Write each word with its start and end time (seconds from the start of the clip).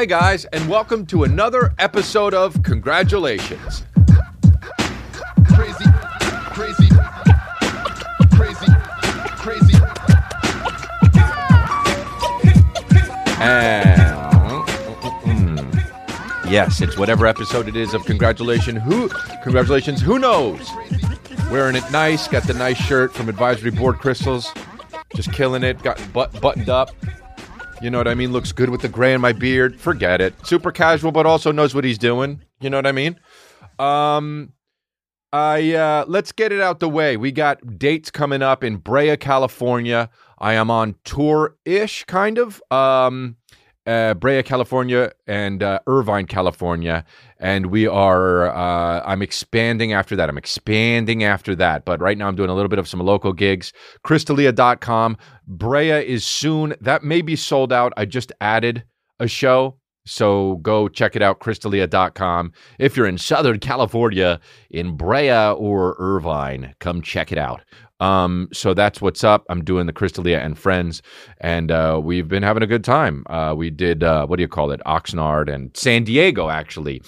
Hey 0.00 0.06
guys, 0.06 0.46
and 0.46 0.66
welcome 0.66 1.04
to 1.08 1.24
another 1.24 1.74
episode 1.78 2.32
of 2.32 2.62
Congratulations. 2.62 3.84
crazy, 5.44 5.84
crazy, 6.54 6.88
crazy, 8.32 8.66
crazy. 9.36 9.74
And 13.42 14.00
yes, 16.50 16.80
it's 16.80 16.96
whatever 16.96 17.26
episode 17.26 17.68
it 17.68 17.76
is 17.76 17.92
of 17.92 18.02
Congratulations. 18.06 18.80
Who 18.84 19.10
Congratulations, 19.42 20.00
who 20.00 20.18
knows? 20.18 20.66
Wearing 21.50 21.76
it 21.76 21.84
nice, 21.92 22.26
got 22.26 22.44
the 22.44 22.54
nice 22.54 22.78
shirt 22.78 23.12
from 23.12 23.28
Advisory 23.28 23.70
Board 23.70 23.98
Crystals. 23.98 24.50
Just 25.14 25.30
killing 25.34 25.62
it, 25.62 25.82
got 25.82 26.00
butt 26.14 26.40
buttoned 26.40 26.70
up. 26.70 26.94
You 27.80 27.88
know 27.90 27.98
what 27.98 28.08
I 28.08 28.14
mean? 28.14 28.30
Looks 28.30 28.52
good 28.52 28.68
with 28.68 28.82
the 28.82 28.88
gray 28.88 29.14
in 29.14 29.20
my 29.20 29.32
beard. 29.32 29.80
Forget 29.80 30.20
it. 30.20 30.34
Super 30.46 30.70
casual, 30.70 31.12
but 31.12 31.24
also 31.24 31.50
knows 31.50 31.74
what 31.74 31.84
he's 31.84 31.98
doing. 31.98 32.42
You 32.60 32.68
know 32.68 32.76
what 32.76 32.86
I 32.86 32.92
mean? 32.92 33.18
Um, 33.78 34.52
I 35.32 35.72
uh, 35.74 36.04
let's 36.06 36.32
get 36.32 36.52
it 36.52 36.60
out 36.60 36.80
the 36.80 36.88
way. 36.88 37.16
We 37.16 37.32
got 37.32 37.78
dates 37.78 38.10
coming 38.10 38.42
up 38.42 38.62
in 38.62 38.76
Brea, 38.76 39.16
California. 39.16 40.10
I 40.38 40.54
am 40.54 40.70
on 40.70 40.96
tour 41.04 41.56
ish, 41.64 42.04
kind 42.04 42.38
of. 42.38 42.62
Um, 42.70 43.36
uh, 43.86 44.14
Brea, 44.14 44.42
California, 44.42 45.12
and 45.26 45.62
uh, 45.62 45.80
Irvine, 45.86 46.26
California, 46.26 47.04
and 47.38 47.66
we 47.66 47.86
are. 47.86 48.48
Uh, 48.48 49.02
I'm 49.04 49.22
expanding 49.22 49.92
after 49.92 50.16
that. 50.16 50.28
I'm 50.28 50.38
expanding 50.38 51.24
after 51.24 51.54
that, 51.56 51.84
but 51.84 52.00
right 52.00 52.18
now 52.18 52.28
I'm 52.28 52.36
doing 52.36 52.50
a 52.50 52.54
little 52.54 52.68
bit 52.68 52.78
of 52.78 52.88
some 52.88 53.00
local 53.00 53.32
gigs. 53.32 53.72
chrisdelia.com. 54.06 55.16
Brea 55.46 56.06
is 56.06 56.24
soon. 56.24 56.74
That 56.80 57.02
may 57.02 57.22
be 57.22 57.36
sold 57.36 57.72
out. 57.72 57.92
I 57.96 58.04
just 58.04 58.32
added 58.40 58.84
a 59.18 59.28
show. 59.28 59.76
So 60.06 60.56
go 60.56 60.88
check 60.88 61.14
it 61.14 61.22
out, 61.22 61.40
chrisdelia.com. 61.40 62.52
If 62.78 62.96
you're 62.96 63.06
in 63.06 63.18
Southern 63.18 63.58
California, 63.60 64.40
in 64.70 64.96
Brea 64.96 65.52
or 65.52 65.94
Irvine, 65.98 66.74
come 66.80 67.02
check 67.02 67.30
it 67.30 67.38
out. 67.38 67.62
Um, 68.00 68.48
so 68.52 68.74
that's 68.74 69.00
what's 69.00 69.22
up. 69.22 69.44
I'm 69.48 69.62
doing 69.62 69.86
the 69.86 69.92
Chris 69.92 70.12
D'Elia 70.12 70.40
and 70.40 70.58
Friends, 70.58 71.02
and 71.40 71.70
uh, 71.70 72.00
we've 72.02 72.28
been 72.28 72.42
having 72.42 72.62
a 72.62 72.66
good 72.66 72.82
time. 72.82 73.24
Uh, 73.28 73.54
we 73.56 73.70
did, 73.70 74.02
uh, 74.02 74.26
what 74.26 74.36
do 74.36 74.42
you 74.42 74.48
call 74.48 74.70
it? 74.70 74.80
Oxnard 74.86 75.52
and 75.52 75.76
San 75.76 76.04
Diego, 76.04 76.48
actually. 76.48 77.02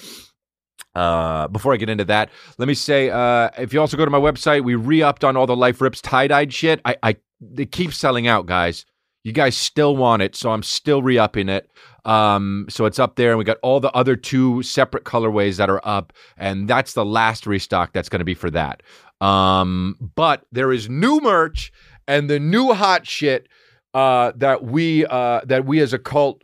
Uh, 0.95 1.47
before 1.47 1.73
I 1.73 1.77
get 1.77 1.89
into 1.89 2.05
that, 2.05 2.29
let 2.59 2.67
me 2.67 2.75
say 2.75 3.09
uh, 3.09 3.49
if 3.57 3.73
you 3.73 3.81
also 3.81 3.97
go 3.97 4.05
to 4.05 4.11
my 4.11 4.19
website, 4.19 4.63
we 4.63 4.75
re 4.75 5.01
upped 5.01 5.23
on 5.23 5.35
all 5.35 5.47
the 5.47 5.55
Life 5.55 5.81
Rips 5.81 6.01
tie 6.01 6.27
dyed 6.27 6.53
shit. 6.53 6.79
I, 6.85 6.95
I, 7.01 7.15
it 7.57 7.71
keeps 7.71 7.97
selling 7.97 8.27
out, 8.27 8.45
guys. 8.45 8.85
You 9.23 9.31
guys 9.31 9.55
still 9.55 9.95
want 9.95 10.21
it, 10.21 10.35
so 10.35 10.51
I'm 10.51 10.63
still 10.63 11.01
re 11.01 11.17
upping 11.17 11.49
it. 11.49 11.69
Um, 12.05 12.65
so 12.69 12.85
it's 12.85 12.99
up 12.99 13.15
there, 13.15 13.29
and 13.29 13.37
we 13.37 13.45
got 13.45 13.57
all 13.63 13.79
the 13.79 13.91
other 13.93 14.15
two 14.15 14.61
separate 14.61 15.05
colorways 15.05 15.57
that 15.57 15.69
are 15.69 15.81
up, 15.85 16.11
and 16.37 16.67
that's 16.67 16.93
the 16.93 17.05
last 17.05 17.47
restock 17.47 17.93
that's 17.93 18.09
going 18.09 18.19
to 18.19 18.25
be 18.25 18.33
for 18.33 18.51
that. 18.51 18.83
Um, 19.23 19.97
but 20.15 20.45
there 20.51 20.73
is 20.73 20.89
new 20.89 21.19
merch 21.21 21.71
and 22.07 22.29
the 22.29 22.39
new 22.39 22.73
hot 22.73 23.07
shit 23.07 23.47
uh, 23.93 24.33
that 24.35 24.63
we 24.63 25.05
uh, 25.05 25.41
that 25.45 25.65
we 25.65 25.79
as 25.79 25.93
a 25.93 25.99
cult 25.99 26.43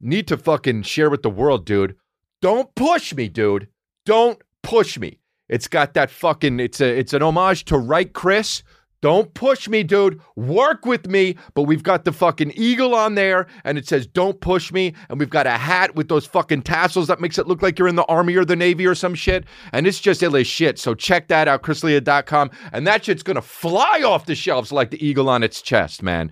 need 0.00 0.28
to 0.28 0.36
fucking 0.36 0.82
share 0.82 1.08
with 1.08 1.22
the 1.22 1.30
world, 1.30 1.64
dude. 1.64 1.96
Don't 2.42 2.74
push 2.74 3.14
me, 3.14 3.28
dude. 3.28 3.68
Don't 4.04 4.42
push 4.62 4.98
me. 4.98 5.20
It's 5.48 5.68
got 5.68 5.94
that 5.94 6.10
fucking. 6.10 6.60
It's 6.60 6.80
a. 6.80 6.98
It's 6.98 7.14
an 7.14 7.22
homage 7.22 7.64
to 7.66 7.78
Right 7.78 8.12
Chris. 8.12 8.62
Don't 9.02 9.34
push 9.34 9.68
me, 9.68 9.82
dude. 9.82 10.20
Work 10.36 10.86
with 10.86 11.08
me. 11.08 11.36
But 11.54 11.64
we've 11.64 11.82
got 11.82 12.04
the 12.04 12.12
fucking 12.12 12.52
eagle 12.54 12.94
on 12.94 13.16
there 13.16 13.48
and 13.64 13.76
it 13.76 13.86
says, 13.86 14.06
don't 14.06 14.40
push 14.40 14.72
me. 14.72 14.94
And 15.10 15.18
we've 15.18 15.28
got 15.28 15.46
a 15.46 15.58
hat 15.58 15.96
with 15.96 16.08
those 16.08 16.24
fucking 16.24 16.62
tassels 16.62 17.08
that 17.08 17.20
makes 17.20 17.36
it 17.36 17.48
look 17.48 17.62
like 17.62 17.78
you're 17.78 17.88
in 17.88 17.96
the 17.96 18.04
army 18.04 18.36
or 18.36 18.44
the 18.44 18.56
navy 18.56 18.86
or 18.86 18.94
some 18.94 19.16
shit. 19.16 19.44
And 19.72 19.88
it's 19.88 20.00
just 20.00 20.22
ill 20.22 20.36
as 20.36 20.46
shit. 20.46 20.78
So 20.78 20.94
check 20.94 21.26
that 21.28 21.48
out, 21.48 21.62
chrisdelia.com. 21.62 22.52
And 22.72 22.86
that 22.86 23.04
shit's 23.04 23.24
going 23.24 23.34
to 23.34 23.42
fly 23.42 24.02
off 24.04 24.26
the 24.26 24.36
shelves 24.36 24.70
like 24.70 24.92
the 24.92 25.04
eagle 25.04 25.28
on 25.28 25.42
its 25.42 25.60
chest, 25.60 26.00
man. 26.02 26.30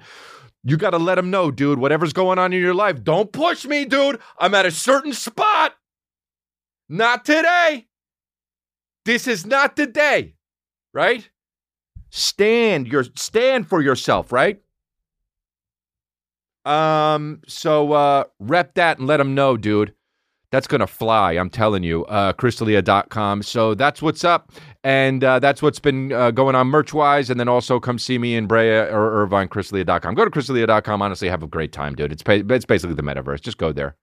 You 0.62 0.76
got 0.76 0.90
to 0.90 0.98
let 0.98 1.16
them 1.16 1.30
know, 1.30 1.50
dude, 1.50 1.80
whatever's 1.80 2.12
going 2.12 2.38
on 2.38 2.52
in 2.52 2.60
your 2.60 2.74
life, 2.74 3.02
don't 3.02 3.32
push 3.32 3.64
me, 3.64 3.84
dude. 3.84 4.20
I'm 4.38 4.54
at 4.54 4.66
a 4.66 4.70
certain 4.70 5.12
spot. 5.12 5.74
Not 6.88 7.24
today. 7.24 7.88
This 9.06 9.26
is 9.26 9.44
not 9.46 9.74
the 9.76 9.86
day, 9.86 10.34
right? 10.92 11.28
Stand 12.10 12.88
your 12.88 13.04
stand 13.16 13.68
for 13.68 13.80
yourself 13.80 14.32
right? 14.32 14.60
Um 16.64 17.40
so 17.46 17.92
uh 17.92 18.24
rep 18.38 18.74
that 18.74 18.98
and 18.98 19.06
let 19.06 19.16
them 19.16 19.34
know 19.34 19.56
dude. 19.56 19.94
That's 20.52 20.66
gonna 20.66 20.86
fly 20.88 21.32
i'm 21.34 21.48
telling 21.48 21.82
you. 21.84 22.04
Uh 22.06 22.32
chrisdelia.com 22.32 23.42
so 23.42 23.74
that's 23.74 24.02
what's 24.02 24.24
up 24.24 24.52
and 24.82 25.22
uh, 25.22 25.38
that's 25.38 25.62
what's 25.62 25.78
been 25.78 26.10
uh, 26.12 26.30
going 26.30 26.54
on 26.54 26.66
merch 26.66 26.92
wise 26.92 27.30
and 27.30 27.38
then 27.38 27.48
also 27.48 27.78
come 27.78 27.98
see 27.98 28.18
me 28.18 28.34
in 28.34 28.46
brea 28.46 28.78
or 28.78 29.22
irvine 29.22 29.46
chrisdelia.com 29.46 30.14
go 30.14 30.24
to 30.24 30.30
chrisdelia.com 30.30 31.02
honestly 31.02 31.28
have 31.28 31.42
a 31.42 31.46
great 31.46 31.72
time 31.72 31.94
dude. 31.94 32.12
It's 32.12 32.22
it's 32.26 32.64
basically 32.64 32.96
the 32.96 33.02
metaverse. 33.02 33.40
Just 33.40 33.58
go 33.58 33.72
there. 33.72 33.96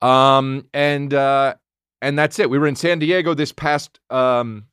Um 0.00 0.66
and 0.72 1.12
uh 1.12 1.54
and 2.00 2.18
that's 2.18 2.38
it. 2.38 2.48
We 2.48 2.58
were 2.58 2.66
in 2.68 2.76
san 2.76 2.98
diego 3.00 3.34
this 3.34 3.52
past 3.52 3.98
um 4.10 4.66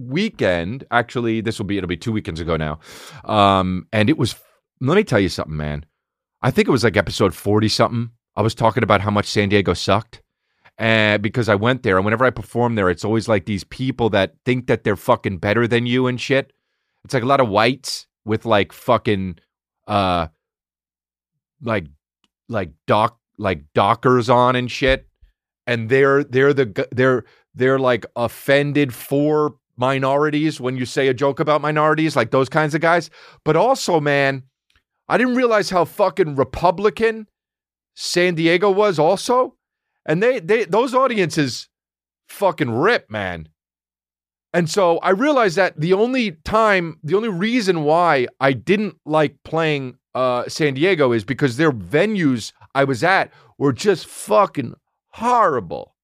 weekend. 0.00 0.84
Actually, 0.90 1.40
this 1.40 1.58
will 1.58 1.66
be 1.66 1.78
it'll 1.78 1.88
be 1.88 1.96
two 1.96 2.12
weekends 2.12 2.40
ago 2.40 2.56
now. 2.56 2.78
Um, 3.24 3.86
and 3.92 4.08
it 4.10 4.18
was. 4.18 4.34
Let 4.80 4.96
me 4.96 5.04
tell 5.04 5.20
you 5.20 5.28
something, 5.28 5.56
man. 5.56 5.84
I 6.42 6.50
think 6.50 6.66
it 6.66 6.70
was 6.70 6.84
like 6.84 6.96
episode 6.96 7.34
forty 7.34 7.68
something. 7.68 8.10
I 8.36 8.42
was 8.42 8.54
talking 8.54 8.82
about 8.82 9.00
how 9.00 9.10
much 9.10 9.26
San 9.26 9.48
Diego 9.48 9.74
sucked. 9.74 10.22
And 10.78 11.22
because 11.22 11.50
I 11.50 11.56
went 11.56 11.82
there, 11.82 11.96
and 11.96 12.06
whenever 12.06 12.24
I 12.24 12.30
perform 12.30 12.74
there, 12.74 12.88
it's 12.88 13.04
always 13.04 13.28
like 13.28 13.44
these 13.44 13.64
people 13.64 14.08
that 14.10 14.36
think 14.46 14.66
that 14.68 14.82
they're 14.82 14.96
fucking 14.96 15.36
better 15.36 15.66
than 15.66 15.84
you 15.84 16.06
and 16.06 16.18
shit. 16.18 16.54
It's 17.04 17.12
like 17.12 17.22
a 17.22 17.26
lot 17.26 17.40
of 17.40 17.50
whites 17.50 18.06
with 18.24 18.46
like 18.46 18.72
fucking 18.72 19.38
uh 19.86 20.28
like 21.62 21.86
like 22.48 22.70
doc 22.86 23.18
like 23.36 23.64
dockers 23.74 24.30
on 24.30 24.56
and 24.56 24.70
shit. 24.70 25.06
And 25.66 25.90
they're 25.90 26.24
they're 26.24 26.54
the 26.54 26.88
they're 26.92 27.24
they're 27.54 27.78
like 27.78 28.06
offended 28.16 28.94
for 28.94 29.56
minorities 29.76 30.60
when 30.60 30.76
you 30.76 30.84
say 30.84 31.08
a 31.08 31.14
joke 31.14 31.40
about 31.40 31.60
minorities, 31.60 32.16
like 32.16 32.30
those 32.30 32.48
kinds 32.48 32.74
of 32.74 32.80
guys. 32.80 33.10
But 33.44 33.56
also, 33.56 34.00
man, 34.00 34.44
I 35.08 35.18
didn't 35.18 35.36
realize 35.36 35.70
how 35.70 35.84
fucking 35.84 36.36
Republican 36.36 37.26
San 37.94 38.34
Diego 38.34 38.70
was 38.70 38.98
also. 38.98 39.56
And 40.06 40.22
they 40.22 40.40
they 40.40 40.64
those 40.64 40.94
audiences 40.94 41.68
fucking 42.28 42.70
rip, 42.70 43.10
man. 43.10 43.48
And 44.52 44.68
so 44.68 44.98
I 44.98 45.10
realized 45.10 45.56
that 45.56 45.78
the 45.78 45.92
only 45.92 46.32
time, 46.44 46.98
the 47.04 47.14
only 47.14 47.28
reason 47.28 47.84
why 47.84 48.26
I 48.40 48.52
didn't 48.52 48.96
like 49.04 49.36
playing 49.44 49.98
uh, 50.14 50.48
San 50.48 50.74
Diego 50.74 51.12
is 51.12 51.24
because 51.24 51.56
their 51.56 51.70
venues 51.70 52.52
I 52.74 52.84
was 52.84 53.04
at 53.04 53.32
were 53.58 53.72
just 53.72 54.06
fucking 54.06 54.74
horrible. 55.10 55.94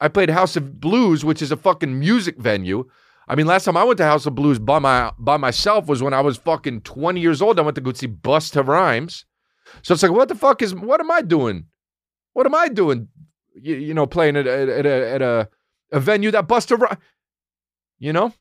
I 0.00 0.08
played 0.08 0.30
House 0.30 0.56
of 0.56 0.80
Blues, 0.80 1.24
which 1.24 1.42
is 1.42 1.52
a 1.52 1.56
fucking 1.56 1.98
music 1.98 2.38
venue. 2.38 2.88
I 3.28 3.34
mean, 3.34 3.46
last 3.46 3.64
time 3.64 3.76
I 3.76 3.84
went 3.84 3.98
to 3.98 4.04
House 4.04 4.26
of 4.26 4.34
Blues 4.34 4.58
by 4.58 4.78
my 4.78 5.12
by 5.18 5.36
myself 5.36 5.86
was 5.86 6.02
when 6.02 6.14
I 6.14 6.20
was 6.20 6.36
fucking 6.38 6.82
20 6.82 7.20
years 7.20 7.40
old. 7.40 7.58
I 7.58 7.62
went 7.62 7.76
to 7.76 7.80
go 7.80 7.92
see 7.92 8.08
Busta 8.08 8.66
Rhymes. 8.66 9.24
So 9.82 9.94
it's 9.94 10.02
like, 10.02 10.12
what 10.12 10.28
the 10.28 10.34
fuck 10.34 10.60
is 10.62 10.74
what 10.74 11.00
am 11.00 11.10
I 11.10 11.22
doing? 11.22 11.66
What 12.32 12.46
am 12.46 12.54
I 12.54 12.68
doing? 12.68 13.08
You, 13.54 13.76
you 13.76 13.94
know, 13.94 14.06
playing 14.06 14.36
at, 14.36 14.46
at, 14.46 14.68
at, 14.68 14.86
a 14.86 15.10
at 15.10 15.22
a, 15.22 15.48
a 15.92 16.00
venue 16.00 16.30
that 16.30 16.48
Busta 16.48 16.78
Rhymes, 16.78 16.98
you 17.98 18.12
know? 18.12 18.32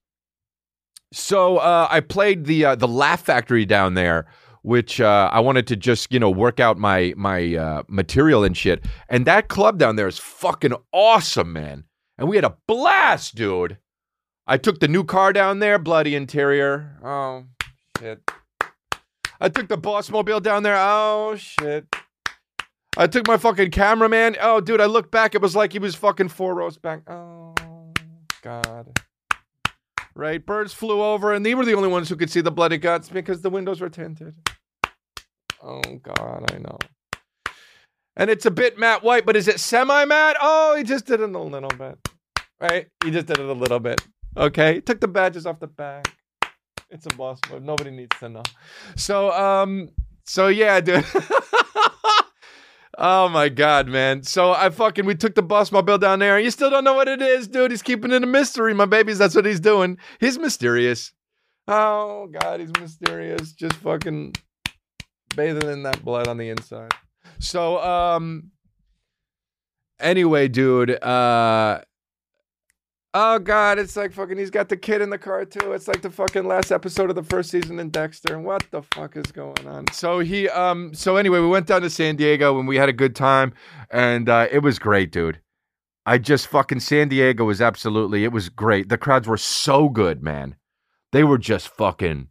So 1.14 1.58
uh, 1.58 1.88
I 1.90 2.00
played 2.00 2.46
the 2.46 2.66
uh, 2.66 2.76
the 2.76 2.88
Laugh 2.88 3.22
Factory 3.22 3.66
down 3.66 3.96
there, 3.96 4.26
which 4.62 5.02
uh, 5.02 5.30
I 5.32 5.42
wanted 5.42 5.68
to 5.68 5.76
just 5.76 6.12
you 6.12 6.20
know 6.20 6.30
work 6.30 6.60
out 6.60 6.78
my 6.78 7.14
my 7.18 7.56
uh, 7.56 7.84
material 7.88 8.44
and 8.44 8.56
shit. 8.56 8.86
And 9.10 9.26
that 9.26 9.50
club 9.50 9.78
down 9.78 9.98
there 9.98 10.08
is 10.08 10.18
fucking 10.18 10.74
awesome, 10.94 11.52
man. 11.54 11.84
And 12.18 12.30
we 12.30 12.38
had 12.38 12.46
a 12.46 12.56
blast, 12.68 13.36
dude. 13.36 13.78
I 14.48 14.58
took 14.58 14.80
the 14.80 14.88
new 14.88 15.04
car 15.04 15.34
down 15.34 15.60
there, 15.60 15.80
bloody 15.80 16.16
interior. 16.16 16.98
Oh 17.04 17.46
shit. 18.00 18.22
I 19.40 19.50
took 19.50 19.68
the 19.68 19.78
boss 19.78 20.10
mobile 20.10 20.40
down 20.40 20.64
there. 20.64 20.78
Oh 20.78 21.36
shit. 21.38 21.88
I 22.98 23.08
took 23.08 23.28
my 23.28 23.38
fucking 23.38 23.72
cameraman. 23.72 24.36
Oh 24.42 24.60
dude, 24.60 24.82
I 24.82 24.86
looked 24.86 25.12
back. 25.12 25.36
It 25.36 25.42
was 25.42 25.56
like 25.56 25.72
he 25.72 25.80
was 25.80 25.96
fucking 25.96 26.30
four 26.30 26.56
rows 26.56 26.78
back. 26.78 27.10
Oh 27.10 27.54
god. 28.42 29.00
Right, 30.14 30.46
birds 30.46 30.74
flew 30.74 31.02
over, 31.02 31.32
and 31.34 31.46
they 31.46 31.56
were 31.56 31.64
the 31.64 31.74
only 31.74 31.88
ones 31.88 32.10
who 32.10 32.18
could 32.18 32.30
see 32.30 32.42
the 32.42 32.52
bloody 32.52 32.78
guts 32.78 33.08
because 33.08 33.42
the 33.42 33.50
windows 33.50 33.80
were 33.80 33.90
tinted. 33.90 34.36
Oh 35.64 35.82
God, 36.04 36.52
I 36.54 36.58
know. 36.58 36.78
And 38.18 38.30
it's 38.30 38.46
a 38.46 38.52
bit 38.52 38.78
matte 38.78 39.04
white, 39.04 39.26
but 39.26 39.38
is 39.38 39.48
it 39.48 39.60
semi 39.62 40.04
matte? 40.04 40.36
Oh, 40.42 40.76
he 40.76 40.84
just 40.84 41.06
did 41.06 41.22
it 41.22 41.34
a 41.34 41.40
little 41.40 41.70
bit. 41.70 41.98
Right? 42.60 42.88
He 43.04 43.12
just 43.12 43.28
did 43.28 43.40
it 43.40 43.46
a 43.46 43.54
little 43.54 43.80
bit. 43.80 44.06
Okay. 44.36 44.82
Took 44.82 45.00
the 45.00 45.08
badges 45.08 45.46
off 45.46 45.60
the 45.60 45.68
back. 45.68 46.16
It's 46.90 47.06
a 47.06 47.16
boss 47.16 47.40
mode. 47.50 47.64
Nobody 47.64 47.92
needs 47.92 48.18
to 48.20 48.30
know. 48.30 48.44
So, 48.96 49.32
um, 49.32 49.90
so 50.26 50.48
yeah, 50.48 50.82
dude. 50.82 51.06
Oh 52.98 53.30
my 53.30 53.50
god, 53.50 53.88
man. 53.88 54.22
So 54.22 54.52
I 54.52 54.70
fucking 54.70 55.06
we 55.06 55.16
took 55.16 55.34
the 55.34 55.42
bus 55.42 55.72
mobile 55.72 55.98
down 55.98 56.20
there 56.20 56.36
and 56.36 56.44
you 56.46 56.52
still 56.52 56.70
don't 56.70 56.84
know 56.84 56.94
what 56.94 57.08
it 57.08 57.20
is, 57.20 57.48
dude. 57.48 57.72
He's 57.72 57.82
keeping 57.82 58.12
it 58.12 58.24
a 58.24 58.28
mystery, 58.28 58.76
my 58.76 58.86
babies. 58.86 59.18
That's 59.18 59.34
what 59.34 59.46
he's 59.46 59.60
doing. 59.60 59.98
He's 60.20 60.38
mysterious. 60.38 61.12
Oh 61.68 62.28
god, 62.28 62.60
he's 62.60 62.72
mysterious. 62.80 63.54
Just 63.54 63.74
fucking 63.78 64.36
bathing 65.36 65.70
in 65.70 65.84
that 65.84 66.04
blood 66.06 66.28
on 66.28 66.38
the 66.38 66.50
inside. 66.50 66.94
So 67.40 67.82
um 67.82 68.52
anyway, 70.00 70.48
dude, 70.48 70.92
uh 71.04 71.82
Oh 73.14 73.40
god, 73.40 73.78
it's 73.78 73.98
like 73.98 74.14
fucking 74.14 74.38
he's 74.38 74.50
got 74.50 74.70
the 74.70 74.78
kid 74.78 75.02
in 75.02 75.10
the 75.10 75.18
car 75.18 75.44
too. 75.44 75.74
It's 75.74 75.88
like 75.90 76.02
the 76.02 76.10
fucking 76.10 76.46
last 76.46 76.72
episode 76.72 77.10
of 77.10 77.18
the 77.18 77.24
first 77.24 77.50
season 77.50 77.78
in 77.78 77.90
Dexter. 77.90 78.40
What 78.40 78.66
the 78.72 78.84
fuck 78.84 79.18
is 79.18 79.34
going 79.34 79.68
on? 79.68 79.92
So 79.92 80.20
he 80.20 80.48
um 80.48 80.94
so 80.94 81.18
anyway, 81.18 81.40
we 81.40 81.48
went 81.48 81.68
down 81.68 81.82
to 81.82 81.90
San 81.90 82.16
Diego 82.16 82.58
and 82.58 82.70
we 82.70 82.78
had 82.78 82.88
a 82.88 82.94
good 82.94 83.14
time 83.14 83.54
and 83.90 84.30
uh 84.30 84.48
it 84.50 84.60
was 84.60 84.80
great, 84.80 85.12
dude. 85.12 85.42
I 86.06 86.20
just 86.20 86.48
fucking 86.48 86.80
San 86.80 87.10
Diego 87.10 87.44
was 87.44 87.62
absolutely 87.62 88.24
it 88.24 88.32
was 88.32 88.48
great. 88.48 88.88
The 88.88 88.98
crowds 88.98 89.28
were 89.28 89.38
so 89.38 89.90
good, 89.90 90.24
man. 90.24 90.56
They 91.12 91.26
were 91.26 91.38
just 91.38 91.68
fucking 91.68 92.30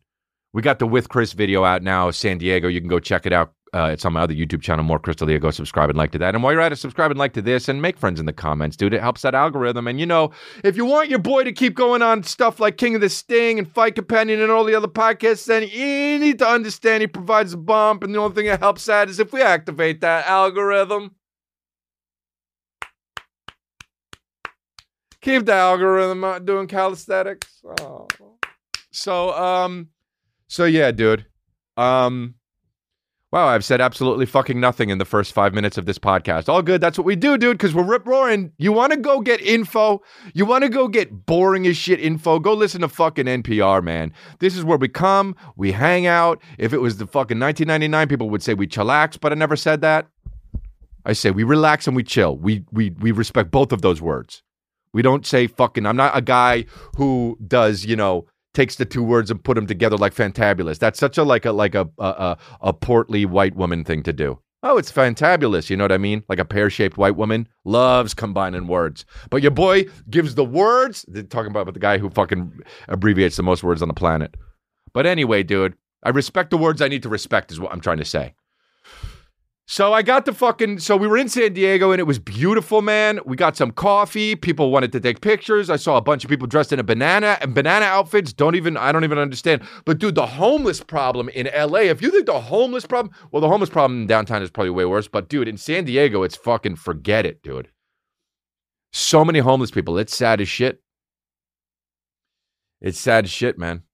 we 0.55 0.63
got 0.63 0.79
the 0.79 0.87
with 0.87 1.11
Chris 1.11 1.35
video 1.35 1.63
out 1.63 1.83
now, 1.83 2.11
San 2.11 2.39
Diego. 2.39 2.69
You 2.69 2.81
can 2.81 2.89
go 2.89 3.01
check 3.01 3.27
it 3.27 3.35
out. 3.35 3.53
Uh, 3.73 3.91
it's 3.93 4.05
on 4.05 4.13
my 4.13 4.21
other 4.21 4.35
YouTube 4.35 4.63
channel, 4.63 4.85
More 4.85 4.99
Chris 4.99 5.17
D'Elia. 5.17 5.39
Go 5.39 5.51
subscribe 5.51 5.91
and 5.91 5.99
like 5.99 6.11
to 6.11 6.19
that. 6.19 6.35
And 6.35 6.43
while 6.43 6.53
you're 6.53 6.61
at 6.61 6.73
it, 6.73 6.77
subscribe 6.77 7.11
and 7.11 7.19
like 7.19 7.35
to 7.35 7.43
this 7.43 7.69
and 7.69 7.81
make 7.81 7.97
friends 7.97 8.19
in 8.19 8.27
the 8.27 8.33
comments, 8.33 8.77
dude. 8.77 8.93
It 8.93 9.01
helps 9.01 9.23
that 9.23 9.35
algorithm. 9.35 9.87
And 9.87 10.01
you 10.01 10.07
know, 10.07 10.33
if 10.65 10.77
you 10.77 10.85
want 10.85 11.09
your 11.09 11.21
boy 11.21 11.45
to 11.45 11.53
keep 11.53 11.75
going 11.75 12.03
on 12.03 12.25
stuff 12.25 12.59
like 12.59 12.79
King 12.79 12.97
of 12.97 13.01
the 13.01 13.09
Sting 13.09 13.59
and 13.61 13.71
Fight 13.71 13.95
Companion 13.95 14.41
and 14.41 14.51
all 14.51 14.65
the 14.65 14.75
other 14.75 14.89
podcasts, 14.89 15.47
then 15.47 15.63
you 15.63 16.19
need 16.19 16.41
to 16.41 16.49
understand 16.49 17.03
he 17.03 17.07
provides 17.07 17.53
a 17.53 17.57
bump. 17.57 18.03
And 18.03 18.13
the 18.15 18.19
only 18.19 18.35
thing 18.35 18.47
that 18.47 18.59
helps 18.59 18.87
that 18.87 19.09
is 19.09 19.21
if 19.21 19.33
we 19.33 19.41
activate 19.41 20.01
that 20.01 20.27
algorithm. 20.27 21.15
Keep 25.21 25.47
the 25.47 25.53
algorithm 25.53 26.45
doing 26.45 26.67
calisthenics. 26.67 27.63
Oh. 27.81 28.09
So, 28.91 29.33
um, 29.33 29.91
so 30.49 30.65
yeah, 30.65 30.91
dude. 30.91 31.27
Um, 31.77 32.35
wow, 33.33 33.47
I've 33.47 33.65
said 33.65 33.81
absolutely 33.81 34.27
fucking 34.27 34.59
nothing 34.59 34.91
in 34.91 34.99
the 34.99 35.05
first 35.05 35.33
five 35.33 35.55
minutes 35.55 35.79
of 35.79 35.87
this 35.87 35.99
podcast. 35.99 36.49
All 36.49 36.63
good. 36.63 36.81
That's 36.81 36.99
what 36.99 37.05
we 37.05 37.17
do, 37.17 37.39
dude, 37.39 37.59
because 37.59 37.75
we're 37.75 37.85
rip 37.85 38.07
roaring. 38.07 38.53
You 38.59 38.73
want 38.73 38.93
to 38.93 38.99
go 38.99 39.21
get 39.21 39.41
info? 39.41 40.03
You 40.35 40.47
want 40.47 40.65
to 40.65 40.69
go 40.69 40.89
get 40.89 41.27
boring 41.27 41.67
as 41.67 41.77
shit 41.77 42.01
info? 42.01 42.39
Go 42.39 42.55
listen 42.55 42.81
to 42.81 42.89
fucking 42.89 43.27
NPR, 43.27 43.83
man. 43.83 44.13
This 44.41 44.57
is 44.57 44.65
where 44.65 44.79
we 44.79 44.89
come, 44.89 45.37
we 45.57 45.73
hang 45.73 46.07
out. 46.07 46.43
If 46.59 46.73
it 46.73 46.79
was 46.79 46.97
the 46.97 47.07
fucking 47.07 47.39
1999, 47.39 48.09
people 48.09 48.31
would 48.31 48.43
say 48.43 48.55
we 48.55 48.67
chillax, 48.67 49.19
but 49.21 49.33
I 49.33 49.37
never 49.37 49.57
said 49.57 49.81
that. 49.83 50.09
I 51.05 51.13
say 51.13 51.31
we 51.31 51.45
relax 51.45 51.87
and 51.87 51.97
we 51.97 52.03
chill. 52.03 52.37
We 52.37 52.65
we 52.73 52.91
we 52.91 53.11
respect 53.11 53.51
both 53.51 53.73
of 53.73 53.81
those 53.81 54.03
words. 54.03 54.43
We 54.93 55.03
don't 55.03 55.25
say 55.25 55.47
fucking. 55.47 55.87
I'm 55.87 55.97
not 55.97 56.17
a 56.17 56.21
guy 56.21 56.67
who 56.97 57.39
does, 57.47 57.87
you 57.87 57.97
know, 57.97 58.27
takes 58.55 58.77
the 58.77 58.85
two 58.85 59.03
words 59.03 59.31
and 59.31 59.43
put 59.43 59.55
them 59.55 59.67
together 59.67 59.97
like 59.97 60.15
fantabulous. 60.15 60.79
That's 60.79 60.99
such 60.99 61.19
a 61.19 61.25
like 61.25 61.45
a 61.45 61.53
like 61.53 61.75
a 61.75 61.89
a, 61.99 62.37
a, 62.61 62.73
portly 62.73 63.25
white 63.25 63.57
woman 63.57 63.85
thing 63.85 64.03
to 64.05 64.13
do. 64.13 64.39
Oh, 64.63 64.77
it's 64.77 64.93
fantabulous. 64.93 65.71
You 65.71 65.77
know 65.77 65.85
what 65.85 65.93
I 65.93 65.99
mean? 65.99 66.23
Like 66.29 66.39
a 66.39 66.45
pear 66.45 66.69
shaped 66.69 66.99
white 66.99 67.17
woman 67.17 67.49
loves 67.65 68.13
combining 68.13 68.67
words. 68.67 69.07
But 69.31 69.43
your 69.43 69.53
boy 69.53 69.85
gives 70.11 70.35
the 70.35 70.45
words. 70.45 71.07
Talking 71.31 71.51
about 71.51 71.73
the 71.73 71.81
guy 71.81 71.99
who 71.99 72.11
fucking 72.11 72.61
abbreviates 72.89 73.37
the 73.37 73.43
most 73.43 73.63
words 73.63 73.81
on 73.81 73.89
the 73.89 73.95
planet. 73.95 74.37
But 74.93 75.07
anyway, 75.07 75.43
dude, 75.43 75.77
I 76.03 76.11
respect 76.11 76.51
the 76.51 76.59
words 76.59 76.83
I 76.83 76.89
need 76.89 77.03
to 77.05 77.09
respect, 77.09 77.53
is 77.53 77.61
what 77.61 77.73
I'm 77.73 77.81
trying 77.81 77.99
to 77.99 78.05
say. 78.05 78.35
So 79.71 79.93
I 79.93 80.03
got 80.03 80.25
the 80.25 80.35
fucking. 80.35 80.81
So 80.81 80.97
we 80.97 81.07
were 81.07 81.17
in 81.17 81.29
San 81.29 81.53
Diego 81.53 81.93
and 81.93 82.01
it 82.01 82.05
was 82.05 82.19
beautiful, 82.19 82.83
man. 82.83 83.21
We 83.25 83.37
got 83.37 83.57
some 83.57 83.71
coffee. 83.71 84.35
People 84.35 84.73
wanted 84.73 84.91
to 84.91 84.99
take 84.99 85.21
pictures. 85.21 85.71
I 85.71 85.77
saw 85.77 85.97
a 85.97 86.01
bunch 86.01 86.25
of 86.25 86.29
people 86.29 86.49
dressed 86.49 86.73
in 86.73 86.81
a 86.81 86.83
banana 86.83 87.39
and 87.41 87.55
banana 87.55 87.87
outfits. 87.87 88.33
Don't 88.33 88.57
even. 88.57 88.77
I 88.77 88.91
don't 88.91 89.05
even 89.05 89.19
understand. 89.19 89.63
But 89.85 90.01
dude, 90.01 90.17
the 90.17 90.27
homeless 90.27 90.81
problem 90.81 91.29
in 91.29 91.49
LA. 91.57 91.83
If 91.83 92.03
you 92.03 92.11
think 92.11 92.27
the 92.27 92.41
homeless 92.41 92.85
problem, 92.85 93.15
well, 93.31 93.41
the 93.41 93.47
homeless 93.47 93.71
problem 93.71 94.01
in 94.01 94.07
downtown 94.09 94.43
is 94.43 94.51
probably 94.51 94.71
way 94.71 94.87
worse. 94.87 95.07
But 95.07 95.29
dude, 95.29 95.47
in 95.47 95.57
San 95.57 95.85
Diego, 95.85 96.25
it's 96.25 96.35
fucking 96.35 96.75
forget 96.75 97.25
it, 97.25 97.41
dude. 97.45 97.69
So 98.93 99.25
many 99.25 99.39
homeless 99.39 99.71
people. 99.71 99.99
It's 99.99 100.17
sad 100.17 100.41
as 100.41 100.49
shit. 100.49 100.83
It's 102.81 102.99
sad 102.99 103.23
as 103.23 103.31
shit, 103.31 103.57
man. 103.57 103.85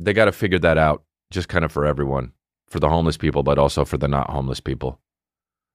They 0.00 0.12
got 0.12 0.24
to 0.24 0.32
figure 0.32 0.58
that 0.58 0.76
out, 0.76 1.04
just 1.30 1.48
kind 1.48 1.64
of 1.64 1.70
for 1.70 1.86
everyone 1.86 2.32
for 2.72 2.80
the 2.80 2.88
homeless 2.88 3.16
people, 3.16 3.42
but 3.42 3.58
also 3.58 3.84
for 3.84 3.98
the 3.98 4.08
not 4.08 4.30
homeless 4.30 4.58
people. 4.60 4.98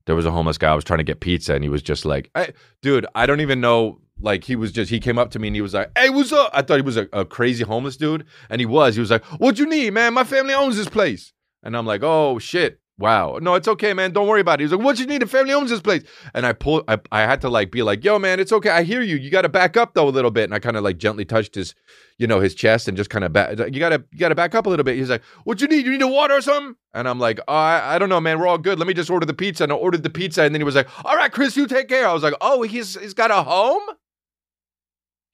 There 0.06 0.16
was 0.16 0.26
a 0.26 0.32
homeless 0.32 0.58
guy. 0.58 0.72
I 0.72 0.76
was 0.76 0.84
trying 0.84 0.98
to 1.00 1.04
get 1.04 1.20
pizza, 1.20 1.54
and 1.54 1.64
he 1.64 1.70
was 1.70 1.82
just 1.82 2.06
like, 2.06 2.30
hey, 2.36 2.54
"Dude, 2.82 3.06
I 3.16 3.26
don't 3.26 3.42
even 3.42 3.62
know." 3.62 4.00
Like 4.20 4.44
he 4.44 4.56
was 4.56 4.72
just 4.72 4.90
he 4.90 5.00
came 5.00 5.20
up 5.20 5.30
to 5.32 5.40
me 5.40 5.48
and 5.48 5.56
he 5.56 5.62
was 5.62 5.76
like, 5.76 5.92
"Hey, 5.96 6.10
what's 6.10 6.34
up?" 6.34 6.50
I 6.52 6.64
thought 6.64 6.78
he 6.78 6.82
was 6.82 6.98
a, 6.98 7.08
a 7.14 7.24
crazy 7.24 7.64
homeless 7.64 7.98
dude, 7.98 8.26
and 8.50 8.60
he 8.60 8.66
was. 8.66 8.96
He 8.96 9.00
was 9.00 9.12
like, 9.12 9.24
"What 9.26 9.60
you 9.60 9.68
need, 9.68 9.94
man? 9.94 10.16
My 10.16 10.24
family 10.24 10.56
owns 10.56 10.76
this 10.76 10.90
place." 10.90 11.34
And 11.62 11.78
I'm 11.78 11.86
like, 11.86 12.02
"Oh 12.04 12.40
shit." 12.40 12.80
Wow. 13.00 13.38
No, 13.40 13.54
it's 13.54 13.68
okay, 13.68 13.94
man. 13.94 14.12
Don't 14.12 14.28
worry 14.28 14.42
about 14.42 14.60
it. 14.60 14.64
He's 14.64 14.72
like, 14.72 14.84
what 14.84 14.98
you 14.98 15.06
need? 15.06 15.22
The 15.22 15.28
family 15.28 15.54
owns 15.54 15.70
this 15.70 15.82
place. 15.82 16.02
And 16.34 16.48
I 16.48 16.54
pulled, 16.54 16.84
I, 16.88 16.98
I 17.12 17.22
had 17.22 17.42
to 17.42 17.50
like 17.50 17.70
be 17.70 17.84
like, 17.84 18.04
yo, 18.04 18.18
man, 18.18 18.40
it's 18.40 18.52
okay. 18.52 18.72
I 18.72 18.82
hear 18.82 19.04
you. 19.04 19.18
You 19.18 19.30
got 19.30 19.44
to 19.44 19.50
back 19.50 19.78
up 19.78 19.94
though 19.94 20.08
a 20.08 20.10
little 20.10 20.32
bit. 20.32 20.46
And 20.46 20.54
I 20.54 20.58
kind 20.58 20.76
of 20.76 20.84
like 20.84 20.98
gently 20.98 21.24
touched 21.24 21.54
his, 21.54 21.76
you 22.18 22.26
know, 22.26 22.40
his 22.40 22.56
chest 22.56 22.88
and 22.88 22.98
just 22.98 23.12
kind 23.12 23.24
of 23.24 23.32
back, 23.32 23.52
you 23.60 23.80
got 23.80 23.90
to, 23.90 24.04
you 24.12 24.18
got 24.18 24.30
to 24.30 24.36
back 24.36 24.56
up 24.56 24.66
a 24.66 24.70
little 24.70 24.84
bit. 24.84 24.96
He's 24.96 25.12
like, 25.12 25.22
what 25.44 25.62
you 25.62 25.68
need? 25.68 25.86
You 25.86 25.92
need 25.92 26.02
a 26.02 26.08
water 26.08 26.34
or 26.34 26.42
something? 26.42 26.76
And 26.96 27.08
I'm 27.08 27.20
like, 27.20 27.40
oh, 27.48 27.54
I, 27.54 27.96
I 27.96 28.00
don't 28.00 28.10
know, 28.10 28.20
man. 28.20 28.40
We're 28.40 28.48
all 28.48 28.58
good. 28.58 28.80
Let 28.80 28.88
me 28.88 28.96
just 28.96 29.12
order 29.12 29.28
the 29.28 29.34
pizza. 29.36 29.64
And 29.64 29.72
I 29.72 29.76
ordered 29.76 30.02
the 30.02 30.10
pizza. 30.10 30.42
And 30.42 30.56
then 30.56 30.60
he 30.60 30.66
was 30.66 30.76
like, 30.76 30.88
all 31.06 31.16
right, 31.16 31.32
Chris, 31.32 31.56
you 31.56 31.68
take 31.68 31.90
care. 31.90 32.08
I 32.08 32.14
was 32.14 32.24
like, 32.24 32.34
oh, 32.42 32.64
he's, 32.64 33.00
he's 33.00 33.14
got 33.14 33.30
a 33.30 33.44
home? 33.44 33.84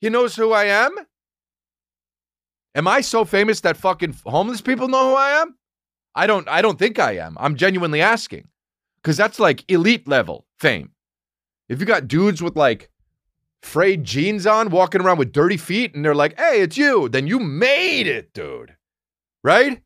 He 0.02 0.10
knows 0.10 0.36
who 0.36 0.52
I 0.52 0.66
am? 0.66 0.94
Am 2.76 2.90
I 2.90 3.00
so 3.00 3.24
famous 3.24 3.62
that 3.62 3.78
fucking 3.78 4.18
homeless 4.26 4.60
people 4.60 4.90
know 4.90 5.12
who 5.12 5.16
I 5.16 5.42
am? 5.42 5.56
I 6.16 6.28
don't 6.28 6.48
I 6.48 6.62
don't 6.62 6.80
think 6.80 7.00
I 7.00 7.14
am. 7.18 7.38
I'm 7.40 7.56
genuinely 7.56 8.02
asking. 8.02 8.48
Cuz 9.04 9.18
that's 9.18 9.40
like 9.40 9.70
elite 9.70 10.08
level 10.08 10.46
fame. 10.60 10.92
If 11.70 11.80
you 11.80 11.86
got 11.86 12.08
dudes 12.08 12.42
with 12.42 12.56
like 12.56 12.90
frayed 13.62 14.04
jeans 14.04 14.46
on 14.46 14.70
walking 14.70 15.02
around 15.02 15.18
with 15.18 15.32
dirty 15.32 15.58
feet 15.58 15.96
and 15.96 16.04
they're 16.04 16.16
like, 16.16 16.38
"Hey, 16.38 16.62
it's 16.62 16.78
you." 16.78 17.10
Then 17.10 17.28
you 17.28 17.40
made 17.40 18.08
it, 18.08 18.34
dude. 18.34 18.76
Right? 19.44 19.82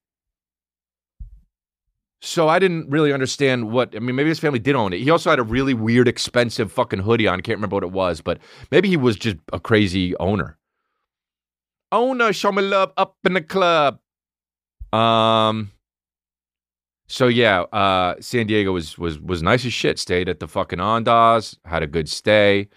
So 2.21 2.47
I 2.49 2.57
didn't 2.59 2.89
really 2.89 3.13
understand 3.13 3.71
what 3.71 3.95
I 3.95 3.99
mean. 3.99 4.15
Maybe 4.15 4.29
his 4.29 4.39
family 4.39 4.59
did 4.59 4.75
own 4.75 4.91
it. 4.91 4.99
He 4.99 5.09
also 5.09 5.29
had 5.29 5.39
a 5.39 5.43
really 5.43 5.73
weird, 5.73 6.07
expensive 6.07 6.71
fucking 6.71 6.99
hoodie 6.99 7.27
on. 7.27 7.39
I 7.39 7.41
can't 7.41 7.57
remember 7.57 7.75
what 7.75 7.83
it 7.83 7.91
was, 7.91 8.21
but 8.21 8.39
maybe 8.71 8.89
he 8.89 8.97
was 8.97 9.15
just 9.15 9.37
a 9.53 9.59
crazy 9.59 10.15
owner. 10.17 10.57
Owner, 11.91 12.33
show 12.33 12.51
me 12.51 12.63
love 12.63 12.91
up 12.97 13.15
in 13.23 13.33
the 13.33 13.41
club. 13.41 13.99
Um, 14.91 15.71
so 17.07 17.27
yeah, 17.27 17.61
uh, 17.61 18.15
San 18.19 18.47
Diego 18.47 18.73
was 18.73 18.97
was 18.97 19.19
was 19.19 19.41
nice 19.41 19.65
as 19.65 19.73
shit. 19.73 19.97
Stayed 19.97 20.27
at 20.27 20.39
the 20.39 20.47
fucking 20.47 20.79
Andaz, 20.79 21.57
had 21.65 21.83
a 21.83 21.87
good 21.87 22.09
stay. 22.09 22.67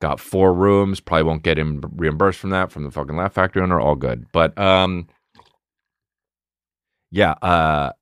Got 0.00 0.20
four 0.20 0.52
rooms. 0.52 1.00
Probably 1.00 1.24
won't 1.24 1.42
get 1.42 1.58
him 1.58 1.82
reimbursed 1.96 2.38
from 2.38 2.50
that 2.50 2.70
from 2.70 2.84
the 2.84 2.90
fucking 2.90 3.16
Laugh 3.16 3.32
Factory 3.32 3.62
owner. 3.62 3.80
All 3.80 3.96
good, 3.96 4.26
but 4.32 4.56
um, 4.58 5.08
yeah. 7.10 7.32
Uh, 7.42 7.92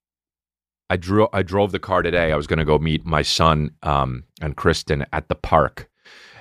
I 0.90 0.96
drew. 0.96 1.28
I 1.32 1.42
drove 1.42 1.72
the 1.72 1.78
car 1.78 2.02
today. 2.02 2.32
I 2.32 2.36
was 2.36 2.46
to 2.46 2.64
go 2.64 2.78
meet 2.78 3.04
my 3.04 3.22
son 3.22 3.70
um 3.82 4.24
and 4.40 4.56
Kristen 4.56 5.04
at 5.12 5.28
the 5.28 5.34
park, 5.34 5.88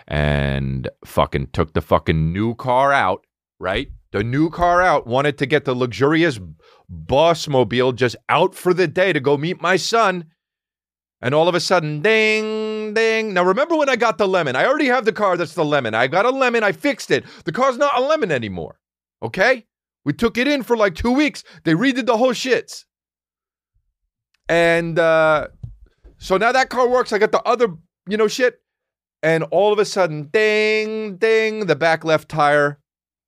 and 0.08 0.89
fucking 1.06 1.48
took 1.53 1.74
the 1.74 1.82
fucking 1.82 2.32
new 2.32 2.56
car 2.56 2.94
out. 2.94 3.25
Right, 3.60 3.89
the 4.11 4.23
new 4.23 4.49
car 4.49 4.81
out. 4.81 5.07
Wanted 5.07 5.37
to 5.39 5.45
get 5.45 5.65
the 5.65 5.75
luxurious 5.75 6.39
boss 6.89 7.47
mobile 7.47 7.91
just 7.91 8.15
out 8.29 8.55
for 8.55 8.73
the 8.73 8.87
day 8.87 9.13
to 9.13 9.19
go 9.19 9.37
meet 9.37 9.61
my 9.61 9.75
son. 9.75 10.25
And 11.19 11.33
all 11.33 11.47
of 11.47 11.55
a 11.55 11.59
sudden, 11.59 12.01
ding, 12.01 12.93
ding. 12.93 13.33
Now, 13.33 13.43
remember 13.43 13.75
when 13.75 13.89
I 13.89 13.95
got 13.95 14.19
the 14.19 14.27
lemon? 14.27 14.55
I 14.55 14.65
already 14.67 14.85
have 14.85 15.03
the 15.03 15.11
car 15.11 15.35
that's 15.35 15.55
the 15.55 15.65
lemon. 15.65 15.95
I 15.95 16.07
got 16.07 16.25
a 16.25 16.29
lemon. 16.29 16.63
I 16.63 16.71
fixed 16.71 17.09
it. 17.09 17.25
The 17.45 17.51
car's 17.51 17.77
not 17.77 17.97
a 17.97 18.01
lemon 18.01 18.31
anymore. 18.31 18.79
Okay? 19.23 19.65
We 20.05 20.13
took 20.13 20.37
it 20.37 20.47
in 20.47 20.61
for 20.61 20.77
like 20.77 20.93
two 20.93 21.11
weeks. 21.11 21.43
They 21.63 21.73
redid 21.73 22.05
the 22.05 22.17
whole 22.17 22.33
shits. 22.33 22.85
And 24.47 24.99
uh, 24.99 25.47
so 26.17 26.37
now 26.37 26.51
that 26.51 26.69
car 26.69 26.87
works. 26.87 27.11
I 27.11 27.17
got 27.17 27.31
the 27.31 27.41
other, 27.43 27.69
you 28.07 28.15
know, 28.15 28.27
shit. 28.27 28.61
And 29.23 29.43
all 29.45 29.73
of 29.73 29.79
a 29.79 29.85
sudden, 29.85 30.29
ding, 30.31 31.17
ding, 31.17 31.65
the 31.65 31.75
back 31.75 32.05
left 32.05 32.29
tire, 32.29 32.79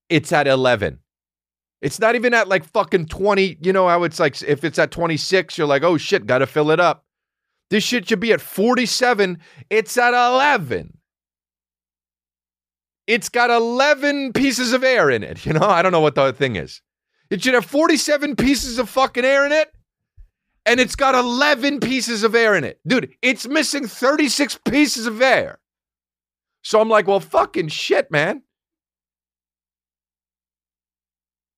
it's 0.10 0.32
at 0.32 0.48
11. 0.48 1.00
It's 1.82 2.00
not 2.00 2.16
even 2.16 2.34
at 2.34 2.48
like 2.50 2.66
fucking 2.66 3.06
20. 3.06 3.58
You 3.62 3.72
know 3.74 3.88
how 3.88 4.04
it's 4.04 4.20
like 4.20 4.42
if 4.42 4.64
it's 4.64 4.80
at 4.80 4.92
26, 4.92 5.58
you're 5.58 5.68
like, 5.68 5.84
oh 5.84 5.98
shit, 5.98 6.26
gotta 6.26 6.46
fill 6.48 6.72
it 6.72 6.80
up. 6.80 7.06
This 7.70 7.84
shit 7.84 8.10
should 8.10 8.20
be 8.20 8.34
at 8.34 8.42
47. 8.42 9.38
It's 9.70 9.98
at 9.98 10.14
11. 10.14 10.98
It's 13.08 13.30
got 13.30 13.50
11 13.50 14.34
pieces 14.34 14.74
of 14.74 14.84
air 14.84 15.10
in 15.10 15.24
it. 15.24 15.46
You 15.46 15.54
know, 15.54 15.68
I 15.68 15.82
don't 15.82 15.92
know 15.92 16.00
what 16.02 16.16
the 16.16 16.34
thing 16.34 16.56
is. 16.58 16.82
It 17.30 17.44
should 17.44 17.54
have 17.54 17.66
47 17.66 18.36
pieces 18.36 18.80
of 18.80 18.90
fucking 18.90 19.26
air 19.26 19.46
in 19.46 19.52
it. 19.52 19.72
and 20.66 20.80
it's 20.80 20.96
got 20.96 21.16
11 21.16 21.80
pieces 21.80 22.24
of 22.24 22.36
air 22.36 22.56
in 22.56 22.64
it. 22.64 22.80
Dude, 22.86 23.14
it's 23.22 23.48
missing 23.48 23.88
36 23.88 24.60
pieces 24.66 25.08
of 25.08 25.22
air. 25.22 25.60
So 26.64 26.82
I'm 26.82 26.90
like, 26.90 27.08
well, 27.08 27.20
fucking 27.20 27.70
shit, 27.70 28.12
man. 28.12 28.44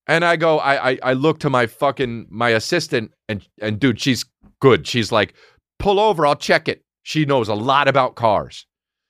And 0.08 0.26
I 0.26 0.36
go, 0.36 0.60
I, 0.60 0.92
I, 0.92 1.00
I 1.04 1.14
look 1.14 1.40
to 1.40 1.50
my 1.50 1.68
fucking 1.68 2.28
my 2.30 2.50
assistant, 2.50 3.12
and 3.30 3.48
and 3.62 3.80
dude, 3.80 4.00
she's 4.00 4.26
good. 4.60 4.88
She's 4.88 5.12
like, 5.12 5.34
pull 5.80 6.00
over, 6.00 6.26
I'll 6.26 6.36
check 6.36 6.68
it. 6.68 6.84
She 7.04 7.26
knows 7.26 7.48
a 7.50 7.56
lot 7.56 7.88
about 7.88 8.16
cars. 8.16 8.66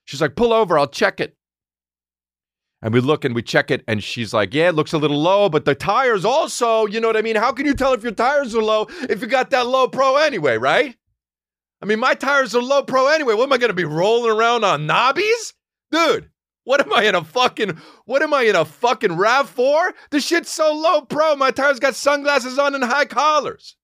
She's 0.05 0.21
like, 0.21 0.36
pull 0.36 0.53
over, 0.53 0.77
I'll 0.77 0.88
check 0.88 1.19
it. 1.19 1.36
And 2.81 2.93
we 2.93 3.00
look 3.00 3.24
and 3.24 3.36
we 3.36 3.43
check 3.43 3.69
it, 3.69 3.83
and 3.88 4.03
she's 4.03 4.33
like, 4.33 4.53
Yeah, 4.53 4.69
it 4.69 4.75
looks 4.75 4.93
a 4.93 4.98
little 4.98 5.21
low, 5.21 5.50
but 5.50 5.65
the 5.65 5.75
tires 5.75 6.25
also, 6.25 6.88
you 6.88 7.00
know 7.00 7.07
what 7.07 7.17
I 7.17 7.21
mean? 7.21 7.36
How 7.36 7.51
can 7.51 7.67
you 7.67 7.75
tell 7.75 7.93
if 7.93 8.01
your 8.01 8.12
tires 8.12 8.55
are 8.55 8.63
low 8.63 8.88
if 9.10 9.21
you 9.21 9.27
got 9.27 9.51
that 9.51 9.67
low 9.67 9.88
pro 9.88 10.17
anyway, 10.17 10.57
right? 10.57 10.95
I 11.81 11.86
mean, 11.86 12.00
my 12.00 12.15
tires 12.15 12.55
are 12.55 12.62
low 12.62 12.83
pro 12.83 13.07
anyway. 13.07 13.36
What 13.36 13.43
am 13.43 13.53
I 13.53 13.57
going 13.57 13.69
to 13.69 13.75
be 13.75 13.86
rolling 13.86 14.31
around 14.31 14.63
on 14.63 14.88
knobbies? 14.88 15.53
Dude, 15.91 16.30
what 16.63 16.81
am 16.81 16.93
I 16.93 17.03
in 17.03 17.15
a 17.15 17.23
fucking, 17.23 17.77
what 18.05 18.21
am 18.21 18.33
I 18.33 18.43
in 18.43 18.55
a 18.55 18.65
fucking 18.65 19.11
RAV4? 19.11 19.91
The 20.11 20.19
shit's 20.19 20.51
so 20.51 20.73
low 20.73 21.01
pro. 21.01 21.35
My 21.35 21.51
tires 21.51 21.79
got 21.79 21.95
sunglasses 21.95 22.59
on 22.59 22.75
and 22.75 22.83
high 22.83 23.05
collars. 23.05 23.75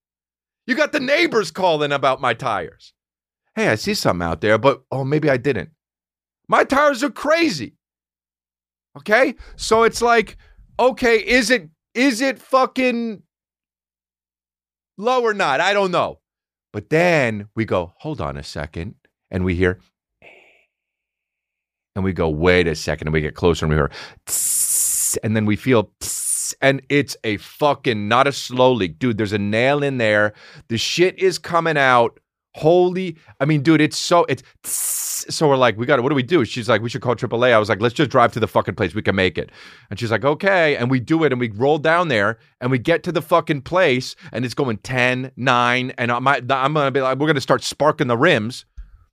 You 0.66 0.74
got 0.74 0.92
the 0.92 1.00
neighbors 1.00 1.50
calling 1.50 1.92
about 1.92 2.20
my 2.20 2.34
tires. 2.34 2.92
Hey, 3.54 3.68
I 3.68 3.74
see 3.74 3.94
something 3.94 4.26
out 4.26 4.40
there, 4.40 4.58
but 4.58 4.82
oh, 4.92 5.02
maybe 5.02 5.28
I 5.30 5.36
didn't. 5.36 5.70
My 6.48 6.64
tires 6.64 7.02
are 7.02 7.10
crazy. 7.10 7.74
Okay? 8.96 9.34
So 9.56 9.82
it's 9.82 10.02
like, 10.02 10.36
okay, 10.78 11.16
is 11.16 11.50
it 11.50 11.68
is 11.94 12.20
it 12.20 12.38
fucking 12.38 13.22
low 14.96 15.22
or 15.22 15.34
not? 15.34 15.60
I 15.60 15.72
don't 15.72 15.90
know. 15.90 16.20
But 16.72 16.90
then 16.90 17.48
we 17.56 17.64
go, 17.64 17.94
hold 17.98 18.20
on 18.20 18.36
a 18.36 18.42
second, 18.42 18.94
and 19.30 19.44
we 19.44 19.54
hear 19.54 19.80
and 21.98 22.04
we 22.04 22.12
go, 22.12 22.28
wait 22.28 22.66
a 22.66 22.74
second, 22.74 23.08
and 23.08 23.12
we 23.12 23.20
get 23.20 23.34
closer 23.34 23.66
and 23.66 23.70
we 23.70 23.76
hear 23.76 23.90
and 25.22 25.36
then 25.36 25.44
we 25.46 25.56
feel 25.56 25.90
and 26.60 26.80
it's 26.88 27.16
a 27.24 27.36
fucking 27.38 28.08
not 28.08 28.26
a 28.26 28.32
slow 28.32 28.72
leak. 28.72 28.98
Dude, 28.98 29.18
there's 29.18 29.32
a 29.32 29.38
nail 29.38 29.82
in 29.82 29.98
there. 29.98 30.32
The 30.68 30.78
shit 30.78 31.18
is 31.18 31.38
coming 31.38 31.76
out. 31.76 32.20
Holy, 32.54 33.16
I 33.38 33.44
mean, 33.44 33.62
dude, 33.62 33.80
it's 33.80 33.96
so 33.96 34.24
it's 34.28 34.42
so 34.62 35.48
we're 35.48 35.56
like, 35.56 35.76
we 35.76 35.86
got 35.86 35.96
to, 35.96 36.02
what 36.02 36.08
do 36.08 36.14
we 36.14 36.22
do? 36.22 36.44
She's 36.44 36.68
like, 36.68 36.80
we 36.80 36.88
should 36.88 37.02
call 37.02 37.14
AAA. 37.14 37.52
I 37.52 37.58
was 37.58 37.68
like, 37.68 37.80
let's 37.80 37.94
just 37.94 38.10
drive 38.10 38.32
to 38.32 38.40
the 38.40 38.48
fucking 38.48 38.74
place. 38.74 38.94
We 38.94 39.02
can 39.02 39.14
make 39.14 39.36
it. 39.36 39.50
And 39.90 40.00
she's 40.00 40.10
like, 40.10 40.24
okay. 40.24 40.76
And 40.76 40.90
we 40.90 41.00
do 41.00 41.24
it 41.24 41.32
and 41.32 41.40
we 41.40 41.50
roll 41.50 41.78
down 41.78 42.08
there 42.08 42.38
and 42.60 42.70
we 42.70 42.78
get 42.78 43.02
to 43.04 43.12
the 43.12 43.22
fucking 43.22 43.62
place 43.62 44.16
and 44.32 44.44
it's 44.44 44.54
going 44.54 44.78
10, 44.78 45.32
9. 45.36 45.92
And 45.98 46.12
I'm, 46.12 46.26
I'm 46.26 46.74
to 46.74 46.90
be 46.90 47.00
like, 47.00 47.18
we're 47.18 47.32
to 47.32 47.40
start 47.40 47.62
sparking 47.62 48.06
the 48.06 48.16
rims. 48.16 48.64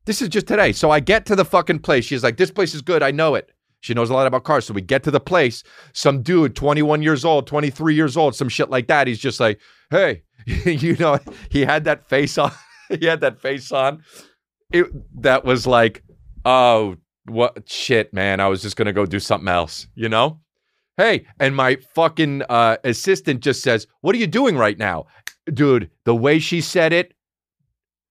This 0.05 0.21
is 0.21 0.29
just 0.29 0.47
today. 0.47 0.71
So 0.71 0.91
I 0.91 0.99
get 0.99 1.25
to 1.27 1.35
the 1.35 1.45
fucking 1.45 1.79
place. 1.79 2.05
She's 2.05 2.23
like, 2.23 2.37
this 2.37 2.51
place 2.51 2.73
is 2.73 2.81
good. 2.81 3.03
I 3.03 3.11
know 3.11 3.35
it. 3.35 3.51
She 3.81 3.93
knows 3.93 4.09
a 4.09 4.13
lot 4.13 4.27
about 4.27 4.43
cars. 4.43 4.65
So 4.65 4.73
we 4.73 4.81
get 4.81 5.03
to 5.03 5.11
the 5.11 5.19
place. 5.19 5.63
Some 5.93 6.21
dude, 6.21 6.55
21 6.55 7.01
years 7.01 7.23
old, 7.25 7.47
23 7.47 7.93
years 7.93 8.17
old, 8.17 8.35
some 8.35 8.49
shit 8.49 8.69
like 8.69 8.87
that. 8.87 9.07
He's 9.07 9.19
just 9.19 9.39
like, 9.39 9.59
hey, 9.89 10.23
you 10.47 10.95
know, 10.97 11.19
he 11.49 11.65
had 11.65 11.83
that 11.85 12.07
face 12.09 12.37
on. 12.37 12.51
he 12.99 13.05
had 13.05 13.21
that 13.21 13.39
face 13.39 13.71
on. 13.71 14.03
It, 14.71 14.87
that 15.21 15.45
was 15.45 15.67
like, 15.67 16.03
oh, 16.45 16.97
what 17.25 17.69
shit, 17.69 18.13
man. 18.13 18.39
I 18.39 18.47
was 18.47 18.61
just 18.61 18.75
going 18.75 18.87
to 18.87 18.93
go 18.93 19.05
do 19.05 19.19
something 19.19 19.47
else, 19.47 19.87
you 19.95 20.09
know? 20.09 20.39
Hey, 20.97 21.25
and 21.39 21.55
my 21.55 21.77
fucking 21.93 22.43
uh, 22.49 22.77
assistant 22.83 23.41
just 23.41 23.61
says, 23.61 23.85
What 23.99 24.15
are 24.15 24.17
you 24.17 24.27
doing 24.27 24.57
right 24.57 24.77
now? 24.77 25.07
Dude, 25.53 25.89
the 26.05 26.15
way 26.15 26.39
she 26.39 26.61
said 26.61 26.93
it, 26.93 27.13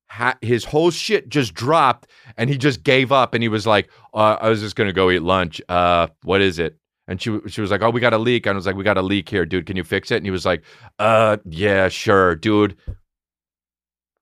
ha- 0.08 0.38
his 0.40 0.64
whole 0.64 0.90
shit 0.90 1.28
just 1.28 1.54
dropped 1.54 2.08
and 2.36 2.48
he 2.50 2.56
just 2.56 2.82
gave 2.82 3.12
up 3.12 3.34
and 3.34 3.42
he 3.42 3.48
was 3.48 3.66
like, 3.66 3.90
uh, 4.14 4.36
I 4.40 4.48
was 4.48 4.60
just 4.60 4.76
going 4.76 4.88
to 4.88 4.92
go 4.92 5.10
eat 5.10 5.22
lunch. 5.22 5.60
Uh, 5.68 6.08
what 6.22 6.40
is 6.40 6.58
it? 6.58 6.78
And 7.06 7.20
she 7.20 7.38
she 7.48 7.60
was 7.60 7.70
like, 7.70 7.82
"Oh, 7.82 7.90
we 7.90 8.00
got 8.00 8.14
a 8.14 8.18
leak." 8.18 8.46
And 8.46 8.54
I 8.54 8.56
was 8.56 8.66
like, 8.66 8.76
"We 8.76 8.84
got 8.84 8.96
a 8.96 9.02
leak 9.02 9.28
here, 9.28 9.44
dude. 9.44 9.66
Can 9.66 9.76
you 9.76 9.84
fix 9.84 10.10
it?" 10.10 10.16
And 10.16 10.24
he 10.24 10.30
was 10.30 10.46
like, 10.46 10.62
"Uh, 10.98 11.36
yeah, 11.44 11.88
sure, 11.88 12.34
dude." 12.34 12.76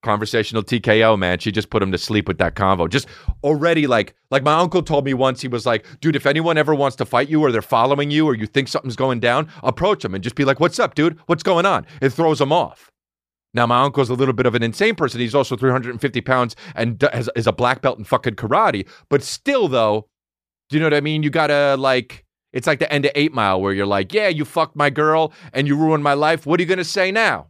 Conversational 0.02 0.64
TKO, 0.64 1.16
man. 1.16 1.38
She 1.38 1.52
just 1.52 1.70
put 1.70 1.80
him 1.80 1.92
to 1.92 1.98
sleep 1.98 2.26
with 2.26 2.38
that 2.38 2.56
convo. 2.56 2.90
Just 2.90 3.06
already 3.44 3.86
like 3.86 4.16
like 4.32 4.42
my 4.42 4.54
uncle 4.54 4.82
told 4.82 5.04
me 5.04 5.14
once. 5.14 5.40
He 5.40 5.46
was 5.46 5.64
like, 5.64 5.86
"Dude, 6.00 6.16
if 6.16 6.26
anyone 6.26 6.58
ever 6.58 6.74
wants 6.74 6.96
to 6.96 7.04
fight 7.04 7.28
you 7.28 7.40
or 7.40 7.52
they're 7.52 7.62
following 7.62 8.10
you 8.10 8.26
or 8.26 8.34
you 8.34 8.48
think 8.48 8.66
something's 8.66 8.96
going 8.96 9.20
down, 9.20 9.48
approach 9.62 10.02
them 10.02 10.16
and 10.16 10.24
just 10.24 10.34
be 10.34 10.44
like, 10.44 10.58
"What's 10.58 10.80
up, 10.80 10.96
dude? 10.96 11.20
What's 11.26 11.44
going 11.44 11.66
on?" 11.66 11.86
It 12.00 12.10
throws 12.10 12.40
them 12.40 12.50
off. 12.50 12.91
Now, 13.54 13.66
my 13.66 13.82
uncle's 13.82 14.08
a 14.08 14.14
little 14.14 14.32
bit 14.32 14.46
of 14.46 14.54
an 14.54 14.62
insane 14.62 14.94
person. 14.94 15.20
He's 15.20 15.34
also 15.34 15.56
350 15.56 16.20
pounds 16.22 16.56
and 16.74 17.02
has, 17.12 17.28
is 17.36 17.46
a 17.46 17.52
black 17.52 17.82
belt 17.82 17.98
in 17.98 18.04
fucking 18.04 18.36
karate. 18.36 18.88
But 19.10 19.22
still, 19.22 19.68
though, 19.68 20.08
do 20.70 20.76
you 20.76 20.80
know 20.80 20.86
what 20.86 20.94
I 20.94 21.00
mean? 21.00 21.22
You 21.22 21.30
gotta 21.30 21.76
like 21.78 22.24
it's 22.52 22.66
like 22.66 22.78
the 22.78 22.92
end 22.92 23.04
of 23.04 23.12
Eight 23.14 23.32
Mile 23.32 23.60
where 23.60 23.72
you're 23.72 23.86
like, 23.86 24.12
yeah, 24.12 24.28
you 24.28 24.44
fucked 24.44 24.76
my 24.76 24.90
girl 24.90 25.32
and 25.52 25.66
you 25.66 25.76
ruined 25.76 26.02
my 26.02 26.14
life. 26.14 26.46
What 26.46 26.60
are 26.60 26.62
you 26.62 26.68
gonna 26.68 26.84
say 26.84 27.10
now? 27.10 27.48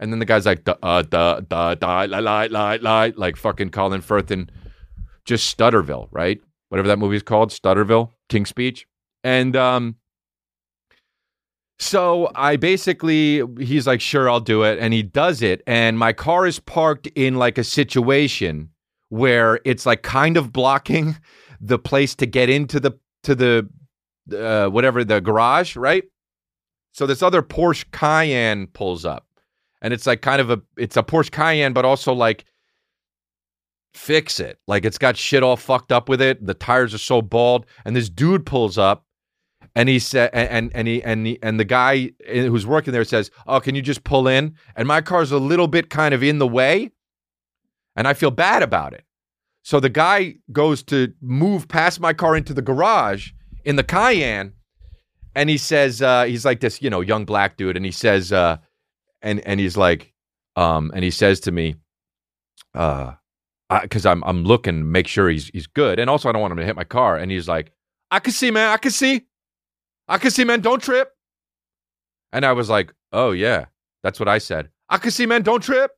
And 0.00 0.12
then 0.12 0.18
the 0.18 0.24
guy's 0.24 0.46
like, 0.46 0.64
da, 0.64 0.74
uh, 0.82 1.02
da, 1.02 1.40
da, 1.40 1.74
da, 1.74 2.02
la, 2.08 2.18
la, 2.18 2.46
la, 2.50 2.76
la, 2.80 3.08
like 3.16 3.36
fucking 3.36 3.70
Colin 3.70 4.00
Firth 4.00 4.30
and 4.30 4.50
just 5.24 5.56
Stutterville, 5.56 6.08
right? 6.10 6.40
Whatever 6.68 6.88
that 6.88 6.98
movie's 6.98 7.22
called, 7.22 7.50
Stutterville, 7.50 8.10
King's 8.28 8.48
Speech. 8.48 8.86
And 9.22 9.54
um, 9.54 9.96
so 11.78 12.30
I 12.34 12.56
basically, 12.56 13.42
he's 13.58 13.86
like, 13.86 14.00
sure, 14.00 14.30
I'll 14.30 14.40
do 14.40 14.62
it. 14.62 14.78
And 14.78 14.94
he 14.94 15.02
does 15.02 15.42
it. 15.42 15.62
And 15.66 15.98
my 15.98 16.12
car 16.12 16.46
is 16.46 16.60
parked 16.60 17.06
in 17.08 17.34
like 17.36 17.58
a 17.58 17.64
situation 17.64 18.70
where 19.08 19.60
it's 19.64 19.84
like 19.86 20.02
kind 20.02 20.36
of 20.36 20.52
blocking 20.52 21.16
the 21.60 21.78
place 21.78 22.14
to 22.16 22.26
get 22.26 22.48
into 22.48 22.80
the, 22.80 22.92
to 23.24 23.34
the, 23.34 23.68
uh, 24.36 24.68
whatever, 24.68 25.04
the 25.04 25.20
garage, 25.20 25.76
right? 25.76 26.04
So 26.92 27.06
this 27.06 27.22
other 27.22 27.42
Porsche 27.42 27.84
Cayenne 27.90 28.68
pulls 28.68 29.04
up 29.04 29.26
and 29.84 29.92
it's 29.92 30.06
like 30.06 30.22
kind 30.22 30.40
of 30.40 30.50
a 30.50 30.60
it's 30.78 30.96
a 30.96 31.02
Porsche 31.02 31.30
Cayenne, 31.30 31.74
but 31.74 31.84
also 31.84 32.14
like 32.14 32.46
fix 33.92 34.40
it. 34.40 34.58
Like 34.66 34.86
it's 34.86 34.96
got 34.96 35.16
shit 35.16 35.42
all 35.42 35.58
fucked 35.58 35.92
up 35.92 36.08
with 36.08 36.22
it. 36.22 36.44
The 36.44 36.54
tires 36.54 36.94
are 36.94 36.98
so 36.98 37.20
bald, 37.20 37.66
and 37.84 37.94
this 37.94 38.08
dude 38.08 38.46
pulls 38.46 38.78
up, 38.78 39.03
and 39.74 39.88
he 39.88 39.98
said, 39.98 40.30
and 40.32 40.70
and 40.74 40.86
he 40.86 41.02
and 41.02 41.26
he, 41.26 41.38
and 41.42 41.58
the 41.58 41.64
guy 41.64 42.12
who's 42.26 42.66
working 42.66 42.92
there 42.92 43.04
says, 43.04 43.30
"Oh, 43.46 43.60
can 43.60 43.74
you 43.74 43.82
just 43.82 44.04
pull 44.04 44.28
in?" 44.28 44.54
And 44.76 44.86
my 44.86 45.00
car's 45.00 45.32
a 45.32 45.38
little 45.38 45.66
bit 45.66 45.90
kind 45.90 46.14
of 46.14 46.22
in 46.22 46.38
the 46.38 46.46
way, 46.46 46.90
and 47.96 48.06
I 48.06 48.14
feel 48.14 48.30
bad 48.30 48.62
about 48.62 48.92
it. 48.92 49.04
So 49.62 49.80
the 49.80 49.88
guy 49.88 50.36
goes 50.52 50.82
to 50.84 51.12
move 51.20 51.66
past 51.68 51.98
my 51.98 52.12
car 52.12 52.36
into 52.36 52.54
the 52.54 52.62
garage 52.62 53.30
in 53.64 53.76
the 53.76 53.82
Cayenne, 53.82 54.52
and 55.34 55.50
he 55.50 55.56
says, 55.56 56.02
uh, 56.02 56.24
he's 56.24 56.44
like 56.44 56.60
this, 56.60 56.80
you 56.80 56.90
know, 56.90 57.00
young 57.00 57.24
black 57.24 57.56
dude, 57.56 57.76
and 57.76 57.84
he 57.84 57.92
says, 57.92 58.32
uh, 58.32 58.58
and 59.22 59.40
and 59.40 59.58
he's 59.58 59.76
like, 59.76 60.12
um, 60.54 60.92
and 60.94 61.02
he 61.02 61.10
says 61.10 61.40
to 61.40 61.52
me, 61.52 61.74
uh, 62.74 63.12
because 63.82 64.06
I'm 64.06 64.22
I'm 64.24 64.44
looking 64.44 64.92
make 64.92 65.08
sure 65.08 65.28
he's 65.28 65.48
he's 65.48 65.66
good, 65.66 65.98
and 65.98 66.08
also 66.08 66.28
I 66.28 66.32
don't 66.32 66.42
want 66.42 66.52
him 66.52 66.58
to 66.58 66.64
hit 66.64 66.76
my 66.76 66.84
car. 66.84 67.16
And 67.16 67.32
he's 67.32 67.48
like, 67.48 67.72
I 68.10 68.20
can 68.20 68.32
see, 68.32 68.50
man, 68.50 68.70
I 68.70 68.76
can 68.76 68.92
see, 68.92 69.22
I 70.08 70.18
can 70.18 70.30
see, 70.30 70.44
man, 70.44 70.60
don't 70.60 70.82
trip. 70.82 71.10
And 72.32 72.44
I 72.44 72.52
was 72.52 72.68
like, 72.68 72.92
oh 73.12 73.30
yeah, 73.30 73.66
that's 74.02 74.18
what 74.18 74.28
I 74.28 74.38
said. 74.38 74.70
I 74.88 74.98
can 74.98 75.10
see, 75.10 75.26
man, 75.26 75.42
don't 75.42 75.62
trip. 75.62 75.92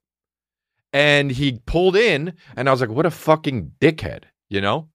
And 0.92 1.30
he 1.30 1.60
pulled 1.66 1.96
in, 1.96 2.34
and 2.56 2.68
I 2.68 2.72
was 2.72 2.80
like, 2.80 2.90
what 2.90 3.06
a 3.06 3.10
fucking 3.10 3.72
dickhead, 3.80 4.25
you 4.48 4.60
know. 4.60 4.88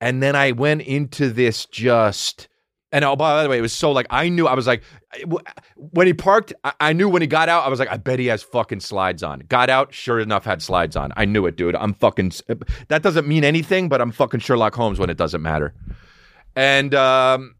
And 0.00 0.22
then 0.22 0.36
I 0.36 0.52
went 0.52 0.82
into 0.82 1.30
this 1.30 1.66
just 1.66 2.48
and 2.94 3.04
oh, 3.04 3.16
by 3.16 3.42
the 3.42 3.48
way, 3.48 3.58
it 3.58 3.60
was 3.60 3.72
so 3.72 3.90
like 3.90 4.06
I 4.08 4.28
knew 4.28 4.46
I 4.46 4.54
was 4.54 4.68
like 4.68 4.84
when 5.76 6.06
he 6.06 6.14
parked, 6.14 6.52
I 6.78 6.92
knew 6.92 7.08
when 7.08 7.22
he 7.22 7.26
got 7.26 7.48
out, 7.48 7.66
I 7.66 7.68
was 7.68 7.80
like, 7.80 7.90
I 7.90 7.96
bet 7.96 8.20
he 8.20 8.26
has 8.26 8.44
fucking 8.44 8.78
slides 8.78 9.24
on. 9.24 9.40
Got 9.48 9.68
out, 9.68 9.92
sure 9.92 10.20
enough, 10.20 10.44
had 10.44 10.62
slides 10.62 10.94
on. 10.94 11.12
I 11.16 11.24
knew 11.24 11.44
it, 11.46 11.56
dude. 11.56 11.74
I'm 11.74 11.92
fucking. 11.92 12.30
That 12.86 13.02
doesn't 13.02 13.26
mean 13.26 13.42
anything, 13.42 13.88
but 13.88 14.00
I'm 14.00 14.12
fucking 14.12 14.38
Sherlock 14.38 14.76
Holmes 14.76 15.00
when 15.00 15.10
it 15.10 15.16
doesn't 15.16 15.42
matter. 15.42 15.74
And 16.54 16.94
um, 16.94 17.56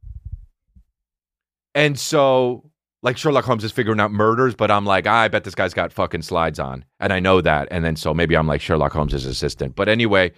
and 1.74 1.98
so 1.98 2.70
like 3.04 3.18
Sherlock 3.18 3.44
Holmes 3.44 3.64
is 3.64 3.70
figuring 3.70 4.00
out 4.00 4.12
murders, 4.12 4.54
but 4.54 4.70
I'm 4.70 4.86
like, 4.86 5.06
I 5.06 5.28
bet 5.28 5.44
this 5.44 5.54
guy's 5.54 5.74
got 5.74 5.92
fucking 5.92 6.22
slides 6.22 6.58
on, 6.58 6.86
and 7.00 7.12
I 7.12 7.20
know 7.20 7.42
that. 7.42 7.68
And 7.70 7.84
then 7.84 7.96
so 7.96 8.14
maybe 8.14 8.34
I'm 8.34 8.46
like 8.46 8.62
Sherlock 8.62 8.94
Holmes' 8.94 9.26
assistant. 9.26 9.76
But 9.76 9.90
anyway, 9.90 10.32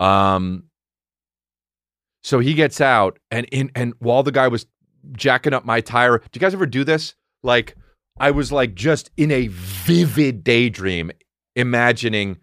um, 0.00 0.64
so 2.24 2.38
he 2.38 2.54
gets 2.54 2.80
out, 2.80 3.18
and 3.30 3.46
in 3.52 3.70
and 3.74 3.92
while 3.98 4.22
the 4.22 4.32
guy 4.32 4.48
was 4.48 4.66
jacking 5.12 5.52
up 5.52 5.66
my 5.66 5.82
tire, 5.82 6.18
do 6.18 6.24
you 6.34 6.40
guys 6.40 6.54
ever 6.54 6.66
do 6.66 6.84
this? 6.84 7.14
Like, 7.42 7.76
I 8.18 8.30
was 8.30 8.50
like 8.50 8.74
just 8.74 9.10
in 9.18 9.30
a 9.30 9.48
vivid 9.48 10.42
daydream, 10.42 11.10
imagining 11.54 12.38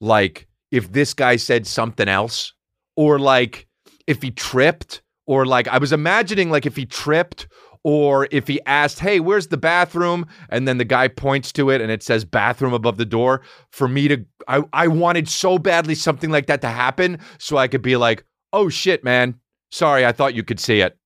like 0.00 0.48
if 0.70 0.92
this 0.92 1.12
guy 1.12 1.36
said 1.36 1.66
something 1.66 2.08
else, 2.08 2.54
or 2.96 3.18
like 3.18 3.66
if 4.06 4.22
he 4.22 4.30
tripped, 4.30 5.02
or 5.28 5.44
like 5.44 5.68
I 5.68 5.78
was 5.78 5.92
imagining 5.92 6.50
like 6.50 6.66
if 6.66 6.74
he 6.74 6.86
tripped, 6.86 7.46
or 7.84 8.26
if 8.32 8.48
he 8.48 8.60
asked, 8.66 8.98
"Hey, 8.98 9.20
where's 9.20 9.48
the 9.48 9.58
bathroom?" 9.58 10.26
and 10.48 10.66
then 10.66 10.78
the 10.78 10.84
guy 10.84 11.06
points 11.06 11.52
to 11.52 11.70
it 11.70 11.80
and 11.80 11.92
it 11.92 12.02
says 12.02 12.24
bathroom 12.24 12.72
above 12.72 12.96
the 12.96 13.04
door, 13.04 13.42
for 13.70 13.86
me 13.86 14.08
to 14.08 14.24
I 14.48 14.62
I 14.72 14.88
wanted 14.88 15.28
so 15.28 15.58
badly 15.58 15.94
something 15.94 16.30
like 16.30 16.46
that 16.46 16.62
to 16.62 16.68
happen 16.68 17.18
so 17.38 17.58
I 17.58 17.68
could 17.68 17.82
be 17.82 17.96
like, 17.96 18.24
"Oh 18.52 18.68
shit, 18.70 19.04
man. 19.04 19.34
Sorry, 19.70 20.04
I 20.06 20.12
thought 20.12 20.34
you 20.34 20.42
could 20.42 20.58
see 20.58 20.80
it." 20.80 20.96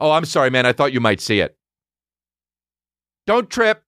"Oh, 0.00 0.10
I'm 0.10 0.24
sorry, 0.24 0.50
man. 0.50 0.66
I 0.66 0.72
thought 0.72 0.92
you 0.92 1.00
might 1.00 1.20
see 1.20 1.40
it." 1.40 1.56
Don't 3.26 3.48
trip. 3.48 3.84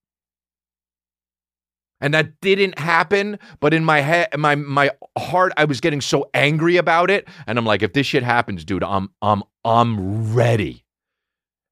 And 2.01 2.13
that 2.13 2.41
didn't 2.41 2.79
happen, 2.79 3.39
but 3.61 3.73
in 3.73 3.85
my 3.85 4.01
head, 4.01 4.29
my 4.37 4.57
my 4.57 4.91
heart, 5.17 5.53
I 5.57 5.65
was 5.65 5.81
getting 5.81 6.01
so 6.01 6.29
angry 6.35 6.77
about 6.77 7.11
it, 7.11 7.27
and 7.47 7.59
I'm 7.59 7.65
like, 7.65 7.83
if 7.83 7.93
this 7.93 8.07
shit 8.07 8.23
happens, 8.23 8.65
dude, 8.65 8.83
I'm 8.85 9.09
I'm 9.23 9.43
I'm 9.65 10.35
ready. 10.35 10.85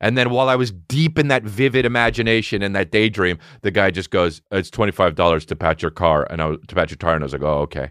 And 0.00 0.18
then 0.18 0.30
while 0.30 0.48
I 0.48 0.56
was 0.56 0.72
deep 0.72 1.18
in 1.18 1.28
that 1.28 1.44
vivid 1.44 1.84
imagination 1.84 2.62
and 2.62 2.74
that 2.74 2.90
daydream, 2.90 3.38
the 3.62 3.70
guy 3.70 3.90
just 3.90 4.10
goes, 4.10 4.42
"It's 4.50 4.70
twenty 4.70 4.92
five 4.92 5.14
dollars 5.14 5.44
to 5.46 5.56
patch 5.56 5.82
your 5.82 5.90
car," 5.90 6.26
and 6.30 6.40
I 6.40 6.46
was, 6.46 6.58
to 6.68 6.74
patch 6.74 6.90
your 6.90 6.96
tire, 6.98 7.14
and 7.14 7.22
I 7.22 7.26
was 7.26 7.32
like, 7.32 7.42
"Oh, 7.42 7.60
okay." 7.60 7.90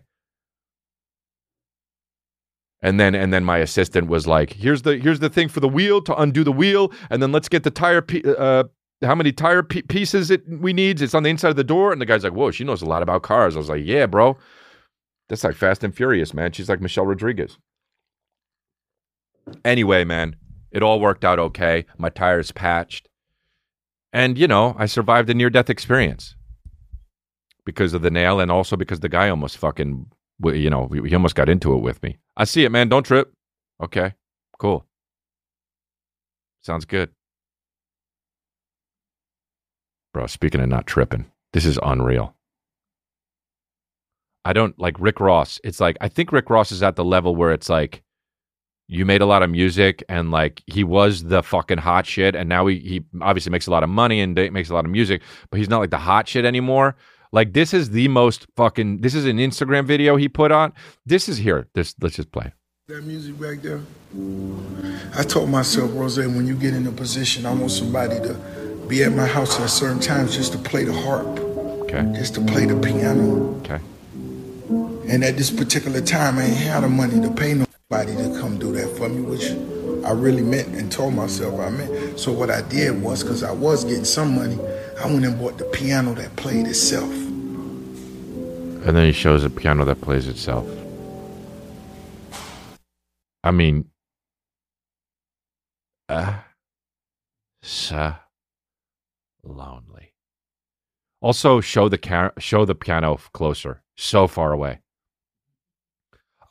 And 2.81 2.99
then 2.99 3.13
and 3.13 3.31
then 3.31 3.45
my 3.45 3.59
assistant 3.59 4.07
was 4.07 4.25
like, 4.25 4.53
"Here's 4.53 4.81
the 4.81 4.97
here's 4.97 5.19
the 5.19 5.29
thing 5.29 5.47
for 5.47 5.59
the 5.59 5.69
wheel 5.69 6.01
to 6.01 6.15
undo 6.15 6.43
the 6.43 6.51
wheel, 6.51 6.91
and 7.09 7.21
then 7.21 7.31
let's 7.31 7.47
get 7.47 7.63
the 7.63 7.71
tire 7.71 8.01
pe- 8.01 8.23
uh, 8.23 8.63
how 9.01 9.15
many 9.15 9.31
tire 9.31 9.63
p- 9.63 9.81
pieces 9.81 10.31
it 10.31 10.43
we 10.47 10.73
needs. 10.73 11.01
It's 11.01 11.15
on 11.15 11.23
the 11.23 11.29
inside 11.29 11.49
of 11.49 11.55
the 11.55 11.63
door." 11.63 11.91
And 11.91 12.01
the 12.01 12.05
guy's 12.05 12.23
like, 12.23 12.33
"Whoa, 12.33 12.51
she 12.51 12.63
knows 12.63 12.81
a 12.81 12.85
lot 12.85 13.03
about 13.03 13.23
cars." 13.23 13.55
I 13.55 13.59
was 13.59 13.69
like, 13.69 13.83
"Yeah, 13.83 14.05
bro, 14.05 14.37
that's 15.29 15.43
like 15.43 15.55
Fast 15.55 15.83
and 15.83 15.95
Furious, 15.95 16.33
man. 16.33 16.51
She's 16.51 16.69
like 16.69 16.81
Michelle 16.81 17.05
Rodriguez." 17.05 17.57
Anyway, 19.65 20.03
man, 20.03 20.35
it 20.71 20.83
all 20.83 20.99
worked 20.99 21.25
out 21.25 21.39
okay. 21.39 21.85
My 21.97 22.09
tires 22.09 22.51
patched. 22.51 23.09
And, 24.13 24.37
you 24.37 24.47
know, 24.47 24.75
I 24.77 24.85
survived 24.87 25.29
a 25.29 25.33
near 25.33 25.49
death 25.49 25.69
experience 25.69 26.35
because 27.65 27.93
of 27.93 28.01
the 28.01 28.11
nail 28.11 28.39
and 28.39 28.51
also 28.51 28.75
because 28.75 28.99
the 28.99 29.09
guy 29.09 29.29
almost 29.29 29.57
fucking, 29.57 30.05
you 30.43 30.69
know, 30.69 30.87
he 30.87 31.13
almost 31.15 31.35
got 31.35 31.49
into 31.49 31.73
it 31.73 31.81
with 31.81 32.01
me. 32.03 32.17
I 32.35 32.43
see 32.43 32.65
it, 32.65 32.71
man. 32.71 32.89
Don't 32.89 33.05
trip. 33.05 33.31
Okay, 33.81 34.13
cool. 34.59 34.85
Sounds 36.61 36.85
good. 36.85 37.09
Bro, 40.13 40.27
speaking 40.27 40.61
of 40.61 40.69
not 40.69 40.87
tripping, 40.87 41.31
this 41.53 41.65
is 41.65 41.79
unreal. 41.81 42.35
I 44.43 44.53
don't 44.53 44.77
like 44.79 44.99
Rick 44.99 45.19
Ross. 45.19 45.59
It's 45.63 45.79
like, 45.79 45.97
I 46.01 46.07
think 46.07 46.31
Rick 46.31 46.49
Ross 46.49 46.71
is 46.71 46.83
at 46.83 46.95
the 46.95 47.05
level 47.05 47.35
where 47.35 47.51
it's 47.51 47.69
like, 47.69 48.03
you 48.91 49.05
made 49.05 49.21
a 49.21 49.25
lot 49.25 49.41
of 49.41 49.49
music 49.49 50.03
and 50.09 50.31
like 50.31 50.61
he 50.67 50.83
was 50.83 51.23
the 51.23 51.41
fucking 51.41 51.77
hot 51.77 52.05
shit 52.05 52.35
and 52.35 52.49
now 52.49 52.67
he, 52.67 52.77
he 52.79 53.03
obviously 53.21 53.49
makes 53.49 53.65
a 53.65 53.71
lot 53.71 53.83
of 53.83 53.89
money 53.89 54.19
and 54.19 54.35
makes 54.51 54.69
a 54.69 54.73
lot 54.73 54.83
of 54.83 54.91
music 54.91 55.21
but 55.49 55.57
he's 55.57 55.69
not 55.69 55.79
like 55.79 55.91
the 55.91 55.97
hot 55.97 56.27
shit 56.27 56.43
anymore 56.43 56.97
like 57.31 57.53
this 57.53 57.73
is 57.73 57.91
the 57.91 58.09
most 58.09 58.47
fucking 58.57 58.99
this 58.99 59.15
is 59.15 59.25
an 59.25 59.37
instagram 59.37 59.85
video 59.85 60.17
he 60.17 60.27
put 60.27 60.51
on 60.51 60.73
this 61.05 61.29
is 61.29 61.37
here 61.37 61.67
this 61.73 61.95
let's 62.01 62.17
just 62.17 62.33
play 62.33 62.51
That 62.87 63.05
music 63.05 63.39
back 63.39 63.61
there. 63.61 63.79
I 65.17 65.23
told 65.23 65.49
myself, 65.49 65.91
Ross, 65.93 66.17
when 66.17 66.45
you 66.45 66.55
get 66.55 66.73
in 66.73 66.85
a 66.87 66.91
position, 66.91 67.45
I 67.45 67.53
want 67.53 67.71
somebody 67.71 68.19
to 68.19 68.35
be 68.87 69.03
at 69.03 69.13
my 69.13 69.25
house 69.25 69.59
at 69.59 69.69
certain 69.69 69.99
times 69.99 70.35
just 70.35 70.51
to 70.53 70.57
play 70.57 70.83
the 70.83 70.93
harp, 70.93 71.27
okay 71.83 72.03
just 72.15 72.35
to 72.35 72.41
play 72.41 72.65
the 72.65 72.75
piano. 72.79 73.55
okay 73.61 73.79
And 75.09 75.23
at 75.23 75.37
this 75.37 75.51
particular 75.51 76.01
time, 76.01 76.37
I 76.37 76.43
ain't 76.45 76.57
had 76.57 76.83
the 76.83 76.89
money 76.89 77.19
to 77.21 77.31
pay 77.31 77.53
nobody 77.53 78.15
to 78.15 78.39
come 78.39 78.57
do 78.59 78.71
that 78.73 78.89
for 78.97 79.09
me, 79.09 79.21
which 79.21 79.51
I 80.05 80.11
really 80.11 80.41
meant 80.41 80.69
and 80.69 80.91
told 80.91 81.13
myself 81.13 81.59
I 81.59 81.69
meant. 81.69 82.19
So 82.19 82.31
what 82.31 82.49
I 82.49 82.61
did 82.63 83.01
was, 83.01 83.23
because 83.23 83.43
I 83.43 83.51
was 83.51 83.83
getting 83.83 84.05
some 84.05 84.35
money, 84.35 84.57
I 85.01 85.05
went 85.07 85.25
and 85.25 85.37
bought 85.39 85.57
the 85.57 85.65
piano 85.65 86.13
that 86.15 86.35
played 86.37 86.67
itself. 86.67 87.11
and 88.85 88.95
then 88.97 89.05
he 89.05 89.11
shows 89.11 89.43
a 89.43 89.49
piano 89.49 89.85
that 89.85 90.01
plays 90.01 90.27
itself 90.27 90.67
i 93.43 93.51
mean 93.51 93.85
uh 96.09 96.33
so 97.61 98.13
lonely 99.43 100.13
also 101.21 101.61
show 101.61 101.89
the 101.89 101.97
car- 101.97 102.33
show 102.37 102.65
the 102.65 102.75
piano 102.75 103.17
closer 103.33 103.83
so 103.95 104.27
far 104.27 104.51
away 104.51 104.79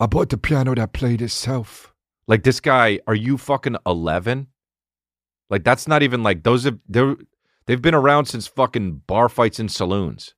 I 0.01 0.07
bought 0.07 0.31
the 0.31 0.39
piano 0.39 0.75
that 0.75 0.95
played 0.95 1.21
itself. 1.21 1.93
Like 2.27 2.43
this 2.43 2.59
guy, 2.59 3.01
are 3.07 3.15
you 3.15 3.37
fucking 3.37 3.77
eleven? 3.85 4.47
Like 5.51 5.63
that's 5.63 5.87
not 5.87 6.03
even 6.03 6.23
like 6.23 6.43
those 6.43 6.65
have 6.65 6.79
they're 6.89 7.17
they've 7.67 7.83
been 7.83 7.95
around 7.95 8.25
since 8.25 8.47
fucking 8.47 9.03
bar 9.07 9.29
fights 9.29 9.61
in 9.61 9.69
saloons. 9.69 10.35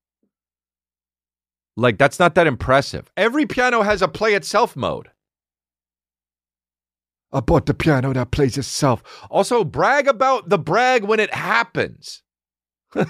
Like 1.77 1.97
that's 1.97 2.19
not 2.19 2.35
that 2.35 2.49
impressive. 2.49 3.09
Every 3.17 3.47
piano 3.47 3.83
has 3.83 4.03
a 4.03 4.09
play 4.09 4.35
itself 4.35 4.75
mode. 4.75 5.11
I 7.33 7.39
bought 7.39 7.67
the 7.67 7.73
piano 7.73 8.13
that 8.13 8.33
plays 8.33 8.59
itself. 8.59 9.03
Also, 9.31 9.65
brag 9.65 10.09
about 10.09 10.49
the 10.49 10.59
brag 10.59 11.05
when 11.05 11.21
it 11.21 11.33
happens. 11.33 12.23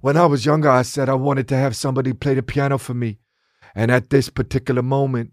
When 0.00 0.16
I 0.16 0.26
was 0.26 0.46
younger, 0.46 0.70
I 0.70 0.82
said 0.82 1.08
I 1.08 1.14
wanted 1.14 1.48
to 1.48 1.56
have 1.56 1.74
somebody 1.74 2.12
play 2.12 2.34
the 2.34 2.42
piano 2.42 2.78
for 2.78 2.94
me. 2.94 3.18
And 3.74 3.90
at 3.90 4.10
this 4.10 4.28
particular 4.28 4.80
moment, 4.82 5.32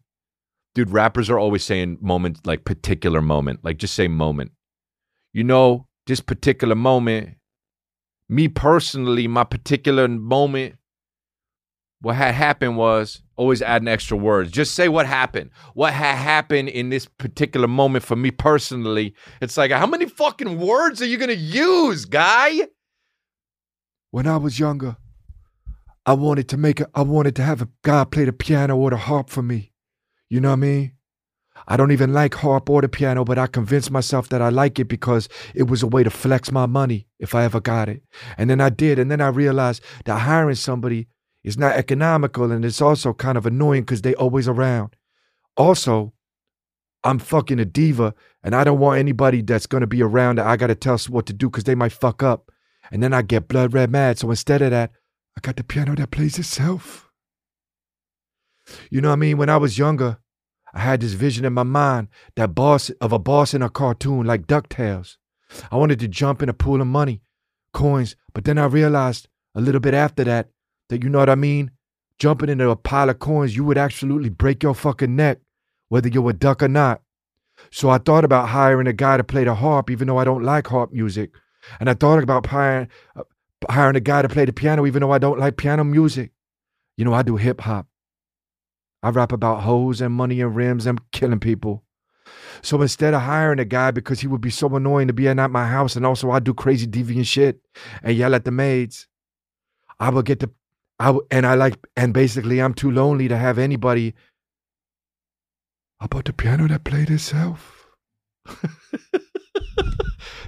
Dude, 0.76 0.90
rappers 0.90 1.30
are 1.30 1.40
always 1.40 1.64
saying 1.64 2.00
moment, 2.02 2.46
like 2.46 2.66
particular 2.66 3.22
moment. 3.22 3.64
Like 3.64 3.78
just 3.78 3.96
say 3.96 4.10
moment. 4.10 4.52
You 5.32 5.46
know, 5.46 5.88
this 6.06 6.20
particular 6.20 6.76
moment, 6.76 7.38
me 8.28 8.50
personally, 8.50 9.26
my 9.28 9.46
particular 9.46 10.10
moment, 10.10 10.76
what 12.02 12.18
had 12.18 12.36
happened 12.36 12.76
was 12.76 13.22
always 13.38 13.62
adding 13.62 13.88
extra 13.88 14.18
words. 14.18 14.52
Just 14.52 14.76
say 14.76 14.90
what 14.90 15.06
happened. 15.06 15.50
What 15.76 15.94
had 15.94 16.16
happened 16.16 16.68
in 16.68 16.90
this 16.90 17.06
particular 17.06 17.70
moment 17.70 18.04
for 18.04 18.18
me 18.18 18.32
personally. 18.32 19.16
It's 19.42 19.56
like, 19.56 19.72
how 19.72 19.88
many 19.88 20.08
fucking 20.08 20.60
words 20.60 21.02
are 21.02 21.08
you 21.08 21.18
going 21.18 21.30
to 21.30 21.36
use, 21.36 22.04
guy? 22.04 22.68
When 24.16 24.28
I 24.28 24.38
was 24.38 24.60
younger, 24.60 24.96
I 26.06 26.14
wanted 26.14 26.48
to 26.48 26.56
make 26.56 26.80
a, 26.80 26.88
I 26.96 27.02
wanted 27.02 27.36
to 27.36 27.44
have 27.44 27.62
a 27.62 27.68
guy 27.82 28.06
play 28.06 28.24
the 28.24 28.32
piano 28.32 28.78
or 28.78 28.90
the 28.90 28.96
harp 28.96 29.30
for 29.30 29.42
me. 29.42 29.74
You 30.30 30.40
know 30.40 30.52
what 30.52 30.54
I 30.54 30.68
mean? 30.68 30.94
I 31.68 31.76
don't 31.76 31.92
even 31.92 32.14
like 32.14 32.34
harp 32.36 32.70
or 32.70 32.82
the 32.82 32.88
piano, 32.88 33.26
but 33.26 33.38
I 33.38 33.48
convinced 33.48 33.92
myself 33.92 34.30
that 34.30 34.42
I 34.42 34.48
like 34.48 34.80
it 34.80 34.86
because 34.86 35.28
it 35.54 35.64
was 35.64 35.84
a 35.84 35.88
way 35.88 36.02
to 36.02 36.10
flex 36.10 36.50
my 36.50 36.66
money 36.66 37.08
if 37.20 37.36
I 37.36 37.44
ever 37.44 37.60
got 37.60 37.90
it. 37.90 38.04
And 38.38 38.50
then 38.50 38.62
I 38.62 38.70
did, 38.70 39.00
and 39.00 39.12
then 39.12 39.20
I 39.20 39.28
realized 39.28 39.84
that 40.06 40.20
hiring 40.20 40.56
somebody 40.56 41.10
is 41.44 41.58
not 41.58 41.76
economical 41.76 42.54
and 42.54 42.64
it's 42.64 42.82
also 42.82 43.12
kind 43.12 43.38
of 43.38 43.46
annoying 43.46 43.82
because 43.82 44.04
they 44.04 44.16
always 44.16 44.48
around. 44.48 44.96
Also, 45.58 46.14
I'm 47.04 47.20
fucking 47.20 47.60
a 47.60 47.66
diva, 47.66 48.16
and 48.42 48.56
I 48.56 48.64
don't 48.64 48.80
want 48.80 48.98
anybody 48.98 49.42
that's 49.42 49.68
gonna 49.68 49.88
be 49.88 50.02
around 50.02 50.38
that 50.38 50.48
I 50.48 50.56
gotta 50.56 50.74
tell 50.74 50.94
us 50.94 51.10
what 51.10 51.26
to 51.26 51.34
do 51.34 51.50
because 51.50 51.66
they 51.66 51.76
might 51.76 51.92
fuck 51.92 52.24
up. 52.24 52.50
And 52.92 53.02
then 53.02 53.14
I 53.14 53.22
get 53.22 53.48
blood 53.48 53.74
red 53.74 53.92
mad. 53.92 54.18
So 54.20 54.30
instead 54.30 54.62
of 54.62 54.72
that, 54.72 54.92
I 55.38 55.42
got 55.42 55.56
the 55.56 55.64
piano 55.64 55.96
that 55.96 56.12
plays 56.12 56.40
itself. 56.40 57.10
You 58.90 59.02
know 59.02 59.10
what 59.10 59.14
I 59.14 59.18
mean? 59.18 59.38
When 59.38 59.50
I 59.50 59.58
was 59.58 59.78
younger, 59.78 60.18
I 60.74 60.80
had 60.80 61.02
this 61.02 61.14
vision 61.14 61.46
in 61.46 61.54
my 61.54 61.64
mind 61.64 62.10
that 62.36 62.56
boss 62.56 62.90
of 63.02 63.14
a 63.14 63.20
boss 63.20 63.54
in 63.54 63.62
a 63.62 63.70
cartoon 63.70 64.26
like 64.26 64.48
DuckTales. 64.48 65.18
I 65.72 65.78
wanted 65.78 66.00
to 66.00 66.08
jump 66.08 66.42
in 66.42 66.50
a 66.50 66.54
pool 66.54 66.82
of 66.82 66.88
money, 66.88 67.22
coins, 67.74 68.16
but 68.34 68.44
then 68.44 68.58
I 68.58 68.66
realized 68.66 69.28
a 69.54 69.62
little 69.62 69.80
bit 69.80 69.94
after 69.94 70.24
that 70.26 70.50
that 70.90 71.04
you 71.04 71.10
know 71.10 71.20
what 71.20 71.30
I 71.30 71.36
mean? 71.36 71.72
Jumping 72.20 72.50
into 72.50 72.70
a 72.70 72.76
pile 72.76 73.10
of 73.10 73.20
coins, 73.20 73.56
you 73.56 73.64
would 73.66 73.78
absolutely 73.78 74.30
break 74.30 74.64
your 74.64 74.74
fucking 74.74 75.16
neck, 75.16 75.40
whether 75.90 76.10
you're 76.10 76.30
a 76.30 76.34
duck 76.34 76.64
or 76.64 76.68
not. 76.68 77.02
So 77.72 77.90
I 77.90 77.98
thought 77.98 78.26
about 78.26 78.50
hiring 78.50 78.88
a 78.88 78.94
guy 78.94 79.18
to 79.18 79.24
play 79.24 79.44
the 79.44 79.56
harp, 79.56 79.90
even 79.90 80.08
though 80.08 80.18
I 80.18 80.24
don't 80.24 80.44
like 80.44 80.68
harp 80.68 80.92
music. 80.92 81.32
And 81.80 81.90
I 81.90 81.94
thought 81.94 82.24
about 82.24 82.46
hiring, 82.46 82.90
uh, 83.16 83.24
hiring 83.70 83.96
a 83.96 84.00
guy 84.02 84.22
to 84.22 84.30
play 84.30 84.46
the 84.46 84.54
piano, 84.54 84.86
even 84.86 85.02
though 85.02 85.12
I 85.12 85.18
don't 85.18 85.40
like 85.40 85.58
piano 85.58 85.84
music. 85.84 86.32
You 86.98 87.06
know, 87.06 87.14
I 87.14 87.24
do 87.24 87.36
hip 87.36 87.62
hop. 87.62 87.88
I 89.04 89.10
rap 89.10 89.32
about 89.32 89.62
hoes 89.64 90.02
and 90.02 90.14
money 90.14 90.42
and 90.42 90.56
rims 90.56 90.86
and 90.86 91.00
killing 91.12 91.40
people. 91.40 91.84
So 92.62 92.82
instead 92.82 93.14
of 93.14 93.22
hiring 93.22 93.60
a 93.60 93.66
guy 93.66 93.92
because 93.92 94.20
he 94.20 94.28
would 94.28 94.42
be 94.42 94.50
so 94.50 94.74
annoying 94.76 95.08
to 95.08 95.14
be 95.14 95.28
in 95.28 95.40
at 95.40 95.52
my 95.52 95.68
house, 95.68 95.96
and 95.96 96.06
also 96.06 96.32
I 96.32 96.40
do 96.40 96.54
crazy 96.54 96.88
deviant 96.88 97.28
shit 97.28 97.60
and 98.02 98.18
yell 98.18 98.34
at 98.34 98.46
the 98.46 98.52
maids, 98.52 99.08
I 100.00 100.10
would 100.10 100.26
get 100.26 100.40
the, 100.40 100.50
I 101.00 101.12
would, 101.12 101.26
and 101.30 101.46
I 101.46 101.56
like, 101.56 101.78
and 101.96 102.14
basically 102.14 102.62
I'm 102.62 102.74
too 102.74 102.92
lonely 102.92 103.28
to 103.28 103.38
have 103.38 103.60
anybody. 103.60 104.16
about 106.00 106.26
the 106.26 106.34
piano 106.34 106.68
that 106.68 106.84
played 106.84 107.10
itself. 107.10 107.88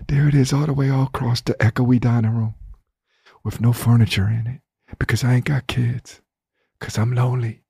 there 0.08 0.28
it 0.28 0.36
is, 0.36 0.54
all 0.54 0.66
the 0.66 0.74
way 0.74 0.90
all 0.90 1.04
across 1.04 1.42
the 1.42 1.54
echoey 1.56 2.00
dining 2.00 2.32
room, 2.32 2.56
with 3.44 3.62
no 3.62 3.74
furniture 3.74 4.28
in 4.28 4.48
it, 4.48 4.62
because 5.00 5.24
I 5.24 5.36
ain't 5.36 5.46
got 5.46 5.68
kids, 5.68 6.22
because 6.80 6.98
I'm 6.98 7.14
lonely. 7.14 7.64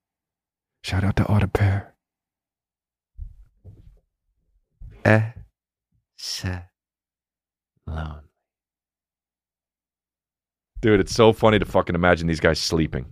Shout 0.83 1.03
out 1.03 1.15
to 1.17 1.25
Auto 1.25 1.47
Pair. 1.47 1.95
Eh, 5.05 5.31
Lonely. 7.85 8.21
Dude, 10.81 10.99
it's 10.99 11.15
so 11.15 11.33
funny 11.33 11.59
to 11.59 11.65
fucking 11.65 11.95
imagine 11.95 12.27
these 12.27 12.39
guys 12.39 12.59
sleeping. 12.59 13.05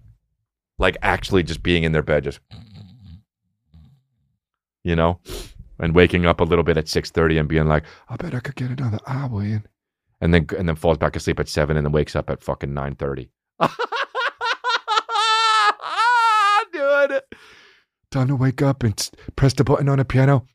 Like 0.78 0.98
actually 1.02 1.44
just 1.44 1.64
being 1.64 1.84
in 1.84 1.94
their 1.94 2.04
bed, 2.04 2.26
just 2.26 2.40
you 4.84 4.96
know? 4.96 5.20
And 5.80 5.94
waking 5.94 6.26
up 6.26 6.40
a 6.40 6.44
little 6.46 6.64
bit 6.64 6.78
at 6.78 6.88
six 6.88 7.12
thirty 7.12 7.38
and 7.38 7.50
being 7.50 7.68
like, 7.68 7.84
I 8.10 8.16
bet 8.16 8.34
I 8.34 8.40
could 8.40 8.56
get 8.56 8.72
another 8.72 9.00
hour 9.08 9.42
in. 9.44 9.66
and 10.22 10.34
then 10.34 10.48
and 10.58 10.68
then 10.70 10.76
falls 10.76 10.98
back 10.98 11.16
asleep 11.16 11.40
at 11.40 11.50
seven 11.50 11.76
and 11.78 11.86
then 11.86 11.92
wakes 11.92 12.16
up 12.16 12.30
at 12.30 12.42
fucking 12.42 12.74
nine 12.74 12.96
thirty. 12.96 13.30
Dude. 16.72 17.22
Time 18.12 18.28
to 18.28 18.36
wake 18.36 18.62
up 18.62 18.84
and 18.84 19.10
press 19.36 19.54
the 19.54 19.64
button 19.64 19.90
on 19.90 19.98
the 19.98 20.06
piano 20.06 20.46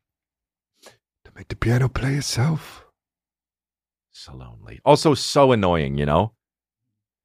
to 0.83 1.31
make 1.35 1.47
the 1.49 1.55
piano 1.55 1.89
play 1.89 2.15
itself. 2.15 2.85
So 4.11 4.33
lonely. 4.35 4.79
Also 4.85 5.13
so 5.13 5.51
annoying, 5.51 5.97
you 5.97 6.05
know? 6.05 6.33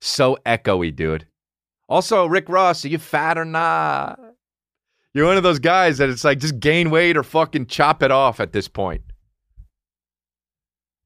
So 0.01 0.39
echoey, 0.47 0.95
dude. 0.95 1.27
Also, 1.89 2.27
Rick 2.27 2.49
Ross, 2.49 2.85
are 2.85 2.89
you 2.89 2.99
fat 2.99 3.39
or 3.39 3.45
not? 3.45 4.19
You're 5.17 5.25
one 5.25 5.39
of 5.39 5.43
those 5.43 5.61
guys 5.61 5.97
that 5.97 6.11
it's 6.11 6.25
like 6.25 6.41
just 6.41 6.61
gain 6.61 6.91
weight 6.91 7.17
or 7.17 7.23
fucking 7.23 7.69
chop 7.69 8.03
it 8.03 8.11
off 8.11 8.39
at 8.39 8.53
this 8.53 8.69
point. 8.69 9.01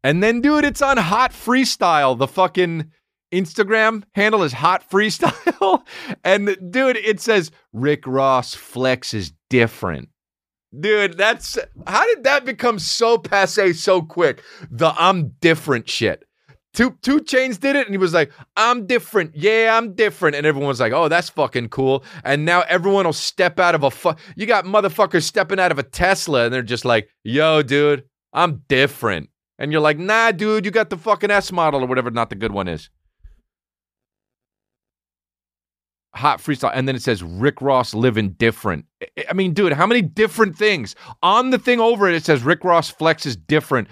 And 0.03 0.21
then, 0.21 0.41
dude, 0.41 0.65
it's 0.65 0.83
on 0.83 0.97
Hot 0.97 1.31
Freestyle. 1.31 2.19
The 2.19 2.27
fucking 2.27 2.91
Instagram 3.33 4.03
handle 4.15 4.43
is 4.43 4.53
Hot 4.53 4.83
Freestyle. 4.91 5.85
and, 6.25 6.73
dude, 6.73 6.97
it 6.97 7.21
says 7.21 7.53
Rick 7.73 8.05
Ross 8.05 8.53
flex 8.53 9.15
is 9.15 9.33
different. 9.49 10.09
Dude, 10.77 11.17
that's 11.17 11.57
how 11.87 12.05
did 12.07 12.25
that 12.25 12.45
become 12.45 12.81
so 12.81 13.17
passe 13.17 13.75
so 13.75 14.03
quick? 14.03 14.43
The 14.73 14.93
I'm 14.99 15.37
different 15.41 15.89
shit. 15.89 16.25
Two 16.73 16.97
Two 17.03 17.19
Chainz 17.21 17.59
did 17.59 17.75
it, 17.75 17.87
and 17.87 17.95
he 17.95 17.99
was 17.99 18.15
like, 18.15 18.31
"I'm 18.57 18.87
different, 18.87 19.35
yeah, 19.35 19.77
I'm 19.77 19.95
different," 19.95 20.37
and 20.37 20.47
everyone 20.47 20.69
was 20.69 20.79
like, 20.81 20.93
"Oh, 20.93 21.09
that's 21.09 21.29
fucking 21.29 21.69
cool." 21.71 22.05
And 22.23 22.45
now 22.45 22.63
everyone 22.69 23.07
will 23.07 23.13
step 23.13 23.59
out 23.59 23.75
of 23.75 23.83
a 23.83 23.91
fu- 23.91 24.15
you 24.37 24.47
got 24.47 24.65
motherfuckers 24.67 25.25
stepping 25.25 25.59
out 25.59 25.73
of 25.73 25.79
a 25.81 25.83
Tesla, 25.83 26.45
and 26.45 26.55
they're 26.55 26.63
just 26.63 26.85
like, 26.85 27.09
"Yo, 27.25 27.63
dude, 27.63 28.05
I'm 28.33 28.63
different," 28.69 29.31
and 29.59 29.73
you're 29.73 29.81
like, 29.81 29.99
"Nah, 29.99 30.31
dude, 30.31 30.65
you 30.65 30.71
got 30.71 30.91
the 30.91 30.97
fucking 30.97 31.31
S 31.31 31.51
model 31.51 31.83
or 31.83 31.87
whatever, 31.89 32.11
not 32.11 32.31
the 32.31 32.37
good 32.37 32.53
one 32.53 32.69
is." 32.69 32.89
Hot 36.15 36.39
freestyle, 36.41 36.73
and 36.75 36.89
then 36.89 36.97
it 36.97 37.03
says 37.03 37.23
Rick 37.23 37.61
Ross 37.61 37.95
living 37.95 38.31
different. 38.31 38.85
I- 39.29 39.33
mean, 39.33 39.55
dude, 39.55 39.73
how 39.73 39.87
many 39.87 40.03
different 40.03 40.57
things 40.57 40.95
on 41.23 41.51
the 41.51 41.59
thing 41.59 41.79
over 41.81 42.09
it? 42.09 42.15
It 42.17 42.25
says 42.25 42.43
Rick 42.43 42.65
Ross 42.65 42.91
flex 42.91 43.27
is 43.27 43.37
different. 43.37 43.87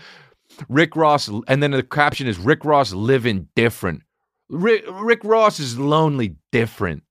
Rick 0.69 0.97
Ross, 0.97 1.29
and 1.47 1.63
then 1.63 1.71
the 1.71 1.83
caption 1.83 2.27
is 2.27 2.39
Rick 2.39 2.65
Ross 2.65 2.93
living 2.93 3.49
different. 3.55 4.03
Rick, 4.49 4.85
Rick 4.91 5.25
Ross 5.25 5.61
is 5.61 5.79
lonely 5.79 6.37
different. 6.53 7.03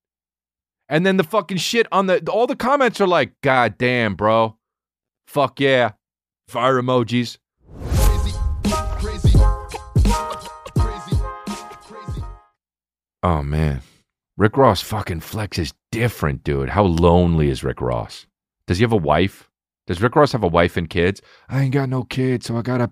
And 0.90 1.06
then 1.06 1.18
the 1.18 1.24
fucking 1.24 1.58
shit 1.58 1.88
on 1.92 2.08
the 2.08 2.20
all 2.30 2.48
the 2.48 2.56
comments 2.56 3.02
are 3.02 3.08
like, 3.08 3.34
God 3.42 3.78
damn, 3.78 4.16
bro. 4.16 4.58
Fuck 5.28 5.60
yeah. 5.60 5.92
Fire 6.48 6.82
emojis. 6.82 7.38
Oh 13.24 13.44
man. 13.44 13.82
Rick 14.38 14.56
Ross 14.56 14.82
fucking 14.82 15.20
flex 15.20 15.58
is 15.60 15.74
different, 15.92 16.44
dude. 16.44 16.70
How 16.70 16.84
lonely 16.84 17.50
is 17.50 17.64
Rick 17.64 17.82
Ross? 17.82 18.28
Does 18.68 18.78
he 18.78 18.84
have 18.84 18.94
a 18.94 18.98
wife? 18.98 19.50
Does 19.88 20.02
Rick 20.02 20.16
Ross 20.18 20.34
have 20.34 20.44
a 20.44 20.48
wife 20.48 20.78
and 20.78 20.90
kids? 20.90 21.22
I 21.50 21.64
ain't 21.64 21.74
got 21.74 21.90
no 21.90 22.04
kids, 22.04 22.46
so 22.46 22.58
I 22.58 22.62
got 22.62 22.82
a 22.82 22.92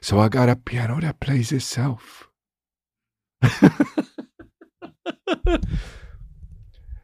so 0.00 0.20
I 0.20 0.28
got 0.28 0.50
a 0.50 0.56
piano 0.56 1.00
that 1.00 1.20
plays 1.20 1.50
itself. 1.50 2.28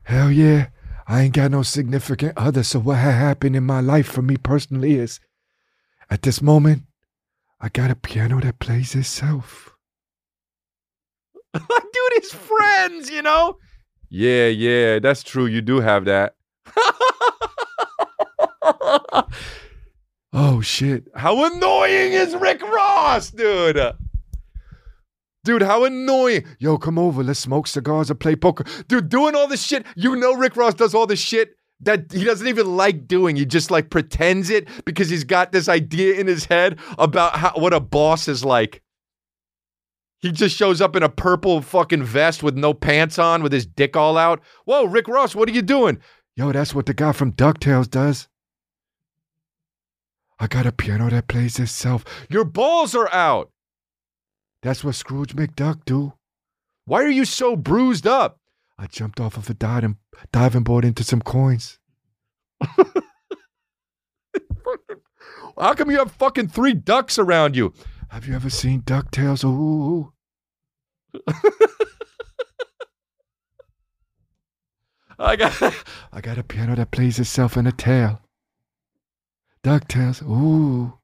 Hell 0.05 0.31
yeah. 0.31 0.69
I 1.09 1.23
ain't 1.23 1.35
got 1.35 1.51
no 1.51 1.63
significant 1.63 2.35
other, 2.37 2.63
so 2.63 2.79
what 2.79 2.99
ha- 2.99 3.11
happened 3.11 3.57
in 3.57 3.65
my 3.65 3.81
life 3.81 4.07
for 4.07 4.23
me 4.23 4.37
personally 4.37 4.95
is 4.95 5.19
at 6.09 6.23
this 6.23 6.41
moment, 6.41 6.83
I 7.61 7.69
got 7.69 7.91
a 7.91 7.97
piano 7.97 8.41
that 8.41 8.61
plays 8.61 8.95
itself. 8.95 9.75
Dude, 11.55 11.65
his 12.15 12.33
friends, 12.33 13.11
you 13.11 13.23
know? 13.23 13.57
Yeah, 14.09 14.47
yeah, 14.47 14.99
that's 14.99 15.23
true. 15.23 15.47
You 15.47 15.63
do 15.63 15.81
have 15.81 16.05
that. 16.05 16.37
Oh 20.33 20.61
shit. 20.61 21.09
How 21.15 21.45
annoying 21.45 22.13
is 22.13 22.37
Rick 22.37 22.63
Ross, 22.63 23.31
dude? 23.31 23.81
Dude, 25.43 25.63
how 25.63 25.85
annoying. 25.85 26.45
Yo, 26.59 26.79
come 26.79 26.99
over, 26.99 27.25
let's 27.25 27.41
smoke 27.41 27.67
cigars 27.67 28.11
or 28.11 28.15
play 28.15 28.37
poker. 28.37 28.65
Dude, 28.87 29.09
doing 29.09 29.35
all 29.35 29.49
this 29.49 29.63
shit. 29.63 29.85
You 29.97 30.15
know 30.17 30.35
Rick 30.35 30.57
Ross 30.57 30.75
does 30.75 30.95
all 30.95 31.07
this 31.07 31.21
shit 31.21 31.57
that 31.81 32.13
he 32.13 32.25
doesn't 32.25 32.47
even 32.47 32.77
like 32.77 33.09
doing. 33.09 33.37
He 33.37 33.47
just 33.47 33.71
like 33.71 33.91
pretends 33.91 34.51
it 34.51 34.69
because 34.85 35.09
he's 35.09 35.25
got 35.25 35.51
this 35.51 35.69
idea 35.69 36.15
in 36.15 36.27
his 36.27 36.45
head 36.45 36.79
about 36.99 37.37
how, 37.37 37.53
what 37.57 37.73
a 37.73 37.81
boss 37.81 38.29
is 38.29 38.45
like. 38.45 38.83
He 40.21 40.31
just 40.31 40.55
shows 40.55 40.83
up 40.83 40.95
in 40.95 41.03
a 41.03 41.09
purple 41.09 41.63
fucking 41.63 42.05
vest 42.05 42.43
with 42.43 42.55
no 42.55 42.75
pants 42.75 43.19
on 43.19 43.43
with 43.43 43.53
his 43.53 43.65
dick 43.65 43.97
all 43.97 44.19
out. 44.19 44.43
Whoa, 44.67 44.85
Rick 44.85 45.09
Ross, 45.09 45.35
what 45.35 45.49
are 45.49 45.53
you 45.53 45.63
doing? 45.63 45.99
Yo, 46.37 46.53
that's 46.53 46.75
what 46.75 46.85
the 46.85 46.95
guy 46.95 47.13
from 47.13 47.33
DuckTales 47.33 47.89
does. 47.89 48.29
I 50.41 50.47
got 50.47 50.65
a 50.65 50.73
piano 50.73 51.11
that 51.11 51.29
plays 51.29 51.59
itself. 51.59 52.03
Your 52.31 52.45
balls 52.45 52.95
are 52.95 53.13
out. 53.13 53.51
That's 54.63 54.83
what 54.83 54.95
Scrooge 54.95 55.37
McDuck 55.37 55.85
do. 55.85 56.15
Why 56.87 57.03
are 57.03 57.09
you 57.11 57.27
so 57.27 57.57
bruised 57.57 58.07
up? 58.07 58.39
I 58.79 58.87
jumped 58.87 59.21
off 59.21 59.37
of 59.37 59.51
a 59.51 59.55
diving, 59.55 59.99
diving 60.33 60.63
board 60.63 60.87
into 60.87 61.05
some 61.05 61.21
coins. 61.21 61.79
How 65.59 65.75
come 65.75 65.91
you 65.91 65.99
have 65.99 66.13
fucking 66.13 66.49
three 66.49 66.73
ducks 66.73 67.19
around 67.19 67.55
you? 67.55 67.75
Have 68.09 68.27
you 68.27 68.35
ever 68.35 68.49
seen 68.49 68.81
DuckTales? 68.81 69.45
Ooh. 69.45 70.15
I 75.19 75.37
got 75.37 75.75
I 76.13 76.23
got 76.23 76.39
a 76.39 76.43
piano 76.43 76.75
that 76.77 76.93
plays 76.93 77.19
itself 77.19 77.59
in 77.59 77.67
a 77.67 77.73
tail. 77.73 78.23
DuckTales. 79.65 80.23
Ooh. 80.23 80.99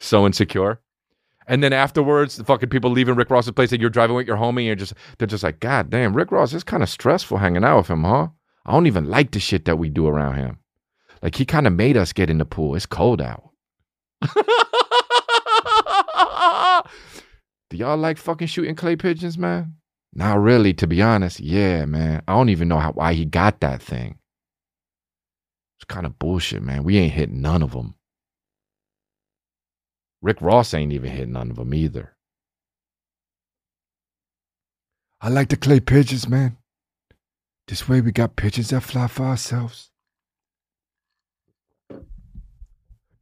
so 0.00 0.26
insecure. 0.26 0.80
And 1.46 1.62
then 1.64 1.72
afterwards, 1.72 2.36
the 2.36 2.44
fucking 2.44 2.68
people 2.68 2.90
leaving 2.90 3.14
Rick 3.14 3.30
Ross's 3.30 3.52
place 3.52 3.72
and 3.72 3.80
you're 3.80 3.88
driving 3.88 4.14
with 4.14 4.26
your 4.26 4.36
homie 4.36 4.58
and 4.58 4.66
you're 4.66 4.76
just 4.76 4.92
they're 5.16 5.26
just 5.26 5.42
like, 5.42 5.60
God 5.60 5.88
damn, 5.88 6.14
Rick 6.14 6.30
Ross 6.30 6.52
is 6.52 6.62
kind 6.62 6.82
of 6.82 6.90
stressful 6.90 7.38
hanging 7.38 7.64
out 7.64 7.78
with 7.78 7.88
him, 7.88 8.04
huh? 8.04 8.28
I 8.66 8.72
don't 8.72 8.86
even 8.86 9.08
like 9.08 9.30
the 9.30 9.40
shit 9.40 9.64
that 9.64 9.78
we 9.78 9.88
do 9.88 10.06
around 10.06 10.36
him. 10.36 10.58
Like 11.22 11.36
he 11.36 11.46
kind 11.46 11.66
of 11.66 11.72
made 11.72 11.96
us 11.96 12.12
get 12.12 12.28
in 12.28 12.36
the 12.38 12.44
pool. 12.44 12.74
It's 12.74 12.84
cold 12.84 13.22
out. 13.22 13.50
do 17.70 17.76
y'all 17.76 17.96
like 17.96 18.18
fucking 18.18 18.48
shooting 18.48 18.74
clay 18.74 18.96
pigeons, 18.96 19.38
man? 19.38 19.74
Not 20.12 20.40
really, 20.40 20.74
to 20.74 20.86
be 20.86 21.00
honest. 21.00 21.40
Yeah, 21.40 21.86
man. 21.86 22.22
I 22.28 22.32
don't 22.32 22.50
even 22.50 22.68
know 22.68 22.78
how 22.78 22.92
why 22.92 23.14
he 23.14 23.24
got 23.24 23.60
that 23.60 23.82
thing. 23.82 24.17
Kind 25.88 26.06
of 26.06 26.18
bullshit, 26.18 26.62
man. 26.62 26.84
We 26.84 26.98
ain't 26.98 27.14
hit 27.14 27.30
none 27.30 27.62
of 27.62 27.72
them. 27.72 27.94
Rick 30.20 30.42
Ross 30.42 30.74
ain't 30.74 30.92
even 30.92 31.10
hit 31.10 31.28
none 31.28 31.50
of 31.50 31.56
them 31.56 31.72
either. 31.72 32.16
I 35.20 35.28
like 35.28 35.48
to 35.48 35.56
clay 35.56 35.80
pigeons, 35.80 36.28
man. 36.28 36.56
This 37.66 37.88
way 37.88 38.00
we 38.00 38.12
got 38.12 38.36
pigeons 38.36 38.70
that 38.70 38.82
fly 38.82 39.08
for 39.08 39.24
ourselves. 39.24 39.90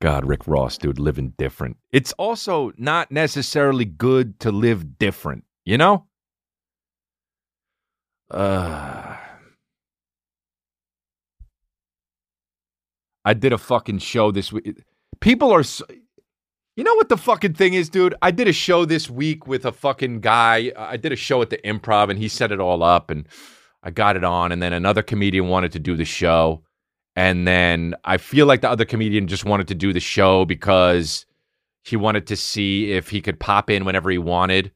God, 0.01 0.27
Rick 0.27 0.47
Ross, 0.47 0.77
dude, 0.77 0.99
living 0.99 1.33
different. 1.39 1.79
It's 1.91 2.13
also 2.13 2.73
not 2.77 3.11
necessarily 3.11 3.85
good 3.85 4.39
to 4.41 4.53
live 4.53 4.99
different, 4.99 5.45
you 5.65 5.79
know? 5.79 6.05
Uh, 8.31 9.06
I 13.27 13.35
did 13.35 13.53
a 13.53 13.59
fucking 13.59 13.99
show 13.99 14.31
this 14.31 14.53
week. 14.53 14.85
People 15.21 15.53
are. 15.53 15.65
So, 15.65 15.85
you 16.77 16.85
know 16.85 16.95
what 16.95 17.09
the 17.09 17.17
fucking 17.17 17.55
thing 17.55 17.75
is, 17.75 17.89
dude? 17.89 18.15
I 18.23 18.31
did 18.31 18.47
a 18.47 18.53
show 18.53 18.85
this 18.85 19.11
week 19.11 19.47
with 19.47 19.65
a 19.65 19.73
fucking 19.73 20.21
guy. 20.21 20.73
I 20.77 20.97
did 20.97 21.11
a 21.11 21.17
show 21.17 21.43
at 21.43 21.51
the 21.51 21.59
improv 21.59 22.09
and 22.09 22.19
he 22.19 22.29
set 22.29 22.53
it 22.53 22.61
all 22.61 22.83
up 22.83 23.11
and 23.11 23.27
I 23.83 23.91
got 23.91 24.15
it 24.17 24.25
on. 24.25 24.53
And 24.53 24.63
then 24.63 24.73
another 24.73 25.03
comedian 25.03 25.49
wanted 25.49 25.73
to 25.73 25.81
do 25.81 25.97
the 25.97 26.05
show. 26.05 26.63
And 27.17 27.49
then 27.49 27.95
I 28.05 28.19
feel 28.19 28.47
like 28.47 28.61
the 28.61 28.71
other 28.71 28.85
comedian 28.85 29.27
just 29.27 29.45
wanted 29.45 29.69
to 29.69 29.75
do 29.75 29.93
the 29.93 30.01
show 30.01 30.45
because 30.45 31.27
he 31.83 31.97
wanted 31.97 32.27
to 32.29 32.37
see 32.37 32.93
if 32.93 33.09
he 33.09 33.21
could 33.21 33.41
pop 33.41 33.71
in 33.71 33.85
whenever 33.85 34.11
he 34.11 34.19
wanted 34.19 34.71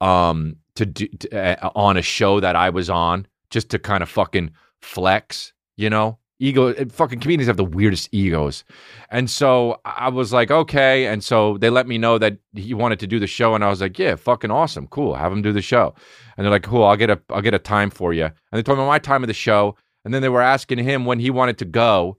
um, 0.00 0.56
to 0.76 0.86
do 0.86 1.08
to, 1.08 1.64
uh, 1.64 1.70
on 1.74 1.96
a 1.96 2.02
show 2.02 2.40
that 2.40 2.56
I 2.56 2.70
was 2.70 2.88
on, 2.88 3.26
just 3.50 3.68
to 3.70 3.78
kind 3.78 4.02
of 4.02 4.08
fucking 4.08 4.52
flex, 4.80 5.52
you 5.76 5.90
know. 5.90 6.18
Ego. 6.42 6.74
Fucking 6.86 7.20
comedians 7.20 7.46
have 7.46 7.56
the 7.56 7.64
weirdest 7.64 8.08
egos, 8.12 8.64
and 9.10 9.30
so 9.30 9.80
I 9.84 10.08
was 10.08 10.32
like, 10.32 10.50
okay. 10.50 11.06
And 11.06 11.22
so 11.22 11.56
they 11.58 11.70
let 11.70 11.86
me 11.86 11.98
know 11.98 12.18
that 12.18 12.38
he 12.54 12.74
wanted 12.74 12.98
to 13.00 13.06
do 13.06 13.18
the 13.18 13.26
show, 13.26 13.54
and 13.54 13.64
I 13.64 13.68
was 13.68 13.80
like, 13.80 13.98
yeah, 13.98 14.16
fucking 14.16 14.50
awesome, 14.50 14.86
cool. 14.88 15.14
Have 15.14 15.32
him 15.32 15.42
do 15.42 15.52
the 15.52 15.62
show. 15.62 15.94
And 16.36 16.44
they're 16.44 16.50
like, 16.50 16.64
cool. 16.64 16.84
I'll 16.84 16.96
get 16.96 17.10
a 17.10 17.20
I'll 17.30 17.42
get 17.42 17.54
a 17.54 17.58
time 17.58 17.90
for 17.90 18.12
you. 18.12 18.24
And 18.24 18.34
they 18.52 18.62
told 18.62 18.78
me 18.78 18.86
my 18.86 18.98
time 18.98 19.22
of 19.22 19.28
the 19.28 19.34
show, 19.34 19.76
and 20.04 20.12
then 20.12 20.22
they 20.22 20.28
were 20.28 20.42
asking 20.42 20.78
him 20.78 21.04
when 21.04 21.20
he 21.20 21.30
wanted 21.30 21.58
to 21.58 21.64
go. 21.64 22.18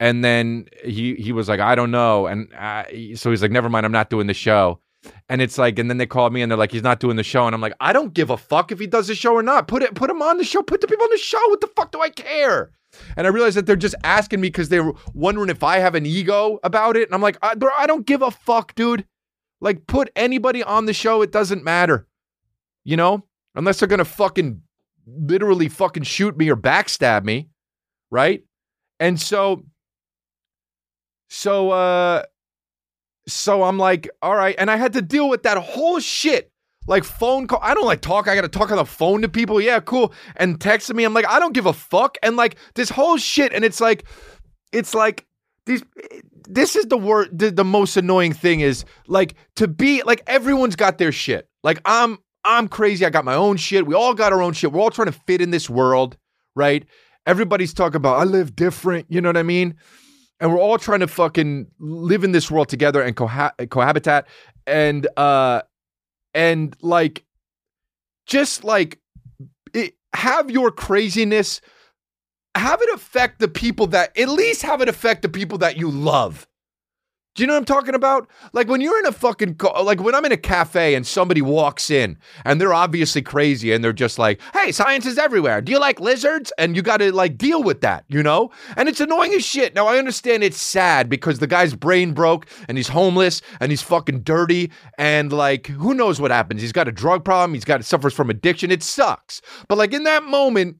And 0.00 0.24
then 0.24 0.66
he 0.84 1.14
he 1.16 1.32
was 1.32 1.48
like, 1.48 1.60
I 1.60 1.74
don't 1.74 1.90
know. 1.90 2.26
And 2.26 2.52
uh, 2.54 2.84
so 3.16 3.30
he's 3.30 3.42
like, 3.42 3.50
never 3.50 3.68
mind, 3.68 3.84
I'm 3.84 3.92
not 3.92 4.10
doing 4.10 4.28
the 4.28 4.34
show. 4.34 4.80
And 5.28 5.40
it's 5.40 5.58
like, 5.58 5.78
and 5.78 5.88
then 5.88 5.98
they 5.98 6.06
called 6.06 6.32
me 6.32 6.42
and 6.42 6.50
they're 6.50 6.58
like, 6.58 6.72
he's 6.72 6.82
not 6.82 7.00
doing 7.00 7.16
the 7.16 7.22
show. 7.22 7.46
And 7.46 7.54
I'm 7.54 7.60
like, 7.60 7.74
I 7.80 7.92
don't 7.92 8.14
give 8.14 8.30
a 8.30 8.36
fuck 8.36 8.72
if 8.72 8.80
he 8.80 8.86
does 8.86 9.06
the 9.06 9.14
show 9.14 9.32
or 9.34 9.42
not. 9.42 9.68
Put 9.68 9.82
it, 9.82 9.94
put 9.94 10.10
him 10.10 10.22
on 10.22 10.38
the 10.38 10.44
show. 10.44 10.62
Put 10.62 10.80
the 10.80 10.88
people 10.88 11.04
on 11.04 11.10
the 11.10 11.18
show. 11.18 11.40
What 11.48 11.60
the 11.60 11.68
fuck 11.68 11.92
do 11.92 12.00
I 12.00 12.10
care? 12.10 12.72
And 13.16 13.26
I 13.26 13.30
realized 13.30 13.56
that 13.56 13.66
they're 13.66 13.76
just 13.76 13.94
asking 14.02 14.40
me 14.40 14.48
because 14.48 14.68
they're 14.68 14.92
wondering 15.14 15.50
if 15.50 15.62
I 15.62 15.78
have 15.78 15.94
an 15.94 16.06
ego 16.06 16.58
about 16.64 16.96
it. 16.96 17.06
And 17.08 17.14
I'm 17.14 17.22
like, 17.22 17.38
I, 17.42 17.54
bro, 17.54 17.70
I 17.76 17.86
don't 17.86 18.06
give 18.06 18.22
a 18.22 18.30
fuck, 18.30 18.74
dude. 18.74 19.04
Like, 19.60 19.86
put 19.86 20.10
anybody 20.16 20.62
on 20.62 20.86
the 20.86 20.92
show. 20.92 21.22
It 21.22 21.32
doesn't 21.32 21.64
matter. 21.64 22.06
You 22.84 22.96
know, 22.96 23.24
unless 23.54 23.78
they're 23.78 23.88
gonna 23.88 24.04
fucking 24.04 24.62
literally 25.06 25.68
fucking 25.68 26.04
shoot 26.04 26.36
me 26.38 26.48
or 26.48 26.56
backstab 26.56 27.24
me, 27.24 27.48
right? 28.10 28.44
And 28.98 29.20
so, 29.20 29.64
so, 31.28 31.70
uh, 31.70 32.22
so 33.28 33.62
I'm 33.62 33.78
like, 33.78 34.08
all 34.22 34.34
right. 34.34 34.54
And 34.58 34.70
I 34.70 34.76
had 34.76 34.94
to 34.94 35.02
deal 35.02 35.28
with 35.28 35.42
that 35.44 35.58
whole 35.58 36.00
shit. 36.00 36.50
Like 36.86 37.04
phone 37.04 37.46
call. 37.46 37.58
I 37.62 37.74
don't 37.74 37.84
like 37.84 38.00
talk. 38.00 38.28
I 38.28 38.34
got 38.34 38.40
to 38.40 38.48
talk 38.48 38.70
on 38.70 38.78
the 38.78 38.84
phone 38.86 39.20
to 39.20 39.28
people. 39.28 39.60
Yeah, 39.60 39.78
cool. 39.80 40.14
And 40.36 40.58
texting 40.58 40.94
me. 40.94 41.04
I'm 41.04 41.12
like, 41.12 41.28
I 41.28 41.38
don't 41.38 41.52
give 41.52 41.66
a 41.66 41.72
fuck. 41.74 42.16
And 42.22 42.36
like 42.36 42.56
this 42.74 42.88
whole 42.88 43.18
shit. 43.18 43.52
And 43.52 43.62
it's 43.62 43.80
like, 43.80 44.04
it's 44.72 44.94
like 44.94 45.26
these. 45.66 45.82
This 46.48 46.76
is 46.76 46.86
the 46.86 46.96
word. 46.96 47.38
The, 47.38 47.50
the 47.50 47.64
most 47.64 47.98
annoying 47.98 48.32
thing 48.32 48.60
is 48.60 48.86
like 49.06 49.34
to 49.56 49.68
be 49.68 50.02
like 50.02 50.22
everyone's 50.26 50.76
got 50.76 50.96
their 50.96 51.12
shit. 51.12 51.46
Like 51.62 51.78
I'm, 51.84 52.18
I'm 52.42 52.68
crazy. 52.68 53.04
I 53.04 53.10
got 53.10 53.26
my 53.26 53.34
own 53.34 53.58
shit. 53.58 53.86
We 53.86 53.94
all 53.94 54.14
got 54.14 54.32
our 54.32 54.40
own 54.40 54.54
shit. 54.54 54.72
We're 54.72 54.80
all 54.80 54.90
trying 54.90 55.12
to 55.12 55.20
fit 55.26 55.42
in 55.42 55.50
this 55.50 55.68
world, 55.68 56.16
right? 56.56 56.86
Everybody's 57.26 57.74
talking 57.74 57.96
about 57.96 58.18
I 58.18 58.24
live 58.24 58.56
different. 58.56 59.04
You 59.10 59.20
know 59.20 59.28
what 59.28 59.36
I 59.36 59.42
mean? 59.42 59.74
And 60.40 60.52
we're 60.52 60.60
all 60.60 60.78
trying 60.78 61.00
to 61.00 61.06
fucking 61.06 61.66
live 61.78 62.24
in 62.24 62.32
this 62.32 62.50
world 62.50 62.68
together 62.68 63.02
and 63.02 63.16
coha- 63.16 63.54
cohabitat. 63.70 64.26
And 64.66 65.06
uh 65.16 65.62
and 66.34 66.76
like 66.82 67.24
just 68.26 68.64
like 68.64 68.98
it, 69.72 69.94
have 70.14 70.50
your 70.50 70.70
craziness 70.70 71.60
have 72.54 72.82
it 72.82 72.88
affect 72.92 73.38
the 73.38 73.48
people 73.48 73.86
that 73.88 74.16
at 74.18 74.28
least 74.28 74.62
have 74.62 74.80
it 74.80 74.88
affect 74.88 75.22
the 75.22 75.28
people 75.28 75.58
that 75.58 75.76
you 75.76 75.90
love 75.90 76.47
do 77.34 77.42
you 77.44 77.46
know 77.46 77.52
what 77.52 77.58
I'm 77.58 77.64
talking 77.66 77.94
about? 77.94 78.28
Like 78.52 78.68
when 78.68 78.80
you're 78.80 78.98
in 78.98 79.06
a 79.06 79.12
fucking 79.12 79.56
co- 79.56 79.82
like 79.84 80.02
when 80.02 80.14
I'm 80.14 80.24
in 80.24 80.32
a 80.32 80.36
cafe 80.36 80.96
and 80.96 81.06
somebody 81.06 81.40
walks 81.40 81.88
in 81.88 82.18
and 82.44 82.60
they're 82.60 82.74
obviously 82.74 83.22
crazy 83.22 83.72
and 83.72 83.84
they're 83.84 83.92
just 83.92 84.18
like, 84.18 84.40
"Hey, 84.54 84.72
science 84.72 85.06
is 85.06 85.18
everywhere. 85.18 85.60
Do 85.60 85.70
you 85.70 85.78
like 85.78 86.00
lizards?" 86.00 86.52
And 86.58 86.74
you 86.74 86.82
got 86.82 86.96
to 86.96 87.12
like 87.12 87.38
deal 87.38 87.62
with 87.62 87.80
that, 87.82 88.04
you 88.08 88.24
know? 88.24 88.50
And 88.76 88.88
it's 88.88 89.00
annoying 89.00 89.34
as 89.34 89.44
shit. 89.44 89.72
Now 89.74 89.86
I 89.86 89.98
understand 89.98 90.42
it's 90.42 90.60
sad 90.60 91.08
because 91.08 91.38
the 91.38 91.46
guy's 91.46 91.74
brain 91.74 92.12
broke 92.12 92.46
and 92.68 92.76
he's 92.76 92.88
homeless 92.88 93.40
and 93.60 93.70
he's 93.70 93.82
fucking 93.82 94.22
dirty 94.22 94.72
and 94.98 95.32
like 95.32 95.68
who 95.68 95.94
knows 95.94 96.20
what 96.20 96.32
happens. 96.32 96.60
He's 96.60 96.72
got 96.72 96.88
a 96.88 96.92
drug 96.92 97.24
problem, 97.24 97.54
he's 97.54 97.64
got 97.64 97.84
suffers 97.84 98.14
from 98.14 98.30
addiction. 98.30 98.72
It 98.72 98.82
sucks. 98.82 99.40
But 99.68 99.78
like 99.78 99.92
in 99.92 100.02
that 100.02 100.24
moment, 100.24 100.78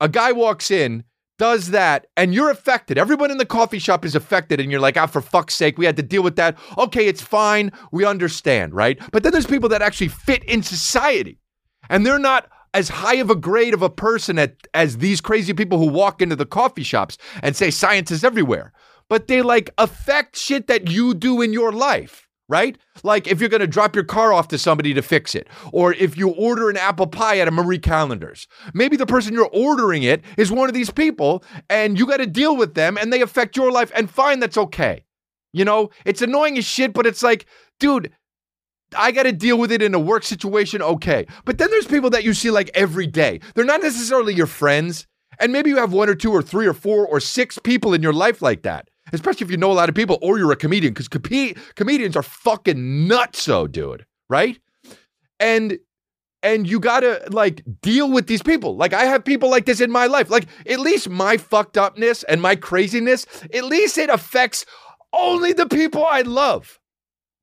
a 0.00 0.08
guy 0.08 0.32
walks 0.32 0.70
in 0.70 1.04
does 1.38 1.68
that 1.68 2.06
and 2.16 2.34
you're 2.34 2.50
affected. 2.50 2.98
Everyone 2.98 3.30
in 3.30 3.38
the 3.38 3.46
coffee 3.46 3.78
shop 3.78 4.04
is 4.04 4.14
affected 4.14 4.60
and 4.60 4.70
you're 4.70 4.80
like, 4.80 4.96
ah, 4.96 5.06
for 5.06 5.20
fuck's 5.20 5.54
sake, 5.54 5.78
we 5.78 5.86
had 5.86 5.96
to 5.96 6.02
deal 6.02 6.22
with 6.22 6.36
that. 6.36 6.58
Okay, 6.76 7.06
it's 7.06 7.22
fine. 7.22 7.72
We 7.92 8.04
understand, 8.04 8.74
right? 8.74 8.98
But 9.12 9.22
then 9.22 9.32
there's 9.32 9.46
people 9.46 9.68
that 9.70 9.82
actually 9.82 10.08
fit 10.08 10.44
in 10.44 10.62
society 10.62 11.38
and 11.88 12.04
they're 12.04 12.18
not 12.18 12.50
as 12.74 12.88
high 12.88 13.14
of 13.14 13.30
a 13.30 13.34
grade 13.34 13.72
of 13.72 13.82
a 13.82 13.90
person 13.90 14.38
at, 14.38 14.54
as 14.74 14.98
these 14.98 15.20
crazy 15.20 15.54
people 15.54 15.78
who 15.78 15.86
walk 15.86 16.20
into 16.20 16.36
the 16.36 16.46
coffee 16.46 16.82
shops 16.82 17.16
and 17.42 17.56
say 17.56 17.70
science 17.70 18.10
is 18.10 18.24
everywhere. 18.24 18.72
But 19.08 19.26
they 19.28 19.40
like 19.40 19.70
affect 19.78 20.36
shit 20.36 20.66
that 20.66 20.90
you 20.90 21.14
do 21.14 21.40
in 21.40 21.52
your 21.52 21.72
life 21.72 22.27
right? 22.48 22.78
Like 23.02 23.26
if 23.26 23.40
you're 23.40 23.48
going 23.48 23.60
to 23.60 23.66
drop 23.66 23.94
your 23.94 24.04
car 24.04 24.32
off 24.32 24.48
to 24.48 24.58
somebody 24.58 24.94
to 24.94 25.02
fix 25.02 25.34
it, 25.34 25.48
or 25.72 25.92
if 25.94 26.16
you 26.16 26.30
order 26.30 26.70
an 26.70 26.76
apple 26.76 27.06
pie 27.06 27.38
at 27.38 27.48
a 27.48 27.50
Marie 27.50 27.78
Callender's, 27.78 28.48
maybe 28.74 28.96
the 28.96 29.06
person 29.06 29.34
you're 29.34 29.50
ordering 29.52 30.02
it 30.02 30.22
is 30.36 30.50
one 30.50 30.68
of 30.68 30.74
these 30.74 30.90
people 30.90 31.44
and 31.68 31.98
you 31.98 32.06
got 32.06 32.18
to 32.18 32.26
deal 32.26 32.56
with 32.56 32.74
them 32.74 32.96
and 32.96 33.12
they 33.12 33.20
affect 33.20 33.56
your 33.56 33.70
life 33.70 33.92
and 33.94 34.10
fine, 34.10 34.40
that's 34.40 34.58
okay. 34.58 35.04
You 35.52 35.64
know, 35.64 35.90
it's 36.04 36.22
annoying 36.22 36.58
as 36.58 36.64
shit, 36.64 36.92
but 36.92 37.06
it's 37.06 37.22
like, 37.22 37.46
dude, 37.78 38.12
I 38.96 39.12
got 39.12 39.24
to 39.24 39.32
deal 39.32 39.58
with 39.58 39.70
it 39.70 39.82
in 39.82 39.94
a 39.94 39.98
work 39.98 40.24
situation, 40.24 40.80
okay. 40.80 41.26
But 41.44 41.58
then 41.58 41.70
there's 41.70 41.86
people 41.86 42.10
that 42.10 42.24
you 42.24 42.32
see 42.32 42.50
like 42.50 42.70
every 42.74 43.06
day. 43.06 43.40
They're 43.54 43.64
not 43.64 43.82
necessarily 43.82 44.34
your 44.34 44.46
friends. 44.46 45.06
And 45.40 45.52
maybe 45.52 45.70
you 45.70 45.76
have 45.76 45.92
one 45.92 46.08
or 46.08 46.14
two 46.14 46.32
or 46.32 46.42
three 46.42 46.66
or 46.66 46.72
four 46.72 47.06
or 47.06 47.20
six 47.20 47.58
people 47.58 47.94
in 47.94 48.02
your 48.02 48.12
life 48.12 48.42
like 48.42 48.62
that 48.62 48.88
especially 49.12 49.44
if 49.44 49.50
you 49.50 49.56
know 49.56 49.70
a 49.70 49.74
lot 49.74 49.88
of 49.88 49.94
people 49.94 50.18
or 50.22 50.38
you're 50.38 50.52
a 50.52 50.56
comedian, 50.56 50.92
because 50.92 51.08
com- 51.08 51.54
comedians 51.74 52.16
are 52.16 52.22
fucking 52.22 53.06
nuts, 53.06 53.42
so 53.42 53.66
dude, 53.66 54.06
right? 54.28 54.58
And 55.40 55.78
and 56.42 56.68
you 56.68 56.78
gotta 56.78 57.22
like 57.30 57.62
deal 57.82 58.10
with 58.10 58.26
these 58.26 58.42
people. 58.42 58.76
Like 58.76 58.92
I 58.92 59.04
have 59.04 59.24
people 59.24 59.50
like 59.50 59.66
this 59.66 59.80
in 59.80 59.90
my 59.90 60.06
life. 60.06 60.30
Like 60.30 60.46
at 60.66 60.80
least 60.80 61.08
my 61.08 61.36
fucked 61.36 61.76
upness 61.76 62.22
and 62.24 62.40
my 62.40 62.56
craziness, 62.56 63.26
at 63.52 63.64
least 63.64 63.98
it 63.98 64.10
affects 64.10 64.64
only 65.12 65.52
the 65.52 65.66
people 65.66 66.04
I 66.04 66.22
love. 66.22 66.78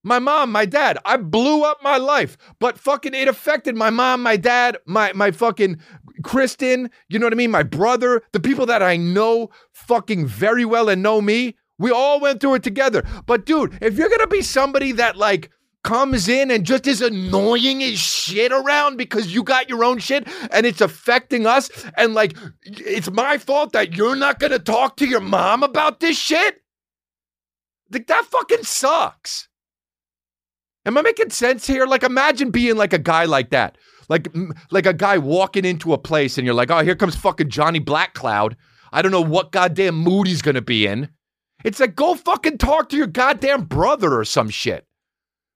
My 0.04 0.20
mom, 0.20 0.52
my 0.52 0.66
dad. 0.66 1.00
I 1.04 1.18
blew 1.18 1.64
up 1.64 1.82
my 1.82 1.98
life, 1.98 2.38
but 2.60 2.78
fucking 2.78 3.16
it 3.16 3.28
affected 3.28 3.76
my 3.76 3.90
mom, 3.90 4.22
my 4.22 4.38
dad, 4.38 4.78
my 4.86 5.12
my 5.14 5.32
fucking 5.32 5.80
Kristen, 6.26 6.90
you 7.08 7.20
know 7.20 7.28
what 7.28 7.34
I 7.34 7.36
mean? 7.36 7.52
My 7.52 7.62
brother, 7.62 8.24
the 8.32 8.40
people 8.40 8.66
that 8.66 8.82
I 8.82 8.98
know 8.98 9.52
fucking 9.74 10.26
very 10.26 10.66
well 10.66 10.90
and 10.90 11.04
know 11.04 11.22
me. 11.22 11.56
We 11.78 11.92
all 11.92 12.20
went 12.20 12.42
through 12.42 12.56
it 12.56 12.64
together. 12.64 13.04
But 13.28 13.46
dude, 13.46 13.78
if 13.80 13.96
you're 13.96 14.10
gonna 14.10 14.26
be 14.26 14.42
somebody 14.42 14.92
that 14.94 15.18
like 15.18 15.52
comes 15.84 16.28
in 16.28 16.50
and 16.50 16.66
just 16.66 16.88
is 16.88 17.00
annoying 17.02 17.84
as 17.84 18.00
shit 18.00 18.52
around 18.52 18.98
because 18.98 19.36
you 19.36 19.44
got 19.44 19.70
your 19.70 19.84
own 19.84 20.00
shit 20.00 20.28
and 20.50 20.66
it's 20.66 20.82
affecting 20.82 21.46
us, 21.46 21.70
and 21.96 22.16
like 22.16 22.36
it's 22.64 23.12
my 23.12 23.38
fault 23.38 23.74
that 23.74 23.96
you're 23.96 24.16
not 24.16 24.40
gonna 24.40 24.58
talk 24.58 24.98
to 24.98 25.06
your 25.06 25.22
mom 25.22 25.62
about 25.62 26.00
this 26.00 26.18
shit. 26.18 26.64
Like 27.92 28.08
that 28.08 28.26
fucking 28.26 28.64
sucks. 28.64 29.48
Am 30.88 30.98
I 30.98 31.02
making 31.02 31.32
sense 31.32 31.66
here? 31.66 31.86
Like, 31.86 32.04
imagine 32.04 32.52
being 32.52 32.78
like 32.78 32.94
a 32.94 33.00
guy 33.00 33.26
like 33.26 33.50
that. 33.50 33.78
Like, 34.10 34.28
like 34.72 34.86
a 34.86 34.94
guy 34.94 35.18
walking 35.18 35.66
into 35.66 35.94
a 35.94 35.98
place 35.98 36.38
and 36.38 36.46
you're 36.46 36.56
like, 36.56 36.72
oh, 36.72 36.84
here 36.84 36.96
comes 36.96 37.16
fucking 37.16 37.50
Johnny 37.50 37.80
Black 37.80 38.14
Cloud. 38.14 38.56
I 38.92 39.02
don't 39.02 39.12
know 39.12 39.22
what 39.22 39.52
goddamn 39.52 39.96
mood 39.96 40.28
he's 40.28 40.42
gonna 40.42 40.62
be 40.62 40.86
in. 40.88 41.10
It's 41.64 41.80
like, 41.80 41.96
go 41.96 42.16
fucking 42.16 42.60
talk 42.60 42.90
to 42.90 42.98
your 42.98 43.08
goddamn 43.08 43.64
brother 43.64 44.20
or 44.20 44.26
some 44.26 44.50
shit. 44.50 44.86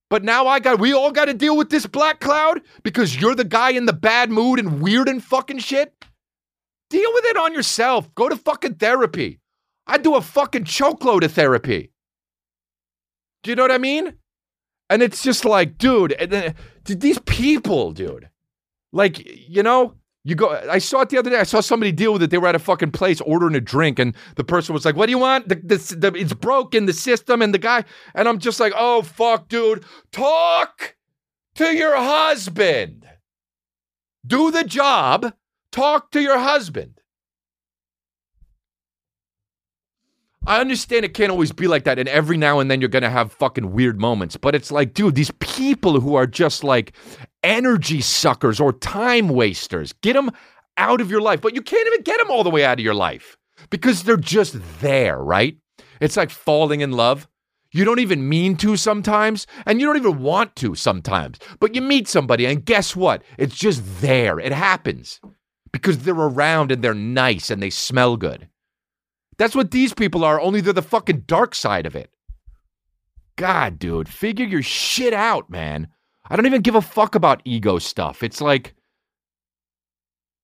But 0.09 0.23
now 0.23 0.47
I 0.47 0.59
got, 0.59 0.79
we 0.79 0.91
all 0.91 1.11
got 1.11 1.25
to 1.25 1.35
deal 1.35 1.55
with 1.55 1.69
this 1.69 1.85
black 1.85 2.19
cloud 2.19 2.61
because 2.81 3.19
you're 3.19 3.35
the 3.35 3.43
guy 3.43 3.69
in 3.71 3.85
the 3.85 3.93
bad 3.93 4.31
mood 4.31 4.57
and 4.57 4.81
weird 4.81 5.07
and 5.07 5.23
fucking 5.23 5.59
shit. 5.59 5.93
Deal 6.89 7.13
with 7.13 7.25
it 7.25 7.37
on 7.37 7.53
yourself. 7.53 8.13
Go 8.15 8.27
to 8.27 8.35
fucking 8.35 8.75
therapy. 8.75 9.39
I 9.85 9.99
do 9.99 10.15
a 10.15 10.21
fucking 10.21 10.63
chokeload 10.63 11.23
of 11.23 11.33
therapy. 11.33 11.91
Do 13.43 13.51
you 13.51 13.55
know 13.55 13.63
what 13.63 13.71
I 13.71 13.77
mean? 13.77 14.13
And 14.89 15.03
it's 15.03 15.21
just 15.21 15.45
like, 15.45 15.77
dude, 15.77 16.13
and 16.13 16.31
then, 16.31 16.55
these 16.85 17.19
people, 17.19 17.91
dude, 17.91 18.29
like, 18.91 19.23
you 19.25 19.63
know, 19.63 19.95
you 20.25 20.35
go. 20.35 20.49
I 20.69 20.79
saw 20.79 21.01
it 21.01 21.09
the 21.09 21.17
other 21.17 21.29
day. 21.29 21.39
I 21.39 21.43
saw 21.43 21.61
somebody 21.61 21.91
deal 21.91 22.11
with 22.11 22.21
it. 22.21 22.29
They 22.29 22.37
were 22.37 22.47
at 22.47 22.55
a 22.55 22.59
fucking 22.59 22.91
place 22.91 23.21
ordering 23.21 23.55
a 23.55 23.61
drink, 23.61 23.99
and 23.99 24.13
the 24.35 24.43
person 24.43 24.73
was 24.73 24.83
like, 24.83 24.95
"What 24.95 25.05
do 25.05 25.11
you 25.11 25.17
want? 25.17 25.47
The, 25.47 25.55
the, 25.55 25.95
the, 25.95 26.13
it's 26.13 26.33
broken, 26.33 26.85
the 26.87 26.93
system." 26.93 27.41
And 27.41 27.53
the 27.53 27.57
guy, 27.57 27.85
and 28.13 28.27
I'm 28.27 28.37
just 28.37 28.59
like, 28.59 28.73
"Oh 28.75 29.01
fuck, 29.01 29.47
dude, 29.47 29.85
talk 30.11 30.95
to 31.55 31.75
your 31.75 31.95
husband. 31.95 33.07
Do 34.27 34.51
the 34.51 34.65
job. 34.65 35.33
Talk 35.71 36.11
to 36.11 36.21
your 36.21 36.37
husband." 36.37 36.99
I 40.45 40.59
understand 40.59 41.05
it 41.05 41.13
can't 41.13 41.31
always 41.31 41.51
be 41.51 41.67
like 41.67 41.83
that, 41.85 41.97
and 41.97 42.09
every 42.09 42.35
now 42.35 42.59
and 42.59 42.69
then 42.69 42.81
you're 42.81 42.89
gonna 42.89 43.09
have 43.09 43.31
fucking 43.31 43.71
weird 43.71 44.01
moments. 44.01 44.35
But 44.35 44.53
it's 44.53 44.71
like, 44.71 44.93
dude, 44.93 45.15
these 45.15 45.31
people 45.39 46.01
who 46.01 46.15
are 46.15 46.27
just 46.27 46.63
like 46.63 46.93
energy 47.43 48.01
suckers 48.01 48.59
or 48.59 48.73
time 48.73 49.29
wasters, 49.29 49.93
get 49.93 50.13
them 50.13 50.31
out 50.77 51.01
of 51.01 51.11
your 51.11 51.21
life. 51.21 51.41
But 51.41 51.55
you 51.55 51.61
can't 51.61 51.87
even 51.87 52.01
get 52.01 52.17
them 52.19 52.31
all 52.31 52.43
the 52.43 52.49
way 52.49 52.65
out 52.65 52.79
of 52.79 52.83
your 52.83 52.93
life 52.93 53.37
because 53.69 54.03
they're 54.03 54.17
just 54.17 54.57
there, 54.81 55.17
right? 55.17 55.57
It's 56.01 56.17
like 56.17 56.29
falling 56.29 56.81
in 56.81 56.91
love. 56.91 57.27
You 57.71 57.85
don't 57.85 57.99
even 57.99 58.27
mean 58.27 58.55
to 58.57 58.75
sometimes, 58.77 59.45
and 59.67 59.79
you 59.79 59.85
don't 59.85 59.97
even 59.97 60.23
want 60.23 60.55
to 60.55 60.73
sometimes. 60.73 61.37
But 61.59 61.75
you 61.75 61.81
meet 61.81 62.07
somebody, 62.07 62.45
and 62.45 62.65
guess 62.65 62.95
what? 62.95 63.21
It's 63.37 63.55
just 63.55 63.83
there. 64.01 64.39
It 64.39 64.51
happens 64.51 65.19
because 65.71 65.99
they're 65.99 66.15
around 66.15 66.71
and 66.71 66.83
they're 66.83 66.95
nice 66.95 67.51
and 67.51 67.61
they 67.61 67.69
smell 67.69 68.17
good. 68.17 68.47
That's 69.37 69.55
what 69.55 69.71
these 69.71 69.93
people 69.93 70.25
are, 70.25 70.41
only 70.41 70.61
they're 70.61 70.73
the 70.73 70.81
fucking 70.81 71.25
dark 71.27 71.53
side 71.53 71.85
of 71.85 71.95
it. 71.95 72.09
God, 73.35 73.79
dude, 73.79 74.09
figure 74.09 74.45
your 74.45 74.63
shit 74.63 75.13
out, 75.13 75.49
man. 75.49 75.87
I 76.29 76.35
don't 76.35 76.45
even 76.45 76.61
give 76.61 76.75
a 76.75 76.81
fuck 76.81 77.15
about 77.15 77.41
ego 77.43 77.79
stuff. 77.79 78.21
It's 78.23 78.41
like, 78.41 78.75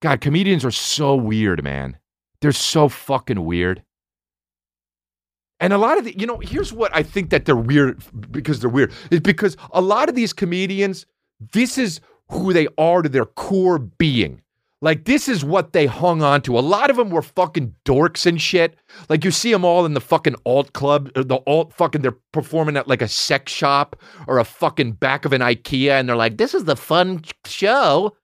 God, 0.02 0.21
comedians 0.21 0.65
are 0.65 0.71
so 0.71 1.15
weird, 1.15 1.63
man. 1.63 1.98
They're 2.41 2.52
so 2.52 2.89
fucking 2.89 3.43
weird. 3.45 3.84
And 5.60 5.74
a 5.74 5.78
lot 5.78 5.98
of 5.98 6.06
the, 6.06 6.17
you 6.19 6.28
know, 6.28 6.39
here's 6.39 6.74
what 6.74 6.93
I 6.93 7.02
think 7.02 7.30
that 7.30 7.45
they're 7.45 7.56
weird 7.56 8.04
because 8.32 8.60
they're 8.60 8.69
weird 8.69 8.91
is 9.10 9.21
because 9.21 9.56
a 9.71 9.82
lot 9.82 10.10
of 10.10 10.15
these 10.15 10.34
comedians, 10.34 11.06
this 11.39 11.78
is 11.78 12.02
who 12.30 12.52
they 12.52 12.67
are 12.78 13.02
to 13.02 13.10
their 13.10 13.26
core 13.26 13.80
being. 13.80 14.41
Like 14.82 15.06
this 15.06 15.28
is 15.28 15.44
what 15.44 15.74
they 15.74 15.86
hung 15.86 16.22
on 16.22 16.42
to. 16.44 16.58
A 16.58 16.60
lot 16.60 16.90
of 16.90 16.98
them 16.98 17.10
were 17.10 17.22
fucking 17.22 17.74
dorks 17.86 18.26
and 18.26 18.42
shit. 18.42 18.76
Like 19.10 19.24
you 19.24 19.32
see 19.32 19.52
them 19.52 19.66
all 19.66 19.86
in 19.86 19.94
the 19.94 20.02
fucking 20.02 20.36
alt 20.46 20.74
club, 20.74 21.10
or 21.16 21.24
the 21.24 21.40
alt 21.48 21.74
fucking. 21.74 22.02
They're 22.02 22.18
performing 22.34 22.78
at 22.78 22.88
like 22.88 23.02
a 23.02 23.08
sex 23.08 23.52
shop 23.52 23.96
or 24.28 24.38
a 24.38 24.44
fucking 24.44 24.94
back 24.94 25.26
of 25.26 25.34
an 25.34 25.42
IKEA, 25.42 25.92
and 25.92 26.10
they're 26.10 26.16
like, 26.16 26.38
"This 26.38 26.54
is 26.54 26.66
the 26.66 26.76
fun 26.76 27.24
show." 27.46 28.16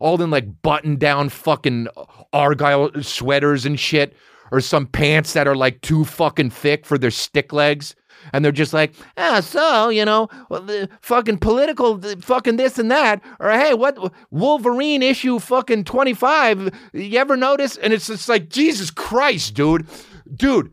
All 0.00 0.20
in 0.22 0.30
like 0.30 0.62
button 0.62 0.96
down 0.96 1.28
fucking 1.28 1.88
uh, 1.96 2.04
argyle 2.32 2.90
uh, 2.94 3.02
sweaters 3.02 3.66
and 3.66 3.78
shit, 3.78 4.16
or 4.50 4.60
some 4.60 4.86
pants 4.86 5.34
that 5.34 5.48
are 5.48 5.56
like 5.56 5.80
too 5.82 6.04
fucking 6.04 6.50
thick 6.50 6.86
for 6.86 6.98
their 6.98 7.10
stick 7.10 7.52
legs. 7.52 7.94
And 8.32 8.44
they're 8.44 8.52
just 8.52 8.72
like, 8.72 8.94
ah, 9.16 9.40
so, 9.40 9.88
you 9.88 10.04
know, 10.04 10.28
well, 10.48 10.62
the 10.62 10.88
fucking 11.00 11.38
political, 11.38 11.96
the 11.96 12.16
fucking 12.20 12.56
this 12.56 12.78
and 12.78 12.90
that. 12.90 13.22
Or, 13.40 13.50
hey, 13.50 13.74
what, 13.74 14.12
Wolverine 14.30 15.02
issue 15.02 15.38
fucking 15.38 15.84
25. 15.84 16.70
You 16.92 17.18
ever 17.18 17.36
notice? 17.36 17.76
And 17.76 17.92
it's 17.92 18.08
just 18.08 18.28
like, 18.28 18.48
Jesus 18.48 18.90
Christ, 18.90 19.54
dude. 19.54 19.86
Dude, 20.34 20.72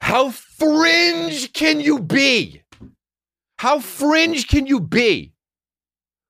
how 0.00 0.30
fringe 0.30 1.52
can 1.52 1.80
you 1.80 1.98
be? 1.98 2.62
How 3.58 3.80
fringe 3.80 4.46
can 4.46 4.66
you 4.66 4.80
be? 4.80 5.32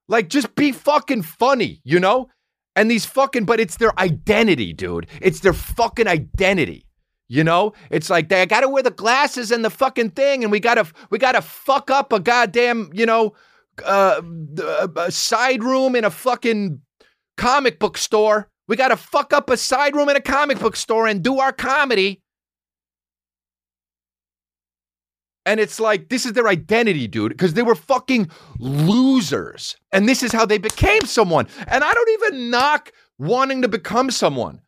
Like, 0.07 0.29
just 0.29 0.55
be 0.55 0.71
fucking 0.71 1.23
funny, 1.23 1.81
you 1.83 1.99
know? 1.99 2.29
And 2.75 2.89
these 2.89 3.05
fucking, 3.05 3.45
but 3.45 3.59
it's 3.59 3.77
their 3.77 3.97
identity, 3.99 4.71
dude. 4.73 5.07
It's 5.21 5.41
their 5.41 5.53
fucking 5.53 6.07
identity. 6.07 6.86
You 7.29 7.43
know, 7.43 7.73
it's 7.89 8.09
like 8.09 8.29
they 8.29 8.45
got 8.45 8.61
to 8.61 8.69
wear 8.69 8.83
the 8.83 8.91
glasses 8.91 9.51
and 9.51 9.63
the 9.63 9.69
fucking 9.69 10.11
thing, 10.11 10.43
and 10.43 10.51
we 10.51 10.61
gotta 10.61 10.85
we 11.09 11.17
gotta 11.17 11.41
fuck 11.41 11.91
up 11.91 12.13
a 12.13 12.21
goddamn 12.21 12.89
you 12.93 13.05
know 13.05 13.33
uh, 13.83 14.21
uh, 14.61 14.87
a 14.95 15.11
side 15.11 15.61
room 15.61 15.95
in 15.95 16.05
a 16.05 16.09
fucking 16.09 16.81
comic 17.35 17.79
book 17.79 17.97
store. 17.97 18.49
We 18.69 18.77
gotta 18.77 18.95
fuck 18.95 19.33
up 19.33 19.49
a 19.49 19.57
side 19.57 19.95
room 19.95 20.07
in 20.07 20.15
a 20.15 20.21
comic 20.21 20.59
book 20.59 20.77
store 20.77 21.05
and 21.05 21.21
do 21.21 21.39
our 21.39 21.51
comedy. 21.51 22.21
And 25.45 25.59
it's 25.59 25.79
like 25.79 26.07
this 26.07 26.25
is 26.25 26.33
their 26.33 26.47
identity, 26.47 27.07
dude, 27.07 27.31
because 27.31 27.53
they 27.53 27.63
were 27.63 27.75
fucking 27.75 28.29
losers, 28.57 29.75
and 29.91 30.07
this 30.07 30.23
is 30.23 30.31
how 30.31 30.45
they 30.45 30.57
became 30.57 31.03
someone. 31.03 31.47
And 31.67 31.83
I 31.83 31.93
don't 31.93 32.09
even 32.09 32.49
knock 32.49 32.91
wanting 33.17 33.61
to 33.63 33.67
become 33.67 34.11
someone, 34.11 34.61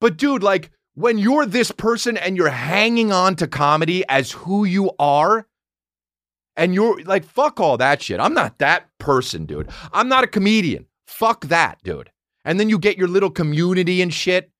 but 0.00 0.16
dude, 0.16 0.42
like 0.42 0.70
when 0.94 1.18
you're 1.18 1.46
this 1.46 1.70
person 1.70 2.16
and 2.16 2.36
you're 2.36 2.48
hanging 2.48 3.12
on 3.12 3.36
to 3.36 3.46
comedy 3.46 4.04
as 4.08 4.32
who 4.32 4.64
you 4.64 4.90
are, 4.98 5.46
and 6.56 6.72
you're 6.72 7.02
like, 7.02 7.24
fuck 7.24 7.58
all 7.58 7.76
that 7.78 8.00
shit. 8.00 8.20
I'm 8.20 8.34
not 8.34 8.58
that 8.58 8.88
person, 8.98 9.44
dude. 9.44 9.68
I'm 9.92 10.08
not 10.08 10.22
a 10.22 10.28
comedian. 10.28 10.86
Fuck 11.08 11.46
that, 11.46 11.78
dude. 11.82 12.10
And 12.44 12.60
then 12.60 12.68
you 12.68 12.78
get 12.78 12.96
your 12.96 13.08
little 13.08 13.30
community 13.30 14.00
and 14.00 14.14
shit. 14.14 14.50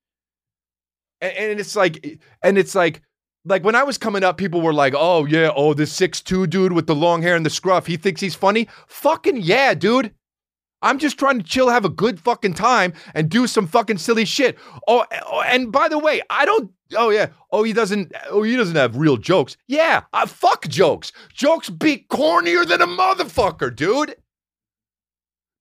And, 1.21 1.33
and 1.37 1.61
it's 1.61 1.77
like, 1.77 2.19
and 2.43 2.59
it's 2.59 2.75
like, 2.75 3.01
like 3.45 3.63
when 3.63 3.77
I 3.77 3.85
was 3.85 3.99
coming 3.99 4.25
up, 4.25 4.39
people 4.39 4.61
were 4.61 4.73
like, 4.73 4.95
oh, 4.97 5.25
yeah, 5.27 5.53
oh, 5.55 5.73
this 5.73 5.93
six-two 5.93 6.49
dude 6.49 6.73
with 6.73 6.89
the 6.89 6.97
long 6.97 7.23
hair 7.23 7.37
and 7.37 7.47
the 7.47 7.51
scruff, 7.51 7.87
he 7.87 7.97
thinks 7.97 8.21
he's 8.21 8.35
funny. 8.35 8.67
Fucking 8.89 9.37
yeah, 9.37 9.75
dude. 9.75 10.13
I'm 10.85 10.99
just 10.99 11.19
trying 11.19 11.39
to 11.39 11.45
chill, 11.45 11.71
have 11.71 11.87
a 11.87 11.89
good 11.89 12.21
fucking 12.21 12.55
time, 12.55 12.93
and 13.15 13.31
do 13.31 13.47
some 13.47 13.67
fucking 13.67 13.99
silly 13.99 14.27
shit. 14.27 14.59
Oh, 14.87 15.05
oh, 15.27 15.41
and 15.41 15.73
by 15.73 15.89
the 15.89 15.99
way, 15.99 16.21
I 16.29 16.45
don't. 16.45 16.71
Oh 16.95 17.09
yeah. 17.09 17.29
Oh, 17.51 17.65
he 17.65 17.73
doesn't. 17.73 18.13
Oh, 18.29 18.43
he 18.43 18.55
doesn't 18.55 18.77
have 18.77 18.97
real 18.97 19.17
jokes. 19.17 19.57
Yeah. 19.67 20.03
Uh, 20.13 20.27
fuck 20.27 20.69
jokes. 20.69 21.11
Jokes 21.33 21.71
be 21.71 22.07
cornier 22.11 22.67
than 22.67 22.83
a 22.83 22.87
motherfucker, 22.87 23.75
dude. 23.75 24.15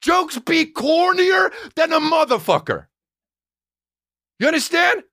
Jokes 0.01 0.37
be 0.39 0.65
cornier 0.65 1.53
than 1.75 1.93
a 1.93 1.99
motherfucker. 2.01 2.87
You 4.39 4.47
understand? 4.47 5.03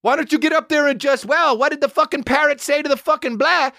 Why 0.00 0.16
don't 0.16 0.32
you 0.32 0.38
get 0.38 0.52
up 0.54 0.68
there 0.68 0.88
and 0.88 0.98
just, 0.98 1.26
well, 1.26 1.56
what 1.56 1.68
did 1.70 1.80
the 1.80 1.88
fucking 1.88 2.24
parrot 2.24 2.60
say 2.60 2.82
to 2.82 2.88
the 2.88 2.96
fucking 2.96 3.36
blah? 3.36 3.70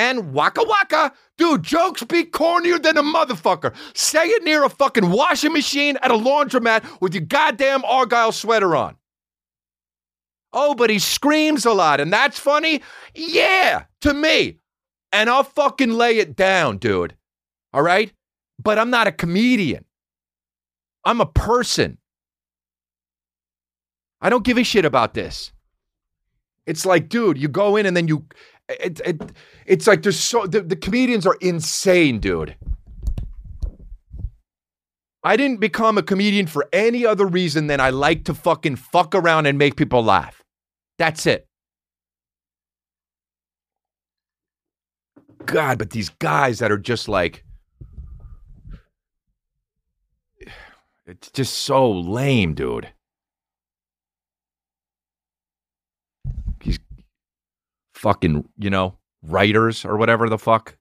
And 0.00 0.32
waka 0.32 0.62
waka. 0.66 1.12
Dude, 1.36 1.62
jokes 1.62 2.02
be 2.04 2.24
cornier 2.24 2.82
than 2.82 2.96
a 2.96 3.02
motherfucker. 3.02 3.74
Say 3.94 4.24
it 4.24 4.44
near 4.44 4.64
a 4.64 4.70
fucking 4.70 5.10
washing 5.10 5.52
machine 5.52 5.98
at 6.00 6.10
a 6.10 6.14
laundromat 6.14 7.02
with 7.02 7.12
your 7.12 7.24
goddamn 7.24 7.84
Argyle 7.84 8.32
sweater 8.32 8.74
on. 8.74 8.96
Oh, 10.54 10.74
but 10.74 10.88
he 10.88 10.98
screams 10.98 11.66
a 11.66 11.72
lot 11.72 12.00
and 12.00 12.10
that's 12.10 12.38
funny? 12.38 12.80
Yeah, 13.14 13.84
to 14.00 14.14
me. 14.14 14.58
And 15.12 15.28
I'll 15.28 15.44
fucking 15.44 15.92
lay 15.92 16.16
it 16.16 16.34
down, 16.34 16.78
dude. 16.78 17.14
All 17.74 17.82
right? 17.82 18.10
But 18.58 18.78
I'm 18.78 18.90
not 18.90 19.06
a 19.06 19.12
comedian. 19.12 19.84
I'm 21.04 21.20
a 21.20 21.26
person. 21.26 21.98
I 24.22 24.30
don't 24.30 24.44
give 24.44 24.56
a 24.56 24.64
shit 24.64 24.86
about 24.86 25.12
this. 25.12 25.52
It's 26.66 26.86
like, 26.86 27.10
dude, 27.10 27.36
you 27.36 27.48
go 27.48 27.76
in 27.76 27.84
and 27.84 27.96
then 27.96 28.08
you 28.08 28.24
it, 28.78 29.00
it, 29.04 29.32
it's 29.66 29.86
like 29.86 30.02
there's 30.02 30.18
so 30.18 30.46
the, 30.46 30.60
the 30.60 30.76
comedians 30.76 31.26
are 31.26 31.36
insane, 31.40 32.20
dude. 32.20 32.56
I 35.22 35.36
didn't 35.36 35.60
become 35.60 35.98
a 35.98 36.02
comedian 36.02 36.46
for 36.46 36.66
any 36.72 37.04
other 37.04 37.26
reason 37.26 37.66
than 37.66 37.78
I 37.80 37.90
like 37.90 38.24
to 38.24 38.34
fucking 38.34 38.76
fuck 38.76 39.14
around 39.14 39.46
and 39.46 39.58
make 39.58 39.76
people 39.76 40.02
laugh. 40.02 40.42
That's 40.98 41.26
it. 41.26 41.46
God, 45.44 45.78
but 45.78 45.90
these 45.90 46.08
guys 46.08 46.58
that 46.60 46.72
are 46.72 46.78
just 46.78 47.08
like, 47.08 47.44
it's 51.06 51.30
just 51.30 51.54
so 51.54 51.90
lame, 51.90 52.54
dude. 52.54 52.88
He's 56.62 56.78
fucking, 58.00 58.48
you 58.58 58.70
know, 58.70 58.96
writers 59.22 59.84
or 59.84 59.96
whatever 59.96 60.28
the 60.28 60.38
fuck. 60.38 60.76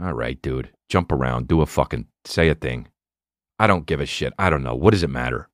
All 0.00 0.12
right, 0.12 0.40
dude. 0.40 0.70
Jump 0.90 1.10
around, 1.10 1.48
do 1.48 1.62
a 1.62 1.66
fucking, 1.66 2.06
say 2.26 2.48
a 2.50 2.54
thing. 2.54 2.88
I 3.58 3.66
don't 3.66 3.86
give 3.86 4.00
a 4.00 4.06
shit. 4.06 4.34
I 4.38 4.50
don't 4.50 4.62
know. 4.62 4.74
What 4.74 4.90
does 4.90 5.02
it 5.02 5.10
matter? 5.10 5.48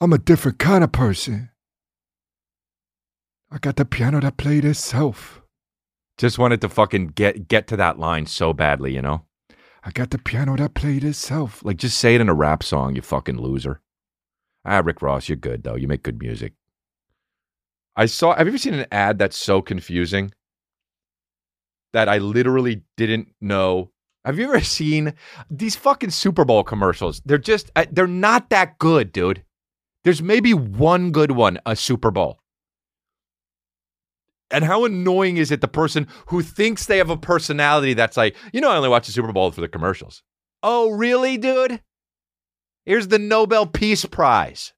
I'm 0.00 0.12
a 0.12 0.18
different 0.18 0.58
kind 0.58 0.82
of 0.82 0.90
person. 0.90 1.50
I 3.50 3.58
got 3.58 3.76
the 3.76 3.84
piano 3.84 4.20
that 4.20 4.36
played 4.36 4.64
itself. 4.64 5.42
Just 6.16 6.38
wanted 6.38 6.60
to 6.62 6.68
fucking 6.68 7.08
get 7.08 7.48
get 7.48 7.66
to 7.68 7.76
that 7.76 7.98
line 7.98 8.26
so 8.26 8.52
badly, 8.52 8.94
you 8.94 9.02
know? 9.02 9.26
I 9.84 9.90
got 9.90 10.10
the 10.10 10.18
piano 10.18 10.56
that 10.56 10.74
played 10.74 11.04
itself. 11.04 11.62
Like 11.64 11.76
just 11.76 11.98
say 11.98 12.14
it 12.14 12.20
in 12.20 12.28
a 12.28 12.34
rap 12.34 12.62
song, 12.62 12.96
you 12.96 13.02
fucking 13.02 13.38
loser. 13.38 13.80
Ah, 14.64 14.80
Rick 14.84 15.02
Ross, 15.02 15.28
you're 15.28 15.36
good 15.36 15.62
though. 15.62 15.74
You 15.74 15.88
make 15.88 16.02
good 16.02 16.20
music. 16.20 16.54
I 17.96 18.06
saw 18.06 18.34
have 18.34 18.46
you 18.46 18.50
ever 18.50 18.58
seen 18.58 18.74
an 18.74 18.86
ad 18.90 19.18
that's 19.18 19.36
so 19.36 19.62
confusing 19.62 20.32
that 21.92 22.08
I 22.08 22.18
literally 22.18 22.82
didn't 22.96 23.28
know? 23.40 23.90
Have 24.24 24.38
you 24.38 24.46
ever 24.46 24.60
seen 24.64 25.14
these 25.50 25.76
fucking 25.76 26.10
Super 26.10 26.44
Bowl 26.44 26.64
commercials? 26.64 27.20
They're 27.24 27.38
just 27.38 27.70
uh, 27.76 27.86
they're 27.90 28.06
not 28.06 28.50
that 28.50 28.78
good, 28.78 29.12
dude. 29.12 29.44
There's 30.04 30.22
maybe 30.22 30.52
one 30.52 31.12
good 31.12 31.30
one, 31.30 31.58
a 31.64 31.74
Super 31.76 32.10
Bowl. 32.10 32.38
And 34.50 34.64
how 34.64 34.84
annoying 34.84 35.38
is 35.38 35.50
it 35.50 35.62
the 35.62 35.68
person 35.68 36.06
who 36.26 36.42
thinks 36.42 36.86
they 36.86 36.98
have 36.98 37.10
a 37.10 37.16
personality 37.16 37.94
that's 37.94 38.16
like, 38.16 38.36
you 38.52 38.60
know, 38.60 38.70
I 38.70 38.76
only 38.76 38.90
watch 38.90 39.06
the 39.06 39.12
Super 39.12 39.32
Bowl 39.32 39.50
for 39.50 39.62
the 39.62 39.68
commercials. 39.68 40.22
Oh, 40.62 40.90
really, 40.90 41.38
dude? 41.38 41.80
Here's 42.86 43.08
the 43.08 43.18
Nobel 43.18 43.66
Peace 43.66 44.04
Prize. 44.04 44.72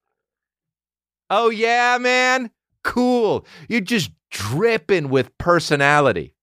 Oh, 1.29 1.51
yeah, 1.51 1.99
man? 1.99 2.51
Cool. 2.85 3.45
You're 3.69 3.81
just 3.81 4.11
dripping 4.31 5.09
with 5.09 5.37
personality. 5.39 6.35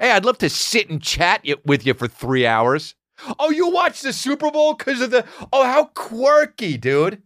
Hey, 0.00 0.10
I'd 0.10 0.24
love 0.24 0.38
to 0.38 0.48
sit 0.48 0.90
and 0.90 1.00
chat 1.00 1.46
with 1.64 1.86
you 1.86 1.94
for 1.94 2.08
three 2.08 2.44
hours. 2.44 2.96
Oh, 3.38 3.50
you 3.50 3.68
watch 3.68 4.00
the 4.00 4.12
Super 4.12 4.50
Bowl 4.50 4.74
because 4.74 5.00
of 5.00 5.12
the. 5.12 5.24
Oh, 5.52 5.64
how 5.64 5.84
quirky, 5.94 6.76
dude. 6.76 7.22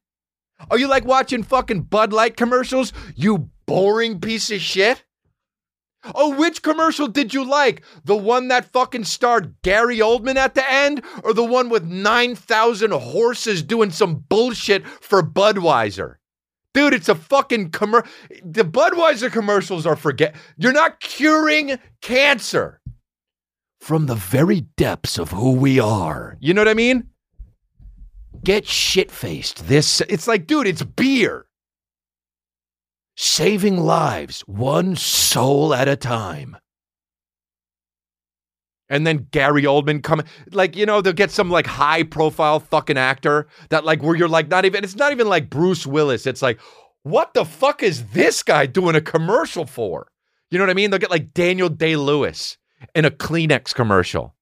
Are 0.70 0.78
you 0.78 0.88
like 0.88 1.06
watching 1.06 1.42
fucking 1.42 1.82
Bud 1.82 2.12
Light 2.12 2.36
commercials? 2.36 2.92
You 3.14 3.50
boring 3.64 4.20
piece 4.20 4.50
of 4.50 4.60
shit. 4.60 5.04
Oh, 6.14 6.34
which 6.34 6.62
commercial 6.62 7.08
did 7.08 7.34
you 7.34 7.44
like? 7.44 7.82
The 8.04 8.16
one 8.16 8.48
that 8.48 8.72
fucking 8.72 9.04
starred 9.04 9.54
Gary 9.62 9.98
Oldman 9.98 10.36
at 10.36 10.54
the 10.54 10.70
end, 10.70 11.02
or 11.22 11.32
the 11.32 11.44
one 11.44 11.68
with 11.68 11.84
9,000 11.84 12.90
horses 12.92 13.62
doing 13.62 13.90
some 13.90 14.24
bullshit 14.28 14.86
for 14.86 15.22
Budweiser? 15.22 16.16
Dude, 16.74 16.92
it's 16.92 17.08
a 17.08 17.14
fucking 17.14 17.70
commercial. 17.70 18.10
The 18.44 18.64
Budweiser 18.64 19.32
commercials 19.32 19.86
are 19.86 19.96
forget. 19.96 20.34
You're 20.58 20.72
not 20.72 21.00
curing 21.00 21.78
cancer 22.02 22.80
from 23.80 24.06
the 24.06 24.14
very 24.14 24.62
depths 24.76 25.18
of 25.18 25.30
who 25.30 25.52
we 25.52 25.80
are. 25.80 26.36
You 26.38 26.52
know 26.52 26.60
what 26.60 26.68
I 26.68 26.74
mean? 26.74 27.08
Get 28.44 28.66
shit 28.66 29.10
faced. 29.10 29.68
This, 29.68 30.02
it's 30.02 30.28
like, 30.28 30.46
dude, 30.46 30.66
it's 30.66 30.82
beer. 30.82 31.45
Saving 33.16 33.78
lives 33.78 34.42
one 34.42 34.94
soul 34.94 35.72
at 35.74 35.88
a 35.88 35.96
time. 35.96 36.56
And 38.88 39.06
then 39.06 39.26
Gary 39.30 39.62
Oldman 39.62 40.02
coming, 40.02 40.26
like, 40.52 40.76
you 40.76 40.86
know, 40.86 41.00
they'll 41.00 41.12
get 41.12 41.30
some 41.32 41.50
like 41.50 41.66
high 41.66 42.04
profile 42.04 42.60
fucking 42.60 42.98
actor 42.98 43.48
that, 43.70 43.84
like, 43.84 44.02
where 44.02 44.14
you're 44.14 44.28
like, 44.28 44.48
not 44.48 44.64
even, 44.64 44.84
it's 44.84 44.94
not 44.94 45.10
even 45.12 45.28
like 45.28 45.50
Bruce 45.50 45.86
Willis. 45.86 46.26
It's 46.26 46.42
like, 46.42 46.60
what 47.02 47.34
the 47.34 47.44
fuck 47.44 47.82
is 47.82 48.04
this 48.08 48.42
guy 48.42 48.66
doing 48.66 48.94
a 48.94 49.00
commercial 49.00 49.64
for? 49.64 50.08
You 50.50 50.58
know 50.58 50.64
what 50.64 50.70
I 50.70 50.74
mean? 50.74 50.90
They'll 50.90 51.00
get 51.00 51.10
like 51.10 51.32
Daniel 51.34 51.68
Day 51.68 51.96
Lewis 51.96 52.58
in 52.94 53.04
a 53.04 53.10
Kleenex 53.10 53.74
commercial. 53.74 54.34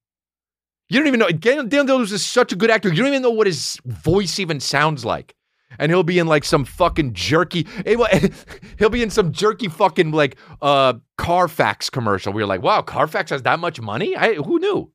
You 0.88 0.98
don't 0.98 1.08
even 1.08 1.20
know. 1.20 1.28
Daniel 1.28 1.64
Day 1.64 1.80
Lewis 1.80 2.12
is 2.12 2.24
such 2.24 2.52
a 2.52 2.56
good 2.56 2.70
actor. 2.70 2.88
You 2.88 2.96
don't 2.96 3.08
even 3.08 3.22
know 3.22 3.30
what 3.30 3.46
his 3.46 3.78
voice 3.86 4.38
even 4.38 4.60
sounds 4.60 5.04
like. 5.04 5.34
And 5.78 5.90
he'll 5.90 6.02
be 6.02 6.18
in 6.18 6.26
like 6.26 6.44
some 6.44 6.64
fucking 6.64 7.12
jerky. 7.14 7.66
He'll 8.78 8.90
be 8.90 9.02
in 9.02 9.10
some 9.10 9.32
jerky 9.32 9.68
fucking 9.68 10.10
like 10.10 10.36
uh 10.62 10.94
Carfax 11.16 11.90
commercial. 11.90 12.32
where 12.32 12.42
you're 12.42 12.48
like, 12.48 12.62
wow, 12.62 12.82
Carfax 12.82 13.30
has 13.30 13.42
that 13.42 13.58
much 13.58 13.80
money? 13.80 14.16
I 14.16 14.34
who 14.34 14.58
knew? 14.58 14.90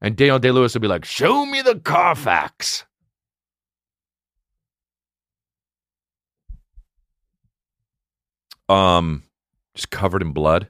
And 0.00 0.16
Daniel 0.16 0.38
Day 0.38 0.50
Lewis 0.50 0.74
will 0.74 0.80
be 0.80 0.88
like, 0.88 1.04
show 1.04 1.44
me 1.44 1.60
the 1.62 1.76
Carfax. 1.76 2.84
Um, 8.68 9.24
just 9.74 9.90
covered 9.90 10.22
in 10.22 10.32
blood. 10.32 10.68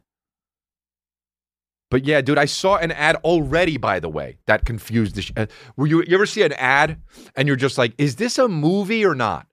But 1.91 2.05
yeah, 2.05 2.21
dude, 2.21 2.39
I 2.39 2.45
saw 2.45 2.77
an 2.77 2.93
ad 2.93 3.17
already. 3.17 3.77
By 3.77 4.01
the 4.01 4.09
way, 4.09 4.37
that 4.47 4.65
confused 4.65 5.15
the. 5.15 5.23
Sh- 5.23 5.33
uh, 5.37 5.47
were 5.77 5.87
you 5.87 6.03
you 6.07 6.15
ever 6.15 6.27
see 6.27 6.43
an 6.43 6.53
ad 6.53 7.01
and 7.35 7.49
you're 7.49 7.57
just 7.57 7.79
like, 7.79 7.95
is 7.99 8.17
this 8.17 8.39
a 8.39 8.49
movie 8.49 9.05
or 9.05 9.15
not? 9.15 9.47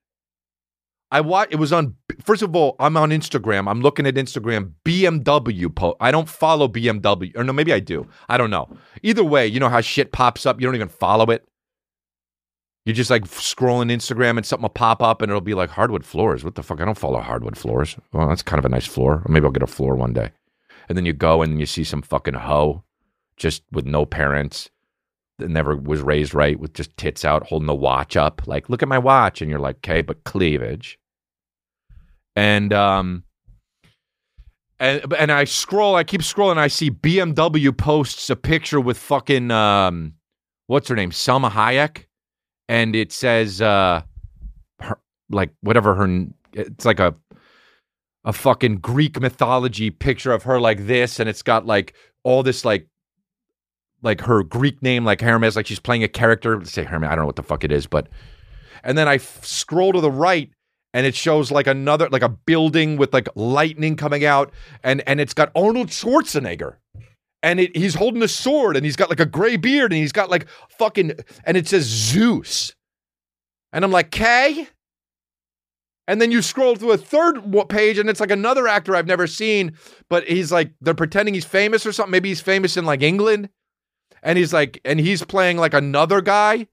I 1.10 1.20
watch. 1.20 1.48
It 1.50 1.56
was 1.56 1.72
on. 1.72 1.94
First 2.24 2.42
of 2.42 2.54
all, 2.54 2.76
I'm 2.78 2.96
on 2.96 3.10
Instagram. 3.10 3.70
I'm 3.70 3.80
looking 3.80 4.06
at 4.06 4.14
Instagram. 4.14 4.72
BMW 4.84 5.74
post. 5.74 5.96
I 6.00 6.10
don't 6.10 6.28
follow 6.28 6.68
BMW, 6.68 7.36
or 7.36 7.44
no, 7.44 7.52
maybe 7.52 7.72
I 7.72 7.80
do. 7.80 8.06
I 8.28 8.36
don't 8.36 8.50
know. 8.50 8.68
Either 9.02 9.24
way, 9.24 9.46
you 9.46 9.60
know 9.60 9.68
how 9.68 9.80
shit 9.80 10.12
pops 10.12 10.44
up. 10.44 10.60
You 10.60 10.66
don't 10.66 10.74
even 10.74 10.88
follow 10.88 11.26
it. 11.26 11.46
You're 12.84 12.94
just 12.94 13.10
like 13.10 13.24
scrolling 13.24 13.90
Instagram 13.90 14.36
and 14.36 14.46
something 14.46 14.62
will 14.62 14.68
pop 14.68 15.02
up 15.02 15.20
and 15.20 15.28
it'll 15.28 15.40
be 15.40 15.54
like 15.54 15.70
hardwood 15.70 16.04
floors. 16.04 16.44
What 16.44 16.54
the 16.54 16.62
fuck? 16.62 16.80
I 16.80 16.84
don't 16.84 16.96
follow 16.96 17.18
hardwood 17.20 17.56
floors. 17.58 17.96
Well, 18.12 18.28
that's 18.28 18.42
kind 18.42 18.60
of 18.60 18.64
a 18.64 18.68
nice 18.68 18.86
floor. 18.86 19.22
Or 19.24 19.28
maybe 19.28 19.44
I'll 19.44 19.50
get 19.50 19.64
a 19.64 19.66
floor 19.66 19.96
one 19.96 20.12
day 20.12 20.30
and 20.88 20.96
then 20.96 21.04
you 21.04 21.12
go 21.12 21.42
and 21.42 21.60
you 21.60 21.66
see 21.66 21.84
some 21.84 22.02
fucking 22.02 22.34
hoe 22.34 22.82
just 23.36 23.62
with 23.72 23.86
no 23.86 24.06
parents 24.06 24.70
that 25.38 25.48
never 25.50 25.76
was 25.76 26.00
raised 26.00 26.34
right 26.34 26.58
with 26.58 26.72
just 26.72 26.96
tits 26.96 27.24
out 27.24 27.46
holding 27.46 27.66
the 27.66 27.74
watch 27.74 28.16
up 28.16 28.46
like 28.46 28.70
look 28.70 28.82
at 28.82 28.88
my 28.88 28.98
watch 28.98 29.42
and 29.42 29.50
you're 29.50 29.60
like 29.60 29.76
okay 29.76 30.02
but 30.02 30.24
cleavage. 30.24 30.98
And 32.34 32.72
um 32.72 33.24
and 34.78 35.12
and 35.14 35.32
I 35.32 35.44
scroll 35.44 35.94
I 35.94 36.04
keep 36.04 36.22
scrolling 36.22 36.58
I 36.58 36.68
see 36.68 36.90
BMW 36.90 37.76
posts 37.76 38.30
a 38.30 38.36
picture 38.36 38.80
with 38.80 38.98
fucking 38.98 39.50
um 39.50 40.14
what's 40.66 40.88
her 40.88 40.96
name 40.96 41.10
Salma 41.10 41.50
Hayek? 41.50 42.04
And 42.68 42.96
it 42.96 43.12
says 43.12 43.60
uh 43.60 44.02
her, 44.80 44.98
like 45.30 45.50
whatever 45.60 45.94
her 45.94 46.26
it's 46.52 46.86
like 46.86 47.00
a 47.00 47.14
a 48.26 48.32
fucking 48.32 48.78
Greek 48.78 49.18
mythology 49.20 49.90
picture 49.90 50.32
of 50.32 50.42
her 50.42 50.60
like 50.60 50.86
this, 50.86 51.18
and 51.18 51.28
it's 51.28 51.42
got 51.42 51.64
like 51.64 51.94
all 52.24 52.42
this 52.42 52.64
like 52.64 52.86
like 54.02 54.20
her 54.20 54.42
Greek 54.42 54.82
name, 54.82 55.04
like 55.04 55.22
Hermes, 55.22 55.56
like 55.56 55.66
she's 55.66 55.80
playing 55.80 56.02
a 56.02 56.08
character. 56.08 56.58
Let's 56.58 56.72
say 56.72 56.84
Hermes, 56.84 57.08
I 57.08 57.14
don't 57.14 57.20
know 57.20 57.26
what 57.26 57.36
the 57.36 57.42
fuck 57.42 57.64
it 57.64 57.72
is, 57.72 57.86
but 57.86 58.08
and 58.82 58.98
then 58.98 59.08
I 59.08 59.14
f- 59.14 59.44
scroll 59.44 59.92
to 59.92 60.00
the 60.00 60.10
right 60.10 60.50
and 60.92 61.06
it 61.06 61.14
shows 61.14 61.50
like 61.50 61.66
another 61.66 62.08
like 62.08 62.22
a 62.22 62.28
building 62.28 62.96
with 62.96 63.12
like 63.12 63.28
lightning 63.34 63.96
coming 63.96 64.24
out 64.24 64.52
and 64.82 65.02
and 65.06 65.20
it's 65.20 65.34
got 65.34 65.52
Arnold 65.54 65.88
Schwarzenegger 65.88 66.76
and 67.42 67.60
it, 67.60 67.76
he's 67.76 67.94
holding 67.94 68.22
a 68.22 68.28
sword 68.28 68.76
and 68.76 68.84
he's 68.84 68.96
got 68.96 69.10
like 69.10 69.20
a 69.20 69.26
gray 69.26 69.56
beard 69.56 69.92
and 69.92 70.00
he's 70.00 70.12
got 70.12 70.30
like 70.30 70.46
fucking 70.70 71.12
and 71.44 71.56
it 71.56 71.68
says 71.68 71.84
Zeus 71.84 72.74
and 73.72 73.84
I'm 73.84 73.92
like 73.92 74.10
Kay 74.10 74.68
and 76.08 76.20
then 76.20 76.30
you 76.30 76.42
scroll 76.42 76.76
through 76.76 76.92
a 76.92 76.98
third 76.98 77.40
page 77.68 77.98
and 77.98 78.08
it's 78.08 78.20
like 78.20 78.30
another 78.30 78.68
actor 78.68 78.94
I've 78.94 79.06
never 79.06 79.26
seen, 79.26 79.76
but 80.08 80.24
he's 80.24 80.52
like, 80.52 80.72
they're 80.80 80.94
pretending 80.94 81.34
he's 81.34 81.44
famous 81.44 81.84
or 81.84 81.92
something. 81.92 82.12
Maybe 82.12 82.28
he's 82.28 82.40
famous 82.40 82.76
in 82.76 82.84
like 82.84 83.02
England. 83.02 83.48
And 84.22 84.38
he's 84.38 84.52
like, 84.52 84.80
and 84.84 84.98
he's 84.98 85.24
playing 85.24 85.56
like 85.58 85.74
another 85.74 86.20
guy. 86.20 86.66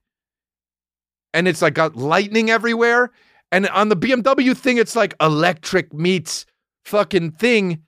And 1.32 1.46
it's 1.48 1.62
like 1.62 1.74
got 1.74 1.96
lightning 1.96 2.50
everywhere. 2.50 3.10
And 3.52 3.68
on 3.68 3.88
the 3.88 3.96
BMW 3.96 4.56
thing, 4.56 4.78
it's 4.78 4.96
like 4.96 5.14
electric 5.20 5.92
meets 5.92 6.46
fucking 6.84 7.32
thing. 7.32 7.82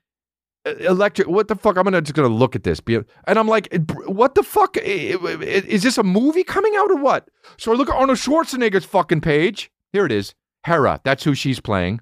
Electric, 0.65 1.29
what 1.29 1.47
the 1.47 1.55
fuck? 1.55 1.77
I'm 1.77 1.85
gonna 1.85 2.01
just 2.01 2.13
gonna 2.13 2.27
look 2.27 2.53
at 2.53 2.63
this, 2.63 2.81
and 3.25 3.39
I'm 3.39 3.47
like, 3.47 3.73
what 4.05 4.35
the 4.35 4.43
fuck? 4.43 4.75
Is 4.77 5.83
this 5.83 5.97
a 5.97 6.03
movie 6.03 6.43
coming 6.43 6.75
out 6.75 6.91
or 6.91 6.97
what? 6.97 7.29
So 7.57 7.71
I 7.71 7.75
look 7.75 7.89
at 7.89 7.95
Arnold 7.95 8.17
Schwarzenegger's 8.17 8.83
fucking 8.83 9.21
page. 9.21 9.71
Here 9.93 10.05
it 10.05 10.11
is. 10.11 10.35
Hera. 10.67 10.99
That's 11.03 11.23
who 11.23 11.33
she's 11.33 11.61
playing. 11.61 12.01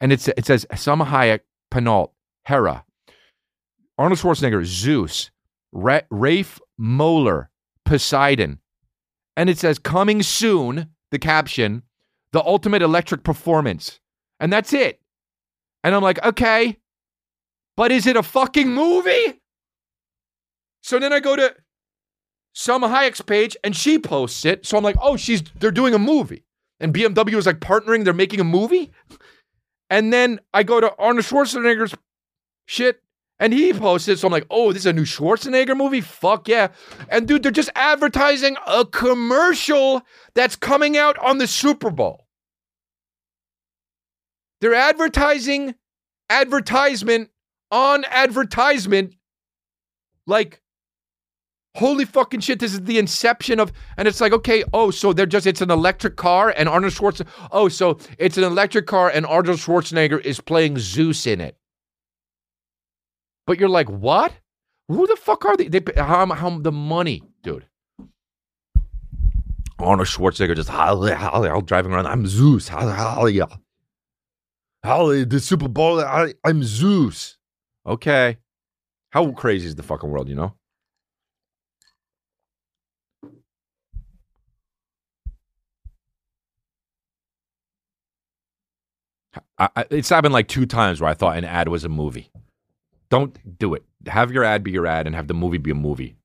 And 0.00 0.12
it's, 0.12 0.28
it 0.28 0.46
says 0.46 0.64
Salma 0.72 1.06
Hayek, 1.06 1.40
Pinault, 1.72 2.12
Hera. 2.44 2.84
Arnold 3.98 4.20
Schwarzenegger, 4.20 4.64
Zeus, 4.64 5.30
Ra- 5.72 6.02
Rafe 6.08 6.60
Moeller, 6.78 7.50
Poseidon. 7.84 8.60
And 9.36 9.50
it 9.50 9.58
says 9.58 9.80
coming 9.80 10.22
soon, 10.22 10.90
the 11.10 11.18
caption, 11.18 11.82
the 12.32 12.44
ultimate 12.44 12.82
electric 12.82 13.24
performance. 13.24 13.98
And 14.38 14.52
that's 14.52 14.72
it. 14.72 15.00
And 15.82 15.94
I'm 15.94 16.02
like, 16.02 16.24
okay, 16.24 16.78
but 17.76 17.90
is 17.90 18.06
it 18.06 18.16
a 18.16 18.22
fucking 18.22 18.72
movie? 18.72 19.40
So 20.82 21.00
then 21.00 21.12
I 21.12 21.18
go 21.18 21.34
to 21.34 21.54
Salma 22.54 22.88
Hayek's 22.88 23.20
page 23.20 23.56
and 23.64 23.74
she 23.74 23.98
posts 23.98 24.44
it. 24.44 24.64
So 24.64 24.76
I'm 24.76 24.84
like, 24.84 24.96
oh, 25.00 25.16
she's 25.16 25.42
they're 25.58 25.72
doing 25.72 25.94
a 25.94 25.98
movie 25.98 26.44
and 26.80 26.94
BMW 26.94 27.36
is 27.36 27.46
like 27.46 27.60
partnering, 27.60 28.04
they're 28.04 28.14
making 28.14 28.40
a 28.40 28.44
movie. 28.44 28.92
And 29.90 30.12
then 30.12 30.40
I 30.52 30.62
go 30.62 30.80
to 30.80 30.94
Arnold 30.98 31.24
Schwarzenegger's 31.24 31.94
shit 32.66 33.02
and 33.38 33.52
he 33.52 33.72
posted. 33.72 34.18
So 34.18 34.26
I'm 34.26 34.32
like, 34.32 34.46
oh, 34.50 34.72
this 34.72 34.82
is 34.82 34.86
a 34.86 34.92
new 34.92 35.04
Schwarzenegger 35.04 35.76
movie? 35.76 36.00
Fuck 36.00 36.48
yeah. 36.48 36.68
And 37.08 37.26
dude, 37.26 37.42
they're 37.42 37.52
just 37.52 37.70
advertising 37.74 38.56
a 38.66 38.84
commercial 38.84 40.02
that's 40.34 40.56
coming 40.56 40.96
out 40.96 41.18
on 41.18 41.38
the 41.38 41.46
Super 41.46 41.90
Bowl. 41.90 42.26
They're 44.60 44.74
advertising 44.74 45.74
advertisement 46.28 47.30
on 47.70 48.04
advertisement 48.06 49.14
like 50.26 50.60
holy 51.78 52.04
fucking 52.04 52.40
shit, 52.40 52.58
this 52.58 52.72
is 52.72 52.82
the 52.82 52.98
inception 52.98 53.60
of, 53.60 53.72
and 53.96 54.08
it's 54.08 54.20
like, 54.20 54.32
okay, 54.32 54.64
oh, 54.72 54.90
so 54.90 55.12
they're 55.12 55.26
just, 55.26 55.46
it's 55.46 55.60
an 55.60 55.70
electric 55.70 56.16
car 56.16 56.52
and 56.56 56.68
Arnold 56.68 56.92
Schwarzenegger, 56.92 57.28
oh, 57.52 57.68
so 57.68 57.98
it's 58.18 58.36
an 58.36 58.44
electric 58.44 58.86
car 58.86 59.08
and 59.08 59.24
Arnold 59.24 59.58
Schwarzenegger 59.58 60.20
is 60.24 60.40
playing 60.40 60.78
Zeus 60.78 61.26
in 61.26 61.40
it. 61.40 61.56
But 63.46 63.58
you're 63.60 63.68
like, 63.68 63.88
what? 63.88 64.32
Who 64.88 65.06
the 65.06 65.16
fuck 65.16 65.44
are 65.44 65.56
they? 65.56 65.68
they 65.68 65.80
how, 65.96 66.26
how 66.26 66.58
the 66.58 66.72
money, 66.72 67.22
dude? 67.42 67.66
Arnold 69.78 70.08
Schwarzenegger 70.08 70.56
just 70.56 70.68
holly, 70.68 71.12
holly, 71.12 71.48
all 71.48 71.60
driving 71.60 71.92
around. 71.92 72.06
I'm 72.06 72.26
Zeus. 72.26 72.66
Holly, 72.66 72.92
holly, 72.92 73.40
holly, 74.84 75.24
the 75.24 75.38
Super 75.38 75.68
Bowl. 75.68 76.00
I, 76.00 76.34
I'm 76.44 76.64
Zeus. 76.64 77.38
Okay. 77.86 78.38
How 79.10 79.30
crazy 79.32 79.68
is 79.68 79.76
the 79.76 79.82
fucking 79.82 80.10
world, 80.10 80.28
you 80.28 80.34
know? 80.34 80.57
I, 89.58 89.86
it's 89.90 90.08
happened 90.08 90.34
like 90.34 90.48
two 90.48 90.66
times 90.66 91.00
where 91.00 91.10
I 91.10 91.14
thought 91.14 91.36
an 91.36 91.44
ad 91.44 91.68
was 91.68 91.84
a 91.84 91.88
movie. 91.88 92.30
Don't 93.10 93.58
do 93.58 93.74
it. 93.74 93.84
Have 94.06 94.30
your 94.30 94.44
ad 94.44 94.62
be 94.62 94.70
your 94.70 94.86
ad 94.86 95.06
and 95.06 95.16
have 95.16 95.26
the 95.26 95.34
movie 95.34 95.58
be 95.58 95.70
a 95.70 95.74
movie. 95.74 96.16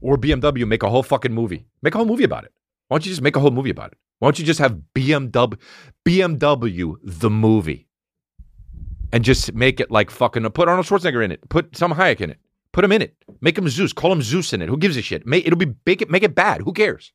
Or 0.00 0.16
BMW 0.16 0.66
make 0.66 0.82
a 0.82 0.90
whole 0.90 1.02
fucking 1.02 1.32
movie. 1.32 1.66
Make 1.82 1.94
a 1.94 1.98
whole 1.98 2.06
movie 2.06 2.24
about 2.24 2.44
it. 2.44 2.52
Why 2.88 2.96
don't 2.96 3.06
you 3.06 3.10
just 3.10 3.22
make 3.22 3.36
a 3.36 3.40
whole 3.40 3.50
movie 3.50 3.70
about 3.70 3.92
it? 3.92 3.98
Why 4.20 4.26
don't 4.26 4.38
you 4.38 4.44
just 4.44 4.60
have 4.60 4.78
BMW 4.94 5.58
BMW 6.06 6.94
the 7.02 7.30
movie? 7.30 7.88
and 9.12 9.24
just 9.24 9.54
make 9.54 9.80
it 9.80 9.90
like 9.90 10.10
fucking 10.10 10.48
put 10.50 10.68
Arnold 10.68 10.86
Schwarzenegger 10.86 11.24
in 11.24 11.32
it, 11.32 11.48
put 11.48 11.76
some 11.76 11.92
Hayek 11.92 12.20
in 12.20 12.30
it, 12.30 12.38
put 12.72 12.84
him 12.84 12.92
in 12.92 13.02
it, 13.02 13.16
make 13.40 13.56
him 13.56 13.68
Zeus, 13.68 13.92
call 13.92 14.12
him 14.12 14.22
Zeus 14.22 14.52
in 14.52 14.62
it. 14.62 14.68
Who 14.68 14.76
gives 14.76 14.96
a 14.96 15.02
shit? 15.02 15.26
Make, 15.26 15.46
it'll 15.46 15.58
be 15.58 15.74
make 15.86 16.02
it 16.02 16.10
make 16.10 16.22
it 16.22 16.34
bad. 16.34 16.62
Who 16.62 16.72
cares? 16.72 17.12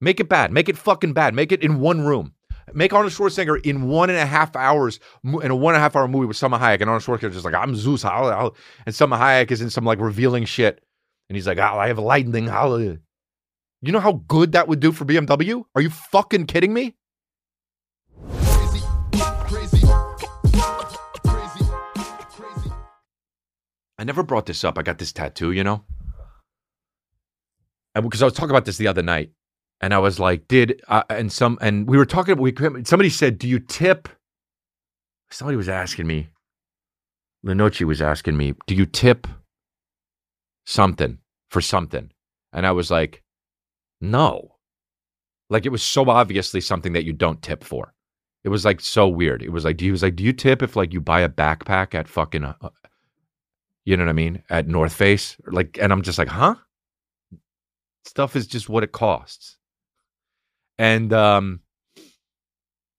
Make 0.00 0.20
it 0.20 0.28
bad. 0.28 0.52
Make 0.52 0.68
it 0.68 0.76
fucking 0.76 1.14
bad. 1.14 1.34
Make 1.34 1.52
it 1.52 1.62
in 1.62 1.80
one 1.80 2.02
room. 2.02 2.34
Make 2.74 2.92
Arnold 2.92 3.12
Schwarzenegger 3.12 3.64
in 3.64 3.88
one 3.88 4.10
and 4.10 4.18
a 4.18 4.26
half 4.26 4.56
hours 4.56 4.98
in 5.24 5.50
a 5.50 5.56
one 5.56 5.74
and 5.74 5.78
a 5.78 5.80
half 5.80 5.94
hour 5.94 6.08
movie 6.08 6.26
with 6.26 6.36
Salma 6.36 6.58
Hayek, 6.58 6.80
and 6.80 6.90
Arnold 6.90 7.02
Schwarzenegger 7.04 7.28
is 7.28 7.34
just 7.34 7.44
like 7.44 7.54
I'm 7.54 7.76
Zeus, 7.76 8.04
I'll, 8.04 8.26
I'll-" 8.26 8.56
and 8.84 8.94
Salma 8.94 9.18
Hayek 9.18 9.50
is 9.52 9.60
in 9.60 9.70
some 9.70 9.84
like 9.84 10.00
revealing 10.00 10.44
shit, 10.44 10.82
and 11.28 11.36
he's 11.36 11.46
like, 11.46 11.58
oh, 11.58 11.78
I 11.78 11.88
have 11.88 11.98
lightning, 11.98 12.50
I'll-" 12.50 12.74
uh, 12.74 12.96
You 13.82 13.92
know 13.92 14.00
how 14.00 14.24
good 14.26 14.52
that 14.52 14.66
would 14.66 14.80
do 14.80 14.90
for 14.90 15.04
BMW? 15.04 15.62
Are 15.76 15.80
you 15.80 15.90
fucking 15.90 16.46
kidding 16.46 16.74
me? 16.74 16.96
Crazy, 18.30 18.80
crazy, 19.46 19.86
crazy. 22.32 22.70
I 23.98 24.04
never 24.04 24.22
brought 24.22 24.46
this 24.46 24.64
up. 24.64 24.76
I 24.76 24.82
got 24.82 24.98
this 24.98 25.12
tattoo, 25.12 25.52
you 25.52 25.64
know? 25.64 25.84
Because 27.94 28.20
I 28.20 28.26
was 28.26 28.34
talking 28.34 28.50
about 28.50 28.66
this 28.66 28.76
the 28.76 28.88
other 28.88 29.02
night, 29.02 29.30
and 29.80 29.92
I 29.92 29.98
was 29.98 30.18
like, 30.18 30.48
did, 30.48 30.82
uh, 30.88 31.02
and 31.10 31.30
some, 31.30 31.58
and 31.60 31.88
we 31.88 31.96
were 31.96 32.06
talking, 32.06 32.38
we, 32.38 32.54
somebody 32.84 33.10
said, 33.10 33.38
do 33.38 33.48
you 33.48 33.58
tip? 33.58 34.08
Somebody 35.30 35.56
was 35.56 35.68
asking 35.68 36.06
me, 36.06 36.28
Lenoci 37.44 37.84
was 37.84 38.00
asking 38.00 38.36
me, 38.36 38.54
do 38.66 38.74
you 38.74 38.86
tip 38.86 39.26
something 40.64 41.18
for 41.50 41.60
something? 41.60 42.10
And 42.52 42.66
I 42.66 42.72
was 42.72 42.90
like, 42.90 43.22
no. 44.00 44.56
Like 45.50 45.66
it 45.66 45.70
was 45.70 45.82
so 45.82 46.08
obviously 46.08 46.60
something 46.60 46.92
that 46.94 47.04
you 47.04 47.12
don't 47.12 47.42
tip 47.42 47.62
for. 47.62 47.92
It 48.44 48.48
was 48.48 48.64
like 48.64 48.80
so 48.80 49.08
weird. 49.08 49.42
It 49.42 49.50
was 49.50 49.64
like, 49.64 49.80
he 49.80 49.90
was 49.90 50.02
like, 50.02 50.16
do 50.16 50.24
you 50.24 50.32
tip 50.32 50.62
if 50.62 50.74
like 50.76 50.92
you 50.92 51.00
buy 51.00 51.20
a 51.20 51.28
backpack 51.28 51.94
at 51.94 52.08
fucking, 52.08 52.44
uh, 52.44 52.54
you 53.84 53.96
know 53.96 54.04
what 54.04 54.10
I 54.10 54.14
mean, 54.14 54.42
at 54.48 54.66
North 54.68 54.92
Face? 54.92 55.36
Like, 55.46 55.78
and 55.80 55.92
I'm 55.92 56.02
just 56.02 56.18
like, 56.18 56.28
huh? 56.28 56.54
Stuff 58.04 58.36
is 58.36 58.46
just 58.46 58.68
what 58.68 58.84
it 58.84 58.92
costs. 58.92 59.58
And 60.78 61.12
um, 61.12 61.60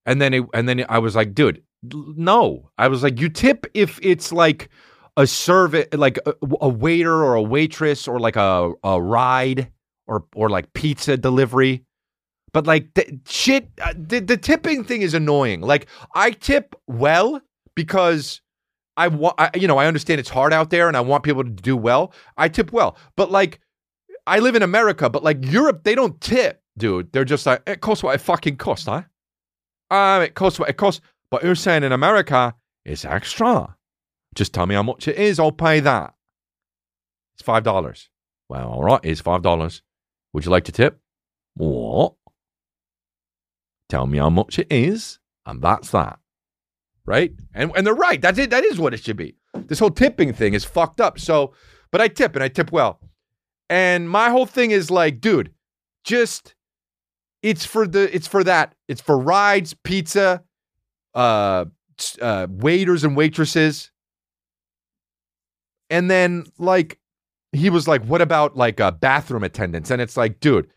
and 0.06 0.22
then 0.22 0.34
it, 0.34 0.44
and 0.54 0.68
then 0.68 0.86
I 0.90 1.00
was 1.00 1.16
like, 1.16 1.34
dude, 1.34 1.64
no. 1.84 2.72
I 2.78 2.88
was 2.88 3.04
like, 3.04 3.20
you 3.20 3.30
tip 3.30 3.66
if 3.74 4.00
it's 4.02 4.32
like 4.32 4.70
a 5.16 5.28
service, 5.28 5.88
like 5.94 6.20
a, 6.26 6.34
a 6.62 6.70
waiter 6.70 7.24
or 7.24 7.36
a 7.36 7.42
waitress 7.42 8.08
or 8.08 8.20
like 8.20 8.36
a 8.36 8.74
a 8.84 9.02
ride 9.02 9.72
or 10.08 10.26
or 10.36 10.50
like 10.50 10.74
pizza 10.74 11.18
delivery. 11.18 11.84
But 12.54 12.66
like 12.66 12.94
the, 12.96 13.20
shit, 13.28 13.70
uh, 13.82 13.94
the, 13.96 14.20
the 14.20 14.38
tipping 14.38 14.84
thing 14.84 15.02
is 15.02 15.14
annoying. 15.14 15.62
Like 15.62 15.88
I 16.16 16.32
tip 16.32 16.76
well 16.88 17.42
because 17.76 18.42
I 18.96 19.10
want, 19.10 19.36
I, 19.38 19.52
you 19.56 19.68
know, 19.68 19.78
I 19.78 19.86
understand 19.86 20.20
it's 20.20 20.30
hard 20.30 20.52
out 20.52 20.72
there, 20.72 20.88
and 20.88 20.98
I 20.98 21.02
want 21.02 21.24
people 21.24 21.44
to 21.44 21.50
do 21.50 21.78
well. 21.78 22.14
I 22.36 22.50
tip 22.50 22.74
well, 22.74 22.98
but 23.16 23.30
like, 23.30 23.60
I 24.26 24.40
live 24.40 24.56
in 24.56 24.64
America, 24.64 25.10
but 25.10 25.24
like 25.24 25.38
Europe, 25.46 25.84
they 25.84 25.94
don't 25.94 26.20
tip, 26.20 26.64
dude. 26.78 27.12
They're 27.12 27.26
just 27.26 27.46
like, 27.46 27.64
it 27.68 27.82
costs 27.82 28.04
what 28.04 28.16
it 28.16 28.22
fucking 28.22 28.58
costs, 28.58 28.88
huh? 28.88 29.04
Um, 29.90 30.22
it 30.22 30.36
costs 30.36 30.60
what 30.60 30.70
it 30.70 30.78
costs. 30.78 31.02
But 31.30 31.44
you're 31.44 31.56
saying 31.56 31.84
in 31.84 31.92
America, 31.92 32.56
it's 32.86 33.06
extra. 33.06 33.76
Just 34.36 34.54
tell 34.54 34.66
me 34.66 34.76
how 34.76 34.84
much 34.84 35.08
it 35.08 35.18
is. 35.18 35.40
I'll 35.40 35.52
pay 35.52 35.80
that. 35.82 36.14
It's 37.36 37.44
five 37.44 37.64
dollars. 37.64 38.10
Well, 38.50 38.70
all 38.70 38.84
right, 38.84 39.02
it's 39.04 39.22
five 39.22 39.42
dollars. 39.42 39.82
Would 40.34 40.46
you 40.46 40.52
like 40.52 40.66
to 40.66 40.72
tip? 40.72 41.00
What? 41.56 42.14
Tell 43.90 44.06
me 44.06 44.18
how 44.18 44.30
much 44.30 44.60
it 44.60 44.68
is, 44.70 45.20
and 45.46 45.62
that's 45.62 45.92
that 45.92 46.20
right? 47.08 47.34
And 47.56 47.72
and 47.76 47.88
they're 47.88 47.96
right. 47.96 48.22
That's 48.22 48.38
it. 48.38 48.52
That 48.52 48.64
is 48.64 48.78
what 48.78 48.94
it 48.94 49.04
should 49.04 49.18
be. 49.18 49.36
This 49.56 49.80
whole 49.80 49.90
tipping 49.90 50.34
thing 50.34 50.54
is 50.54 50.64
fucked 50.64 51.02
up. 51.02 51.18
So, 51.18 51.54
but 51.92 52.02
I 52.02 52.08
tip 52.08 52.36
and 52.36 52.44
I 52.44 52.50
tip 52.50 52.72
well. 52.72 53.00
And 53.70 54.08
my 54.08 54.30
whole 54.30 54.46
thing 54.46 54.70
is 54.70 54.92
like, 54.92 55.20
dude, 55.20 55.52
just 56.04 56.54
it's 57.42 57.66
for 57.66 57.88
the 57.88 58.14
it's 58.16 58.28
for 58.28 58.44
that. 58.44 58.76
It's 58.88 59.02
for 59.02 59.18
rides, 59.18 59.74
pizza, 59.84 60.44
uh, 61.14 61.66
uh 62.22 62.48
waiters 62.50 63.04
and 63.04 63.16
waitresses. 63.16 63.92
And 65.90 66.12
then 66.12 66.46
like 66.58 67.00
he 67.54 67.70
was 67.70 67.88
like, 67.88 68.04
"What 68.06 68.22
about 68.22 68.58
like 68.58 68.80
uh, 68.80 68.92
bathroom 68.92 69.44
attendants?" 69.44 69.90
And 69.90 70.02
it's 70.02 70.18
like, 70.18 70.40
dude, 70.40 70.68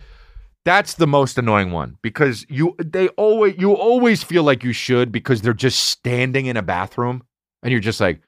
that's 0.65 0.95
the 0.95 1.07
most 1.07 1.39
annoying 1.39 1.73
one 1.73 1.97
because 2.03 2.45
you 2.49 2.77
they 2.79 3.09
always 3.11 3.57
you 3.59 3.73
always 3.73 4.23
feel 4.23 4.43
like 4.43 4.63
you 4.63 4.73
should 4.73 5.11
because 5.11 5.43
they're 5.43 5.53
just 5.53 5.85
standing 5.87 6.47
in 6.47 6.57
a 6.57 6.63
bathroom 6.63 7.23
and 7.63 7.73
you're 7.73 7.81
just 7.81 8.01
like 8.01 8.21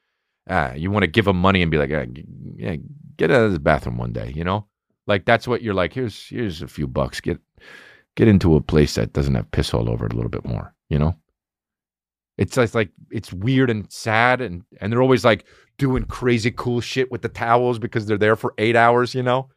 ah, 0.48 0.72
you 0.72 0.90
want 0.90 1.02
to 1.02 1.08
give 1.08 1.26
them 1.26 1.36
money 1.36 1.62
and 1.62 1.70
be 1.70 1.78
like 1.78 1.90
ah, 1.92 2.04
yeah, 2.56 2.76
get 3.16 3.30
out 3.30 3.42
of 3.42 3.52
the 3.52 3.58
bathroom 3.58 3.98
one 3.98 4.12
day 4.12 4.32
you 4.34 4.44
know 4.44 4.66
like 5.06 5.24
that's 5.24 5.46
what 5.46 5.62
you're 5.62 5.74
like 5.74 5.92
here's 5.92 6.26
here's 6.28 6.62
a 6.62 6.68
few 6.68 6.86
bucks 6.86 7.20
get 7.20 7.38
get 8.16 8.28
into 8.28 8.56
a 8.56 8.60
place 8.60 8.94
that 8.94 9.12
doesn't 9.12 9.34
have 9.34 9.50
piss 9.50 9.72
all 9.72 9.88
over 9.88 10.06
it 10.06 10.12
a 10.12 10.16
little 10.16 10.30
bit 10.30 10.44
more 10.44 10.74
you 10.88 10.98
know 10.98 11.14
it's 12.38 12.54
just 12.54 12.74
like 12.74 12.90
it's 13.10 13.32
weird 13.32 13.70
and 13.70 13.90
sad 13.92 14.40
and 14.40 14.62
and 14.80 14.92
they're 14.92 15.02
always 15.02 15.24
like 15.24 15.44
doing 15.78 16.04
crazy 16.04 16.50
cool 16.50 16.80
shit 16.80 17.10
with 17.10 17.22
the 17.22 17.28
towels 17.28 17.78
because 17.78 18.06
they're 18.06 18.18
there 18.18 18.36
for 18.36 18.54
eight 18.58 18.76
hours 18.76 19.14
you 19.14 19.22
know 19.22 19.48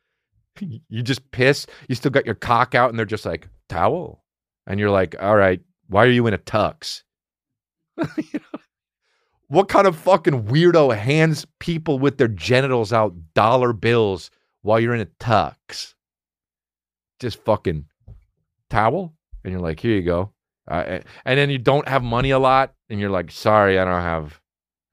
you 0.89 1.01
just 1.03 1.31
piss. 1.31 1.65
You 1.87 1.95
still 1.95 2.11
got 2.11 2.25
your 2.25 2.35
cock 2.35 2.75
out, 2.75 2.89
and 2.89 2.97
they're 2.97 3.05
just 3.05 3.25
like 3.25 3.49
towel, 3.69 4.23
and 4.67 4.79
you're 4.79 4.91
like, 4.91 5.15
all 5.19 5.35
right, 5.35 5.61
why 5.87 6.05
are 6.05 6.09
you 6.09 6.27
in 6.27 6.33
a 6.33 6.37
tux? 6.37 7.03
What 9.47 9.69
kind 9.69 9.85
of 9.85 9.95
fucking 9.95 10.45
weirdo 10.45 10.97
hands 10.97 11.45
people 11.59 11.99
with 11.99 12.17
their 12.17 12.27
genitals 12.27 12.91
out 12.91 13.13
dollar 13.35 13.73
bills 13.73 14.31
while 14.63 14.79
you're 14.79 14.95
in 14.95 15.01
a 15.01 15.05
tux? 15.05 15.93
Just 17.19 17.37
fucking 17.45 17.85
towel, 18.69 19.13
and 19.43 19.51
you're 19.51 19.61
like, 19.61 19.79
here 19.79 19.95
you 19.95 20.03
go. 20.03 20.31
Uh, 20.69 20.99
and 21.25 21.37
then 21.37 21.49
you 21.49 21.57
don't 21.57 21.87
have 21.87 22.03
money 22.03 22.31
a 22.31 22.39
lot, 22.39 22.73
and 22.89 22.99
you're 22.99 23.09
like, 23.09 23.31
sorry, 23.31 23.79
I 23.79 23.85
don't 23.85 24.01
have. 24.01 24.39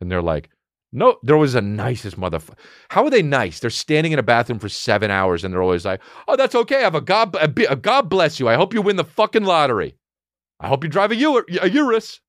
And 0.01 0.11
they're 0.11 0.23
like, 0.23 0.51
no, 0.93 1.16
there 1.23 1.39
was 1.39 1.55
the 1.55 1.62
nicest 1.62 2.20
motherfucker. 2.20 2.59
How 2.91 3.05
are 3.05 3.11
they 3.11 3.23
nice? 3.23 3.61
They're 3.61 3.70
standing 3.70 4.12
in 4.12 4.18
a 4.18 4.23
bathroom 4.23 4.59
for 4.59 4.68
seven 4.68 5.11
hours 5.11 5.43
and 5.43 5.53
they're 5.53 5.62
always 5.62 5.87
like, 5.87 6.03
"Oh, 6.29 6.37
that's 6.37 6.55
okay. 6.55 6.77
I 6.77 6.81
have 6.81 6.95
a 6.95 7.01
God, 7.01 7.35
a, 7.37 7.73
a 7.73 7.77
God 7.77 8.11
bless 8.11 8.39
you. 8.39 8.47
I 8.47 8.57
hope 8.57 8.75
you 8.75 8.83
win 8.83 8.97
the 8.97 9.05
fucking 9.05 9.45
lottery. 9.45 9.97
I 10.61 10.68
hope 10.68 10.85
you 10.85 10.91
drive 10.91 11.11
a, 11.11 11.25
Ur- 11.25 11.47
a 11.62 11.70
Urus." 11.70 12.20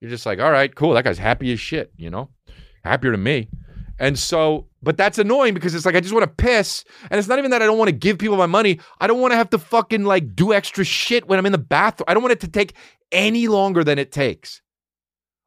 You're 0.00 0.10
just 0.10 0.26
like, 0.26 0.40
"All 0.40 0.50
right, 0.50 0.74
cool. 0.74 0.94
That 0.94 1.04
guy's 1.04 1.18
happy 1.18 1.52
as 1.52 1.60
shit. 1.60 1.92
You 1.96 2.10
know, 2.10 2.30
happier 2.82 3.12
than 3.12 3.22
me." 3.22 3.48
And 4.02 4.18
so, 4.18 4.66
but 4.82 4.96
that's 4.96 5.18
annoying 5.18 5.54
because 5.54 5.76
it's 5.76 5.86
like 5.86 5.94
I 5.94 6.00
just 6.00 6.12
want 6.12 6.24
to 6.24 6.44
piss, 6.44 6.84
and 7.08 7.18
it's 7.20 7.28
not 7.28 7.38
even 7.38 7.52
that 7.52 7.62
I 7.62 7.66
don't 7.66 7.78
want 7.78 7.88
to 7.88 7.96
give 7.96 8.18
people 8.18 8.36
my 8.36 8.46
money. 8.46 8.80
I 9.00 9.06
don't 9.06 9.20
want 9.20 9.30
to 9.30 9.36
have 9.36 9.50
to 9.50 9.58
fucking 9.58 10.02
like 10.02 10.34
do 10.34 10.52
extra 10.52 10.84
shit 10.84 11.28
when 11.28 11.38
I'm 11.38 11.46
in 11.46 11.52
the 11.52 11.58
bathroom. 11.58 12.06
I 12.08 12.14
don't 12.14 12.22
want 12.24 12.32
it 12.32 12.40
to 12.40 12.48
take 12.48 12.74
any 13.12 13.46
longer 13.46 13.84
than 13.84 14.00
it 14.00 14.10
takes. 14.10 14.60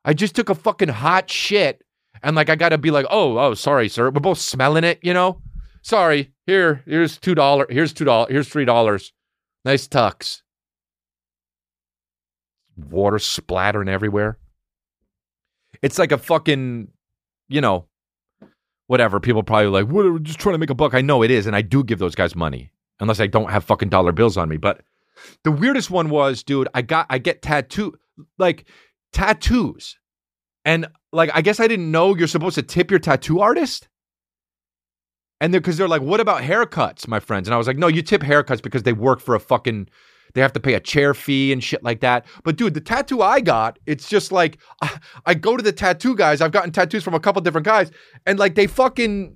I 0.05 0.13
just 0.13 0.35
took 0.35 0.49
a 0.49 0.55
fucking 0.55 0.87
hot 0.87 1.29
shit 1.29 1.83
and 2.23 2.33
like 2.35 2.49
I 2.49 2.55
gotta 2.55 2.77
be 2.77 2.91
like, 2.91 3.05
oh, 3.09 3.37
oh, 3.37 3.53
sorry, 3.55 3.89
sir. 3.89 4.05
We're 4.05 4.21
both 4.21 4.39
smelling 4.39 4.85
it, 4.85 4.99
you 5.03 5.13
know. 5.13 5.41
Sorry. 5.81 6.31
Here, 6.45 6.81
here's 6.85 7.17
two 7.17 7.35
dollar. 7.35 7.67
Here's 7.69 7.91
two 7.91 8.05
dollars. 8.05 8.31
Here's 8.31 8.47
three 8.47 8.65
dollars. 8.65 9.11
Nice 9.65 9.85
tux. 9.87 10.43
Water 12.77 13.19
splattering 13.19 13.89
everywhere. 13.89 14.37
It's 15.81 15.99
like 15.99 16.13
a 16.13 16.17
fucking, 16.17 16.87
you 17.49 17.59
know, 17.61 17.87
whatever. 18.87 19.19
People 19.19 19.43
probably 19.43 19.67
like, 19.67 19.87
what? 19.87 20.05
We're 20.05 20.19
just 20.19 20.39
trying 20.39 20.53
to 20.53 20.59
make 20.59 20.69
a 20.69 20.75
buck. 20.75 20.93
I 20.93 21.01
know 21.01 21.23
it 21.23 21.31
is, 21.31 21.47
and 21.47 21.55
I 21.55 21.61
do 21.61 21.83
give 21.83 21.99
those 21.99 22.15
guys 22.15 22.35
money 22.35 22.71
unless 22.99 23.19
I 23.19 23.27
don't 23.27 23.51
have 23.51 23.63
fucking 23.63 23.89
dollar 23.89 24.11
bills 24.11 24.37
on 24.37 24.49
me. 24.49 24.57
But 24.57 24.81
the 25.43 25.51
weirdest 25.51 25.91
one 25.91 26.09
was, 26.09 26.43
dude, 26.43 26.67
I 26.73 26.81
got 26.81 27.07
I 27.09 27.17
get 27.17 27.41
tattoo 27.41 27.93
like 28.37 28.65
tattoos. 29.13 29.97
And 30.63 30.87
like 31.11 31.29
I 31.33 31.41
guess 31.41 31.59
I 31.59 31.67
didn't 31.67 31.91
know 31.91 32.15
you're 32.15 32.27
supposed 32.27 32.55
to 32.55 32.63
tip 32.63 32.89
your 32.89 32.99
tattoo 32.99 33.39
artist. 33.39 33.87
And 35.41 35.53
they're 35.53 35.61
because 35.61 35.77
they're 35.77 35.87
like, 35.87 36.01
what 36.01 36.21
about 36.21 36.43
haircuts, 36.43 37.07
my 37.07 37.19
friends? 37.19 37.47
And 37.47 37.53
I 37.53 37.57
was 37.57 37.67
like, 37.67 37.77
no, 37.77 37.87
you 37.87 38.01
tip 38.01 38.21
haircuts 38.21 38.61
because 38.61 38.83
they 38.83 38.93
work 38.93 39.19
for 39.19 39.35
a 39.35 39.39
fucking 39.39 39.89
they 40.35 40.41
have 40.41 40.53
to 40.53 40.59
pay 40.59 40.75
a 40.75 40.79
chair 40.79 41.13
fee 41.13 41.51
and 41.51 41.63
shit 41.63 41.83
like 41.83 42.01
that. 42.01 42.25
But 42.43 42.57
dude, 42.57 42.75
the 42.75 42.81
tattoo 42.81 43.21
I 43.23 43.41
got, 43.41 43.79
it's 43.87 44.07
just 44.07 44.31
like 44.31 44.59
I, 44.81 44.99
I 45.25 45.33
go 45.33 45.57
to 45.57 45.63
the 45.63 45.71
tattoo 45.71 46.15
guys. 46.15 46.41
I've 46.41 46.51
gotten 46.51 46.71
tattoos 46.71 47.03
from 47.03 47.15
a 47.15 47.19
couple 47.19 47.41
different 47.41 47.65
guys, 47.65 47.89
and 48.27 48.37
like 48.37 48.53
they 48.53 48.67
fucking 48.67 49.35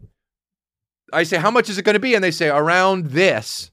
I 1.11 1.23
say, 1.23 1.37
how 1.37 1.51
much 1.51 1.69
is 1.69 1.77
it 1.77 1.85
gonna 1.85 1.99
be? 1.99 2.13
And 2.13 2.23
they 2.23 2.31
say 2.31 2.49
around 2.49 3.07
this. 3.07 3.71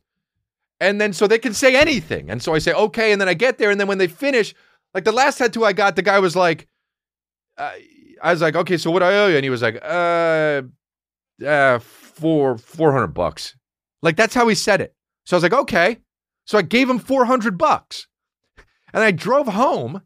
And 0.81 1.01
then 1.01 1.12
so 1.12 1.27
they 1.27 1.39
can 1.39 1.55
say 1.55 1.77
anything. 1.77 2.31
And 2.31 2.43
so 2.43 2.55
I 2.55 2.59
say, 2.59 2.72
okay. 2.72 3.12
And 3.12 3.20
then 3.20 3.29
I 3.29 3.35
get 3.35 3.59
there. 3.59 3.70
And 3.70 3.81
then 3.81 3.89
when 3.89 3.99
they 3.99 4.09
finish, 4.09 4.55
like 4.95 5.05
the 5.05 5.12
last 5.12 5.39
tattoo 5.39 5.64
I 5.64 5.72
got, 5.72 5.97
the 5.97 6.03
guy 6.03 6.18
was 6.18 6.37
like, 6.37 6.68
uh, 7.59 7.72
I 8.22 8.33
was 8.33 8.43
like, 8.43 8.57
okay, 8.57 8.77
so 8.77 8.91
what 8.91 9.03
I 9.03 9.18
owe 9.18 9.29
you? 9.29 9.37
And 9.37 9.45
he 9.45 9.51
was 9.51 9.62
like, 9.62 9.79
uh, 9.83 10.62
uh, 11.45 11.79
four, 11.79 12.59
400 12.59 13.09
bucks. 13.09 13.57
Like 14.03 14.16
that's 14.16 14.35
how 14.35 14.47
he 14.49 14.55
said 14.55 14.81
it. 14.81 14.95
So 15.24 15.37
I 15.37 15.39
was 15.39 15.43
like, 15.43 15.55
okay. 15.55 15.99
So 16.47 16.59
I 16.59 16.62
gave 16.62 16.88
him 16.90 16.99
400 16.99 17.59
bucks. 17.59 18.09
And 18.94 19.05
I 19.05 19.11
drove 19.11 19.49
home 19.49 20.03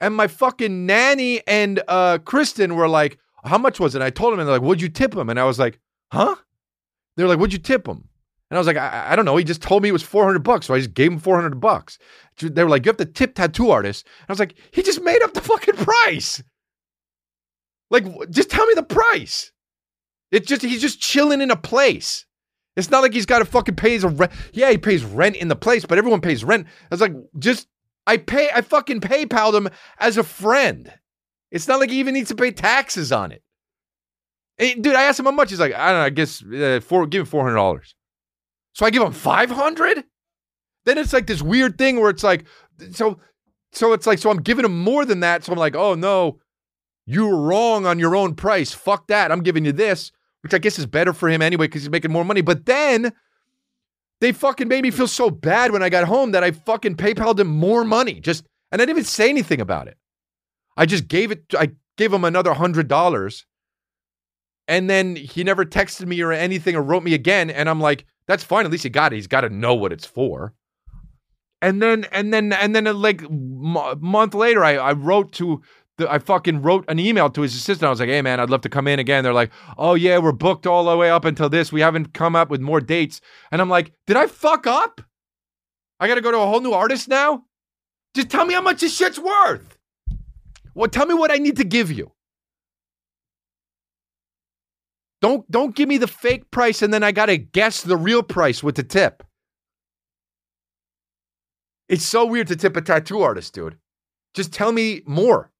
And 0.00 0.14
my 0.14 0.28
fucking 0.28 0.86
nanny 0.86 1.42
and 1.46 1.82
uh, 1.88 2.18
Kristen 2.18 2.76
were 2.76 2.88
like, 2.88 3.18
"How 3.44 3.58
much 3.58 3.80
was 3.80 3.94
it?" 3.94 3.98
And 3.98 4.04
I 4.04 4.10
told 4.10 4.32
them, 4.32 4.40
and 4.40 4.48
they're 4.48 4.56
like, 4.56 4.62
"What'd 4.62 4.82
you 4.82 4.88
tip 4.90 5.14
him?" 5.14 5.30
And 5.30 5.40
I 5.40 5.44
was 5.44 5.58
like, 5.58 5.80
"Huh?" 6.12 6.36
They're 7.16 7.28
like, 7.28 7.38
"What'd 7.38 7.52
you 7.52 7.58
tip 7.58 7.86
him?" 7.88 8.08
And 8.50 8.56
I 8.58 8.60
was 8.60 8.66
like, 8.66 8.76
I, 8.78 9.12
I 9.12 9.16
don't 9.16 9.24
know. 9.24 9.36
He 9.36 9.44
just 9.44 9.62
told 9.62 9.82
me 9.82 9.90
it 9.90 9.92
was 9.92 10.02
400 10.02 10.40
bucks. 10.42 10.66
So 10.66 10.74
I 10.74 10.78
just 10.78 10.94
gave 10.94 11.12
him 11.12 11.18
400 11.20 11.60
bucks. 11.60 11.98
They 12.40 12.64
were 12.64 12.70
like, 12.70 12.84
you 12.84 12.90
have 12.90 12.96
to 12.98 13.04
tip 13.04 13.34
tattoo 13.34 13.70
artists. 13.70 14.02
And 14.20 14.30
I 14.30 14.32
was 14.32 14.40
like, 14.40 14.56
he 14.72 14.82
just 14.82 15.02
made 15.02 15.22
up 15.22 15.34
the 15.34 15.40
fucking 15.40 15.76
price. 15.76 16.42
Like, 17.90 18.04
just 18.30 18.50
tell 18.50 18.66
me 18.66 18.74
the 18.74 18.82
price. 18.82 19.52
It's 20.32 20.48
just, 20.48 20.62
he's 20.62 20.80
just 20.82 21.00
chilling 21.00 21.40
in 21.40 21.50
a 21.52 21.56
place. 21.56 22.26
It's 22.80 22.90
not 22.90 23.02
like 23.02 23.12
he's 23.12 23.26
got 23.26 23.38
to 23.38 23.44
fucking 23.44 23.76
pay 23.76 23.90
his 23.90 24.04
rent. 24.04 24.32
Yeah, 24.52 24.70
he 24.70 24.78
pays 24.78 25.04
rent 25.04 25.36
in 25.36 25.48
the 25.48 25.56
place, 25.56 25.84
but 25.84 25.98
everyone 25.98 26.20
pays 26.20 26.42
rent. 26.42 26.66
I 26.66 26.94
was 26.94 27.00
like, 27.00 27.14
just, 27.38 27.68
I 28.06 28.16
pay, 28.16 28.50
I 28.52 28.62
fucking 28.62 29.00
PayPal'd 29.00 29.54
him 29.54 29.68
as 29.98 30.16
a 30.16 30.24
friend. 30.24 30.92
It's 31.50 31.68
not 31.68 31.80
like 31.80 31.90
he 31.90 32.00
even 32.00 32.14
needs 32.14 32.28
to 32.28 32.34
pay 32.34 32.50
taxes 32.50 33.12
on 33.12 33.32
it. 33.32 33.42
Dude, 34.58 34.94
I 34.94 35.04
asked 35.04 35.18
him 35.18 35.24
how 35.26 35.30
much. 35.32 35.50
He's 35.50 35.60
like, 35.60 35.74
I 35.74 35.90
don't 35.90 36.00
know, 36.00 36.04
I 36.04 36.10
guess, 36.10 36.42
uh, 36.44 36.80
four, 36.82 37.06
give 37.06 37.26
him 37.26 37.40
$400. 37.40 37.94
So 38.74 38.86
I 38.86 38.90
give 38.90 39.02
him 39.02 39.12
500? 39.12 40.04
Then 40.84 40.98
it's 40.98 41.12
like 41.12 41.26
this 41.26 41.42
weird 41.42 41.78
thing 41.78 42.00
where 42.00 42.10
it's 42.10 42.24
like, 42.24 42.44
so, 42.92 43.20
so 43.72 43.92
it's 43.92 44.06
like, 44.06 44.18
so 44.18 44.30
I'm 44.30 44.42
giving 44.42 44.64
him 44.64 44.82
more 44.82 45.04
than 45.04 45.20
that. 45.20 45.44
So 45.44 45.52
I'm 45.52 45.58
like, 45.58 45.76
oh 45.76 45.94
no, 45.94 46.38
you 47.06 47.26
were 47.26 47.40
wrong 47.40 47.86
on 47.86 47.98
your 47.98 48.14
own 48.14 48.34
price. 48.34 48.72
Fuck 48.72 49.08
that. 49.08 49.32
I'm 49.32 49.42
giving 49.42 49.64
you 49.64 49.72
this, 49.72 50.12
which 50.42 50.54
I 50.54 50.58
guess 50.58 50.78
is 50.78 50.86
better 50.86 51.12
for 51.12 51.28
him 51.28 51.42
anyway 51.42 51.66
because 51.66 51.82
he's 51.82 51.90
making 51.90 52.12
more 52.12 52.24
money. 52.24 52.40
But 52.40 52.66
then 52.66 53.12
they 54.20 54.32
fucking 54.32 54.68
made 54.68 54.82
me 54.82 54.90
feel 54.90 55.08
so 55.08 55.30
bad 55.30 55.72
when 55.72 55.82
I 55.82 55.88
got 55.88 56.04
home 56.04 56.32
that 56.32 56.44
I 56.44 56.50
fucking 56.52 56.96
PayPal'd 56.96 57.40
him 57.40 57.48
more 57.48 57.84
money. 57.84 58.20
Just, 58.20 58.44
and 58.70 58.80
I 58.80 58.84
didn't 58.84 58.98
even 58.98 59.04
say 59.04 59.28
anything 59.28 59.60
about 59.60 59.88
it. 59.88 59.96
I 60.76 60.86
just 60.86 61.08
gave 61.08 61.30
it, 61.30 61.44
I 61.58 61.70
gave 61.96 62.12
him 62.12 62.24
another 62.24 62.54
hundred 62.54 62.88
dollars. 62.88 63.46
And 64.68 64.88
then 64.88 65.16
he 65.16 65.42
never 65.42 65.64
texted 65.64 66.06
me 66.06 66.20
or 66.20 66.32
anything 66.32 66.76
or 66.76 66.82
wrote 66.82 67.02
me 67.02 67.12
again. 67.14 67.50
And 67.50 67.68
I'm 67.68 67.80
like, 67.80 68.06
that's 68.26 68.44
fine. 68.44 68.64
At 68.64 68.70
least 68.70 68.84
he 68.84 68.90
got 68.90 69.12
it. 69.12 69.16
He's 69.16 69.26
got 69.26 69.40
to 69.40 69.50
know 69.50 69.74
what 69.74 69.92
it's 69.92 70.06
for. 70.06 70.54
And 71.60 71.82
then, 71.82 72.06
and 72.12 72.32
then, 72.32 72.52
and 72.52 72.74
then, 72.74 72.84
like 72.84 73.22
m- 73.22 73.98
month 74.00 74.34
later, 74.34 74.64
I, 74.64 74.76
I 74.76 74.92
wrote 74.92 75.32
to 75.34 75.60
I 76.08 76.18
fucking 76.18 76.62
wrote 76.62 76.84
an 76.88 76.98
email 76.98 77.30
to 77.30 77.42
his 77.42 77.54
assistant. 77.54 77.86
I 77.86 77.90
was 77.90 78.00
like, 78.00 78.08
hey 78.08 78.22
man, 78.22 78.40
I'd 78.40 78.50
love 78.50 78.60
to 78.62 78.68
come 78.68 78.86
in 78.86 78.98
again. 78.98 79.24
They're 79.24 79.32
like, 79.32 79.50
oh 79.76 79.94
yeah, 79.94 80.18
we're 80.18 80.32
booked 80.32 80.66
all 80.66 80.84
the 80.84 80.96
way 80.96 81.10
up 81.10 81.24
until 81.24 81.48
this. 81.48 81.72
We 81.72 81.80
haven't 81.80 82.14
come 82.14 82.36
up 82.36 82.50
with 82.50 82.60
more 82.60 82.80
dates. 82.80 83.20
And 83.50 83.60
I'm 83.60 83.68
like, 83.68 83.92
did 84.06 84.16
I 84.16 84.26
fuck 84.26 84.66
up? 84.66 85.00
I 85.98 86.08
got 86.08 86.14
to 86.14 86.20
go 86.20 86.30
to 86.30 86.38
a 86.38 86.46
whole 86.46 86.60
new 86.60 86.72
artist 86.72 87.08
now? 87.08 87.44
Just 88.14 88.30
tell 88.30 88.44
me 88.44 88.54
how 88.54 88.62
much 88.62 88.80
this 88.80 88.96
shit's 88.96 89.18
worth. 89.18 89.76
Well, 90.74 90.88
tell 90.88 91.06
me 91.06 91.14
what 91.14 91.32
I 91.32 91.36
need 91.36 91.56
to 91.56 91.64
give 91.64 91.92
you. 91.92 92.12
Don't 95.20 95.48
don't 95.50 95.76
give 95.76 95.88
me 95.88 95.98
the 95.98 96.08
fake 96.08 96.50
price 96.50 96.80
and 96.82 96.94
then 96.94 97.02
I 97.02 97.12
got 97.12 97.26
to 97.26 97.36
guess 97.36 97.82
the 97.82 97.96
real 97.96 98.22
price 98.22 98.62
with 98.62 98.76
the 98.76 98.82
tip. 98.82 99.22
It's 101.88 102.06
so 102.06 102.24
weird 102.24 102.46
to 102.48 102.56
tip 102.56 102.76
a 102.76 102.80
tattoo 102.80 103.20
artist, 103.20 103.52
dude. 103.52 103.76
Just 104.32 104.52
tell 104.52 104.72
me 104.72 105.02
more. 105.06 105.50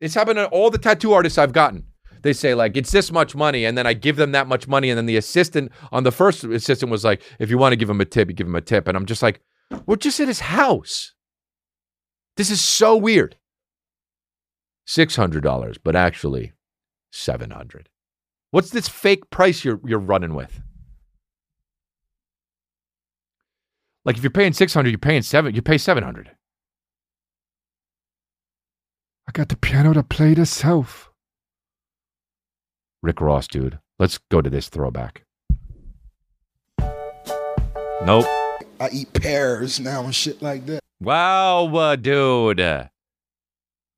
It's 0.00 0.14
happened 0.14 0.36
to 0.36 0.46
all 0.46 0.70
the 0.70 0.78
tattoo 0.78 1.12
artists 1.12 1.38
I've 1.38 1.52
gotten. 1.52 1.84
They 2.22 2.32
say 2.32 2.54
like 2.54 2.76
it's 2.76 2.90
this 2.90 3.12
much 3.12 3.34
money, 3.34 3.64
and 3.64 3.78
then 3.78 3.86
I 3.86 3.94
give 3.94 4.16
them 4.16 4.32
that 4.32 4.48
much 4.48 4.66
money, 4.66 4.90
and 4.90 4.98
then 4.98 5.06
the 5.06 5.16
assistant 5.16 5.70
on 5.92 6.02
the 6.02 6.10
first 6.10 6.44
assistant 6.44 6.90
was 6.90 7.04
like, 7.04 7.22
if 7.38 7.50
you 7.50 7.58
want 7.58 7.72
to 7.72 7.76
give 7.76 7.90
him 7.90 8.00
a 8.00 8.04
tip, 8.04 8.28
you 8.28 8.34
give 8.34 8.46
him 8.46 8.56
a 8.56 8.60
tip, 8.60 8.88
and 8.88 8.96
I'm 8.96 9.06
just 9.06 9.22
like, 9.22 9.40
we're 9.86 9.96
just 9.96 10.18
at 10.20 10.28
his 10.28 10.40
house. 10.40 11.14
This 12.36 12.50
is 12.50 12.60
so 12.60 12.96
weird. 12.96 13.36
Six 14.86 15.16
hundred 15.16 15.42
dollars, 15.42 15.78
but 15.78 15.94
actually 15.94 16.52
seven 17.12 17.50
hundred. 17.50 17.88
What's 18.50 18.70
this 18.70 18.88
fake 18.88 19.28
price 19.30 19.64
you're 19.64 19.80
you're 19.84 19.98
running 19.98 20.34
with? 20.34 20.60
Like 24.04 24.16
if 24.16 24.22
you're 24.22 24.30
paying 24.30 24.54
six 24.54 24.72
hundred, 24.72 24.90
you're 24.90 24.98
paying 24.98 25.22
seven. 25.22 25.54
You 25.54 25.62
pay 25.62 25.78
seven 25.78 26.02
hundred. 26.02 26.30
I 29.28 29.30
got 29.30 29.50
the 29.50 29.56
piano 29.56 29.92
to 29.92 30.02
play 30.02 30.32
itself. 30.32 31.10
Rick 33.02 33.20
Ross, 33.20 33.46
dude. 33.46 33.78
Let's 33.98 34.16
go 34.30 34.40
to 34.40 34.48
this 34.48 34.70
throwback. 34.70 35.24
Nope. 38.06 38.24
I 38.80 38.88
eat 38.90 39.12
pears 39.12 39.80
now 39.80 40.04
and 40.04 40.14
shit 40.14 40.40
like 40.40 40.64
that. 40.66 40.80
Wow, 40.98 41.66
uh, 41.76 41.96
dude. 41.96 42.88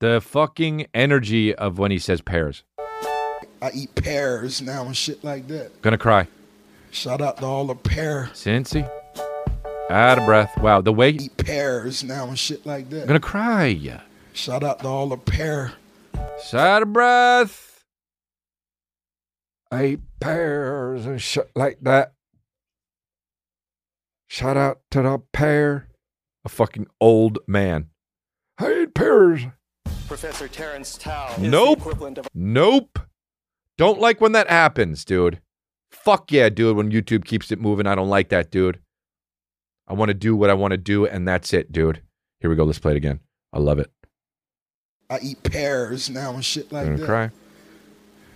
The 0.01 0.21
fucking 0.21 0.87
energy 0.93 1.55
of 1.55 1.79
when 1.79 1.93
he 1.93 1.99
says 2.01 2.21
pears. 2.21 2.65
I 3.63 3.71
eat 3.73 3.95
pears 3.95 4.61
now 4.61 4.87
and 4.87 4.97
shit 4.97 5.23
like 5.23 5.47
that. 5.47 5.81
Gonna 5.81 5.99
cry. 5.99 6.27
Shout 6.91 7.21
out 7.21 7.37
to 7.37 7.45
all 7.45 7.67
the 7.67 7.77
pear. 7.77 8.31
Cincy. 8.33 8.91
Out 9.91 10.19
of 10.19 10.25
breath. 10.25 10.59
Wow, 10.59 10.81
the 10.81 10.93
way. 10.93 11.11
Eat 11.11 11.37
pears 11.37 12.03
now 12.03 12.27
and 12.27 12.39
shit 12.39 12.67
like 12.67 12.91
that. 12.91 13.07
Gonna 13.07 13.21
cry. 13.21 14.01
Shout 14.33 14.63
out 14.65 14.81
to 14.81 14.89
all 14.89 15.09
the 15.09 15.17
pear. 15.17 15.73
Shout 16.45 16.67
out 16.67 16.83
of 16.83 16.93
breath. 16.93 17.85
I 19.71 19.87
eat 19.87 20.01
pears 20.21 21.07
and 21.07 21.21
shit 21.21 21.51
like 21.55 21.79
that. 21.83 22.15
Shout 24.29 24.57
out 24.57 24.81
to 24.91 25.03
the 25.03 25.23
pear. 25.33 25.89
A 26.45 26.49
fucking 26.49 26.87
old 27.01 27.39
man. 27.47 27.91
I 28.59 28.83
eat 28.83 28.95
pears. 28.95 29.43
Professor 30.07 30.49
Terrence 30.49 30.97
Tao 30.99 31.35
Nope. 31.39 31.87
of 31.87 32.27
Nope. 32.35 32.99
Don't 33.79 34.01
like 34.01 34.21
when 34.21 34.33
that 34.33 34.49
happens, 34.51 35.05
dude. 35.05 35.41
Fuck 35.93 36.33
yeah, 36.33 36.49
dude. 36.49 36.77
When 36.77 36.91
YouTube 36.91 37.25
keeps 37.25 37.51
it 37.53 37.61
moving, 37.61 37.87
I 37.87 37.95
don't 37.95 38.09
like 38.09 38.29
that, 38.31 38.51
dude. 38.51 38.81
I 39.87 39.95
want 39.95 40.09
to 40.09 40.15
do 40.15 40.35
what 40.37 40.51
I 40.51 40.55
want 40.55 40.73
to 40.73 40.77
do, 40.77 41.07
and 41.07 41.27
that's 41.27 41.53
it, 41.53 41.73
dude. 41.73 42.03
Here 42.41 42.51
we 42.51 42.57
go. 42.57 42.65
Let's 42.65 42.79
play 42.79 42.93
it 42.93 42.97
again. 42.97 43.21
I 43.53 43.59
love 43.59 43.79
it. 43.79 43.91
I 45.11 45.19
eat 45.21 45.43
pears 45.43 46.09
now 46.09 46.33
and 46.35 46.45
shit 46.45 46.71
like 46.71 46.97
that. 46.97 47.05
cry. 47.05 47.31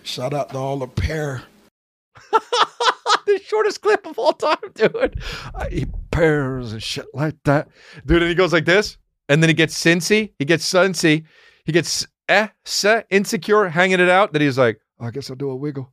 Shout 0.02 0.34
out 0.34 0.50
to 0.50 0.58
all 0.58 0.78
the 0.80 0.88
pear. 0.88 1.42
the 2.32 3.40
shortest 3.44 3.80
clip 3.80 4.04
of 4.06 4.18
all 4.18 4.32
time, 4.32 4.56
dude. 4.74 5.20
I 5.54 5.68
eat 5.70 5.88
pears 6.10 6.72
and 6.72 6.82
shit 6.82 7.06
like 7.14 7.36
that. 7.44 7.68
Dude, 8.04 8.22
and 8.22 8.28
he 8.28 8.34
goes 8.34 8.52
like 8.52 8.64
this, 8.64 8.98
and 9.28 9.40
then 9.40 9.48
he 9.48 9.54
gets 9.54 9.80
Cincy, 9.80 10.32
he 10.38 10.44
gets 10.44 10.70
Suncy, 10.70 11.24
he 11.64 11.70
gets 11.72 12.06
eh, 12.28 12.48
se, 12.64 13.04
insecure, 13.08 13.68
hanging 13.68 14.00
it 14.00 14.10
out. 14.10 14.32
That 14.32 14.42
he's 14.42 14.58
like, 14.58 14.80
I 15.00 15.10
guess 15.10 15.30
I'll 15.30 15.36
do 15.36 15.50
a 15.50 15.56
wiggle. 15.56 15.92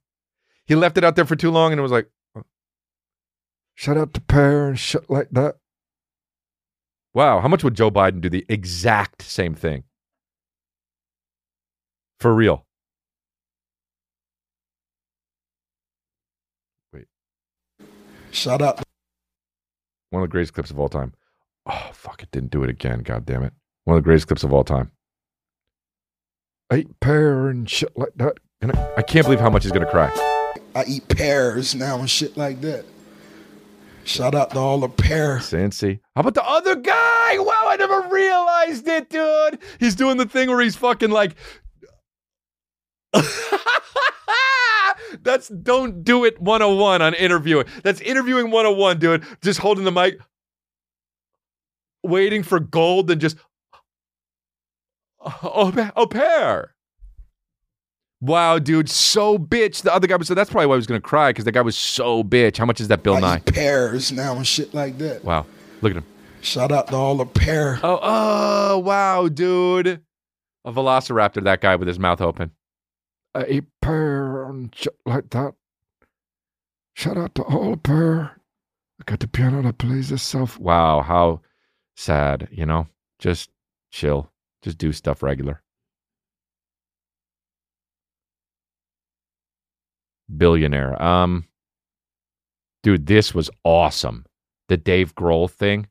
he 0.65 0.75
left 0.75 0.97
it 0.97 1.03
out 1.03 1.15
there 1.15 1.25
for 1.25 1.35
too 1.35 1.51
long, 1.51 1.71
and 1.71 1.79
it 1.79 1.83
was 1.83 1.91
like, 1.91 2.09
Shout 3.75 3.97
out 3.97 4.13
to 4.15 4.21
pear 4.21 4.67
and 4.67 4.79
shit 4.79 5.09
like 5.09 5.29
that. 5.31 5.57
wow, 7.13 7.39
how 7.39 7.47
much 7.47 7.63
would 7.63 7.75
Joe 7.75 7.91
Biden 7.91 8.19
do 8.19 8.29
the 8.29 8.45
exact 8.49 9.21
same 9.21 9.53
thing? 9.55 9.83
For 12.21 12.35
real. 12.35 12.63
Shout 18.29 18.61
out 18.61 18.77
to 18.77 18.83
One 20.11 20.21
of 20.21 20.29
the 20.29 20.31
greatest 20.31 20.53
clips 20.53 20.69
of 20.69 20.79
all 20.79 20.87
time. 20.87 21.13
Oh, 21.65 21.89
fuck, 21.93 22.21
it 22.21 22.29
didn't 22.29 22.51
do 22.51 22.63
it 22.63 22.69
again. 22.69 22.99
God 22.99 23.25
damn 23.25 23.41
it. 23.41 23.53
One 23.85 23.97
of 23.97 24.03
the 24.03 24.05
greatest 24.05 24.27
clips 24.27 24.43
of 24.43 24.53
all 24.53 24.63
time. 24.63 24.91
I 26.69 26.77
eat 26.77 26.99
pear 26.99 27.49
and 27.49 27.67
shit 27.67 27.91
like 27.97 28.13
that. 28.17 28.37
And 28.61 28.71
I, 28.71 28.93
I 28.97 29.01
can't 29.01 29.25
believe 29.25 29.39
how 29.39 29.49
much 29.49 29.63
he's 29.63 29.71
going 29.71 29.85
to 29.85 29.91
cry. 29.91 30.11
I 30.75 30.83
eat 30.85 31.07
pears 31.07 31.73
now 31.73 31.97
and 31.97 32.09
shit 32.09 32.37
like 32.37 32.61
that. 32.61 32.85
Shout 34.03 34.35
out 34.35 34.51
to 34.51 34.59
all 34.59 34.79
the 34.79 34.89
pear. 34.89 35.37
Cincy. 35.37 36.01
How 36.15 36.21
about 36.21 36.35
the 36.35 36.47
other 36.47 36.75
guy? 36.75 37.39
Wow, 37.39 37.63
I 37.65 37.77
never 37.77 38.01
realized 38.13 38.87
it, 38.87 39.09
dude. 39.09 39.57
He's 39.79 39.95
doing 39.95 40.17
the 40.17 40.27
thing 40.27 40.49
where 40.49 40.61
he's 40.61 40.75
fucking 40.75 41.09
like. 41.09 41.35
That's 45.23 45.49
don't 45.49 46.03
do 46.03 46.25
it 46.25 46.41
101 46.41 47.01
on 47.01 47.13
interviewing. 47.13 47.65
That's 47.83 48.01
interviewing 48.01 48.51
101, 48.51 48.99
dude. 48.99 49.25
Just 49.41 49.59
holding 49.59 49.83
the 49.83 49.91
mic, 49.91 50.19
waiting 52.03 52.43
for 52.43 52.59
gold, 52.59 53.11
and 53.11 53.19
just. 53.19 53.37
Oh, 55.23 55.91
oh 55.95 56.07
pair. 56.07 56.73
Wow, 58.21 58.59
dude, 58.59 58.89
so 58.89 59.37
bitch. 59.37 59.81
The 59.81 59.93
other 59.93 60.07
guy 60.07 60.15
was 60.15 60.27
so 60.27 60.35
that's 60.35 60.49
probably 60.49 60.67
why 60.67 60.73
I 60.73 60.77
was 60.77 60.87
gonna 60.87 61.01
cry 61.01 61.29
because 61.29 61.45
the 61.45 61.51
guy 61.51 61.61
was 61.61 61.75
so 61.75 62.23
bitch. 62.23 62.57
How 62.57 62.65
much 62.65 62.79
is 62.79 62.87
that 62.87 63.03
Bill 63.03 63.19
Nye? 63.19 63.37
eat 63.37 63.45
pears 63.45 64.11
now 64.11 64.35
and 64.35 64.45
shit 64.45 64.73
like 64.73 64.97
that. 64.99 65.23
Wow, 65.23 65.45
look 65.81 65.91
at 65.91 65.97
him. 65.97 66.05
Shout 66.41 66.71
out 66.71 66.87
to 66.87 66.95
all 66.95 67.15
the 67.15 67.25
pear. 67.25 67.79
Oh, 67.83 67.99
oh, 68.01 68.79
wow, 68.79 69.27
dude. 69.27 70.01
A 70.65 70.71
velociraptor, 70.71 71.43
that 71.43 71.61
guy 71.61 71.75
with 71.75 71.87
his 71.87 71.99
mouth 71.99 72.19
open. 72.19 72.51
And 73.33 74.73
shit 74.75 74.95
like 75.05 75.29
that. 75.31 75.53
Shout 76.93 77.17
out 77.17 77.35
to 77.35 77.43
all 77.43 77.77
pear. 77.77 78.41
I 78.99 79.03
got 79.05 79.19
the 79.19 79.27
piano 79.27 79.61
that 79.63 79.77
plays 79.77 80.11
itself. 80.11 80.59
Wow, 80.59 81.01
how 81.01 81.41
sad, 81.95 82.49
you 82.51 82.65
know? 82.65 82.87
Just 83.19 83.49
chill. 83.91 84.31
Just 84.61 84.77
do 84.77 84.91
stuff 84.91 85.23
regular. 85.23 85.61
Billionaire. 90.37 91.01
Um, 91.01 91.47
dude, 92.83 93.07
this 93.07 93.33
was 93.33 93.49
awesome. 93.63 94.25
The 94.69 94.77
Dave 94.77 95.15
Grohl 95.15 95.49
thing. 95.49 95.87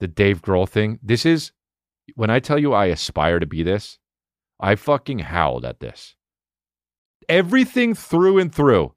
The 0.00 0.08
Dave 0.08 0.42
Grohl 0.42 0.68
thing. 0.68 0.98
This 1.02 1.24
is 1.24 1.52
when 2.16 2.30
I 2.30 2.40
tell 2.40 2.58
you 2.58 2.72
I 2.72 2.86
aspire 2.86 3.38
to 3.38 3.46
be 3.46 3.62
this. 3.62 3.98
I 4.64 4.76
fucking 4.76 5.18
howled 5.18 5.66
at 5.66 5.80
this. 5.80 6.14
Everything 7.28 7.94
through 7.94 8.38
and 8.38 8.52
through. 8.52 8.94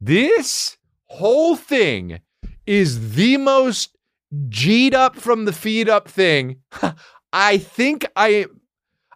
This 0.00 0.78
whole 1.06 1.56
thing 1.56 2.20
is 2.66 3.16
the 3.16 3.36
most 3.36 3.96
G'd 4.48 4.94
up 4.94 5.16
from 5.16 5.44
the 5.44 5.52
feed 5.52 5.88
up 5.88 6.06
thing. 6.06 6.60
I 7.32 7.58
think 7.58 8.06
I 8.14 8.46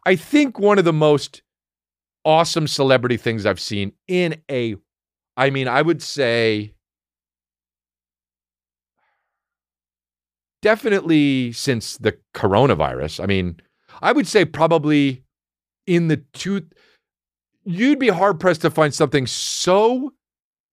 I 0.05 0.17
think 0.17 0.59
one 0.59 0.81
of 0.81 0.85
the 0.85 0.93
most 0.93 1.43
awesome 2.25 2.67
celebrity 2.67 3.17
things 3.17 3.47
I've 3.47 3.61
seen 3.61 3.93
in 4.09 4.43
a 4.51 4.75
I 5.37 5.51
mean, 5.51 5.69
I 5.69 5.83
would 5.83 6.03
say 6.03 6.75
definitely 10.63 11.53
since 11.53 11.97
the 11.97 12.19
coronavirus. 12.35 13.23
I 13.23 13.27
mean, 13.27 13.61
I 14.01 14.11
would 14.11 14.27
say 14.27 14.45
probably 14.45 15.23
in 15.87 16.09
the 16.09 16.19
two 16.33 16.67
you'd 17.65 17.99
be 17.99 18.09
hard 18.09 18.41
pressed 18.41 18.63
to 18.63 18.71
find 18.71 18.93
something 18.93 19.27
so 19.27 20.13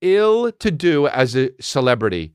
ill 0.01 0.51
to 0.53 0.72
do 0.72 1.07
as 1.07 1.36
a 1.36 1.51
celebrity 1.62 2.34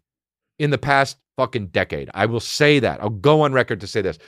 in 0.58 0.70
the 0.70 0.78
past 0.78 1.18
fucking 1.36 1.68
decade. 1.68 2.10
I 2.14 2.26
will 2.26 2.40
say 2.40 2.78
that. 2.78 3.00
I'll 3.00 3.10
go 3.10 3.42
on 3.42 3.52
record 3.52 3.80
to 3.80 3.86
say 3.86 4.02
this. 4.02 4.18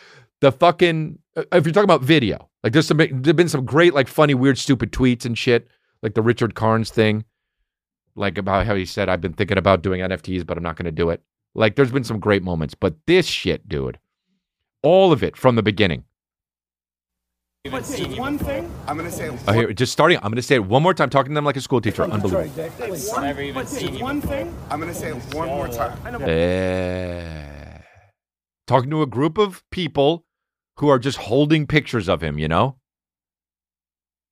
The 0.41 0.53
fucking 0.53 1.19
uh, 1.37 1.45
if 1.53 1.65
you're 1.65 1.73
talking 1.73 1.85
about 1.85 2.03
video, 2.03 2.49
like 2.63 2.73
there's 2.73 2.87
some 2.87 2.99
there've 2.99 3.37
been 3.37 3.49
some 3.49 3.65
great 3.65 3.95
like 3.95 4.09
funny 4.09 4.35
weird 4.35 4.59
stupid 4.59 4.93
tweets 4.93 5.25
and 5.25 5.37
shit, 5.37 5.69
like 6.03 6.15
the 6.15 6.23
Richard 6.23 6.55
Carnes 6.55 6.91
thing, 6.91 7.25
like 8.17 8.37
about 8.37 8.67
how 8.67 8.75
he 8.75 8.85
said 8.85 9.09
I've 9.09 9.21
been 9.21 9.33
thinking 9.33 9.59
about 9.59 9.83
doing 9.83 10.01
NFTs 10.01 10.47
but 10.47 10.57
I'm 10.57 10.63
not 10.63 10.77
going 10.77 10.87
to 10.87 10.93
do 10.93 11.11
it. 11.11 11.23
Like 11.55 11.77
there's 11.77 11.93
been 11.93 12.05
some 12.05 12.21
great 12.21 12.43
moments, 12.43 12.75
but 12.75 12.97
this 13.07 13.27
shit, 13.27 13.69
dude. 13.69 13.99
All 14.83 15.11
of 15.11 15.23
it 15.23 15.37
from 15.37 15.57
the 15.57 15.63
beginning. 15.63 16.05
One 17.71 18.39
thing. 18.39 18.71
I'm 18.87 18.97
gonna 18.97 19.11
say 19.11 19.31
Oh, 19.49 19.53
here, 19.53 19.73
just 19.73 19.93
starting. 19.93 20.19
I'm 20.19 20.31
going 20.31 20.37
to 20.37 20.43
say 20.43 20.57
it 20.57 20.65
one 20.65 20.83
more 20.83 20.95
time, 20.95 21.11
talking 21.11 21.31
to 21.31 21.35
them 21.35 21.45
like 21.45 21.57
a 21.57 21.61
school 21.61 21.81
teacher. 21.81 22.05
Unbelievable. 22.05 23.21
Never 23.21 23.43
even 23.43 23.67
seen 23.67 24.01
one 24.01 24.21
thing. 24.21 24.55
I'm 24.71 24.81
gonna 24.81 24.95
say 24.95 25.09
it 25.11 25.35
one 25.35 25.49
more 25.49 25.69
time. 25.69 26.23
Eh. 26.23 27.79
talking 28.67 28.91
to 28.91 29.03
a 29.03 29.07
group 29.07 29.39
of 29.39 29.63
people 29.71 30.25
who 30.79 30.89
are 30.89 30.99
just 30.99 31.19
holding 31.19 31.67
pictures 31.67 32.09
of 32.09 32.23
him, 32.23 32.39
you 32.39 32.49
know? 32.49 32.77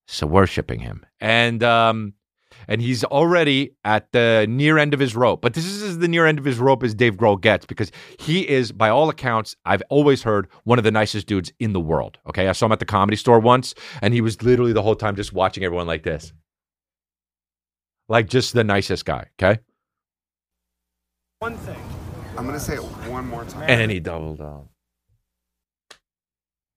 So 0.07 0.26
worshiping 0.26 0.80
him. 0.80 1.07
And 1.20 1.62
um 1.62 2.14
and 2.68 2.80
he's 2.80 3.04
already 3.04 3.72
at 3.84 4.10
the 4.12 4.46
near 4.48 4.78
end 4.78 4.94
of 4.94 5.00
his 5.00 5.14
rope. 5.14 5.40
But 5.40 5.54
this 5.54 5.64
is 5.64 5.98
the 5.98 6.08
near 6.08 6.26
end 6.26 6.38
of 6.38 6.44
his 6.44 6.58
rope 6.58 6.82
as 6.82 6.94
Dave 6.94 7.16
Grohl 7.16 7.40
gets 7.40 7.66
because 7.66 7.90
he 8.18 8.48
is, 8.48 8.72
by 8.72 8.88
all 8.88 9.08
accounts, 9.08 9.56
I've 9.64 9.82
always 9.88 10.22
heard 10.22 10.48
one 10.64 10.78
of 10.78 10.84
the 10.84 10.90
nicest 10.90 11.26
dudes 11.26 11.52
in 11.58 11.72
the 11.72 11.80
world. 11.80 12.18
Okay. 12.28 12.48
I 12.48 12.52
saw 12.52 12.66
him 12.66 12.72
at 12.72 12.78
the 12.78 12.84
comedy 12.84 13.16
store 13.16 13.38
once, 13.40 13.74
and 14.02 14.14
he 14.14 14.20
was 14.20 14.42
literally 14.42 14.72
the 14.72 14.82
whole 14.82 14.96
time 14.96 15.16
just 15.16 15.32
watching 15.32 15.64
everyone 15.64 15.86
like 15.86 16.02
this. 16.02 16.32
Like 18.08 18.28
just 18.28 18.52
the 18.52 18.64
nicest 18.64 19.04
guy. 19.04 19.28
Okay. 19.40 19.60
One 21.38 21.56
thing. 21.58 21.80
I'm 22.36 22.46
gonna 22.46 22.60
say 22.60 22.74
it 22.74 22.82
one 22.82 23.28
more 23.28 23.44
time. 23.44 23.68
And 23.68 23.90
he 23.90 24.00
doubled 24.00 24.38
down. 24.38 24.68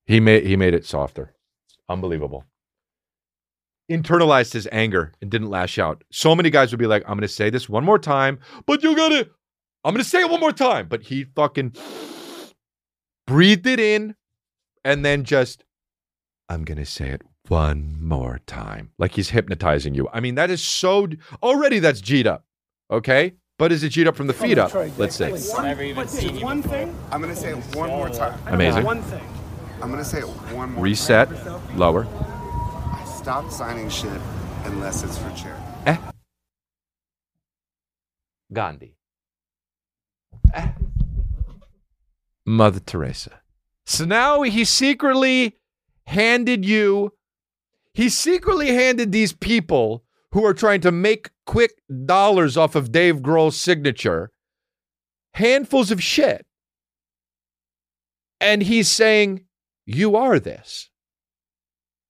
He 0.06 0.20
made 0.20 0.46
he 0.46 0.56
made 0.56 0.74
it 0.74 0.86
softer. 0.86 1.34
Unbelievable. 1.90 2.46
Internalized 3.90 4.52
his 4.52 4.68
anger 4.72 5.14
and 5.22 5.32
didn't 5.32 5.50
lash 5.50 5.80
out. 5.80 6.04
So 6.12 6.36
many 6.36 6.50
guys 6.50 6.72
would 6.72 6.80
be 6.80 6.88
like, 6.88 7.04
I'm 7.08 7.18
gonna 7.18 7.28
say 7.28 7.50
this 7.50 7.70
one 7.70 7.86
more 7.86 8.00
time, 8.00 8.40
but 8.66 8.84
you 8.84 8.96
gotta 8.96 9.30
I'm 9.84 9.94
gonna 9.94 10.04
say 10.04 10.20
it 10.20 10.30
one 10.30 10.42
more 10.42 10.52
time. 10.52 10.88
But 10.90 11.04
he 11.04 11.24
fucking 11.24 11.74
breathed 13.26 13.66
it 13.66 13.80
in 13.80 14.16
and 14.84 15.06
then 15.06 15.24
just 15.24 15.64
I'm 16.50 16.66
gonna 16.66 16.86
say 16.86 17.10
it 17.10 17.22
one 17.48 17.98
more 18.02 18.42
time. 18.46 18.92
Like 18.98 19.14
he's 19.14 19.30
hypnotizing 19.30 19.94
you. 19.94 20.10
I 20.12 20.20
mean, 20.20 20.36
that 20.36 20.50
is 20.50 20.62
so 20.62 21.08
already 21.42 21.80
that's 21.80 22.02
G'd 22.02 22.28
up. 22.28 22.44
Okay? 22.92 23.36
But 23.58 23.72
is 23.72 23.84
it 23.84 23.90
G'd 23.90 24.08
up 24.08 24.16
from 24.16 24.28
the 24.28 24.34
feet 24.34 24.58
up? 24.58 24.74
Let's 24.98 25.16
say. 25.16 25.32
Never 25.62 25.84
even 25.84 26.08
seen 26.08 26.42
one 26.42 26.62
thing. 26.62 26.94
I'm 27.12 27.22
gonna 27.22 27.36
say 27.36 27.52
it 27.52 27.76
one 27.76 27.90
more 27.90 28.10
time. 28.10 28.38
Amazing. 28.48 28.84
One 28.84 29.02
thing. 29.04 29.24
I'm 29.82 29.90
gonna 29.90 30.04
say 30.06 30.20
it 30.20 30.28
one 30.28 30.74
more 30.74 30.84
Reset. 30.84 31.30
Lower. 31.78 32.06
Stop 33.28 33.52
signing 33.52 33.90
shit 33.90 34.22
unless 34.64 35.04
it's 35.04 35.18
for 35.18 35.30
charity. 35.32 35.62
Eh? 35.86 35.98
Gandhi. 38.54 38.96
Eh? 40.54 40.70
Mother 42.46 42.80
Teresa. 42.80 43.42
So 43.86 44.06
now 44.06 44.44
he 44.44 44.64
secretly 44.64 45.58
handed 46.06 46.64
you, 46.64 47.12
he 47.94 48.08
secretly 48.08 48.68
handed 48.68 49.12
these 49.12 49.34
people 49.34 50.06
who 50.32 50.46
are 50.46 50.54
trying 50.54 50.80
to 50.80 50.92
make 50.94 51.30
quick 51.46 51.74
dollars 52.06 52.56
off 52.56 52.76
of 52.76 52.94
Dave 52.94 53.18
Grohl's 53.18 53.60
signature 53.60 54.32
handfuls 55.34 55.92
of 55.92 56.02
shit. 56.02 56.46
And 58.40 58.64
he's 58.64 58.90
saying, 58.90 59.48
You 59.86 60.16
are 60.16 60.40
this. 60.40 60.90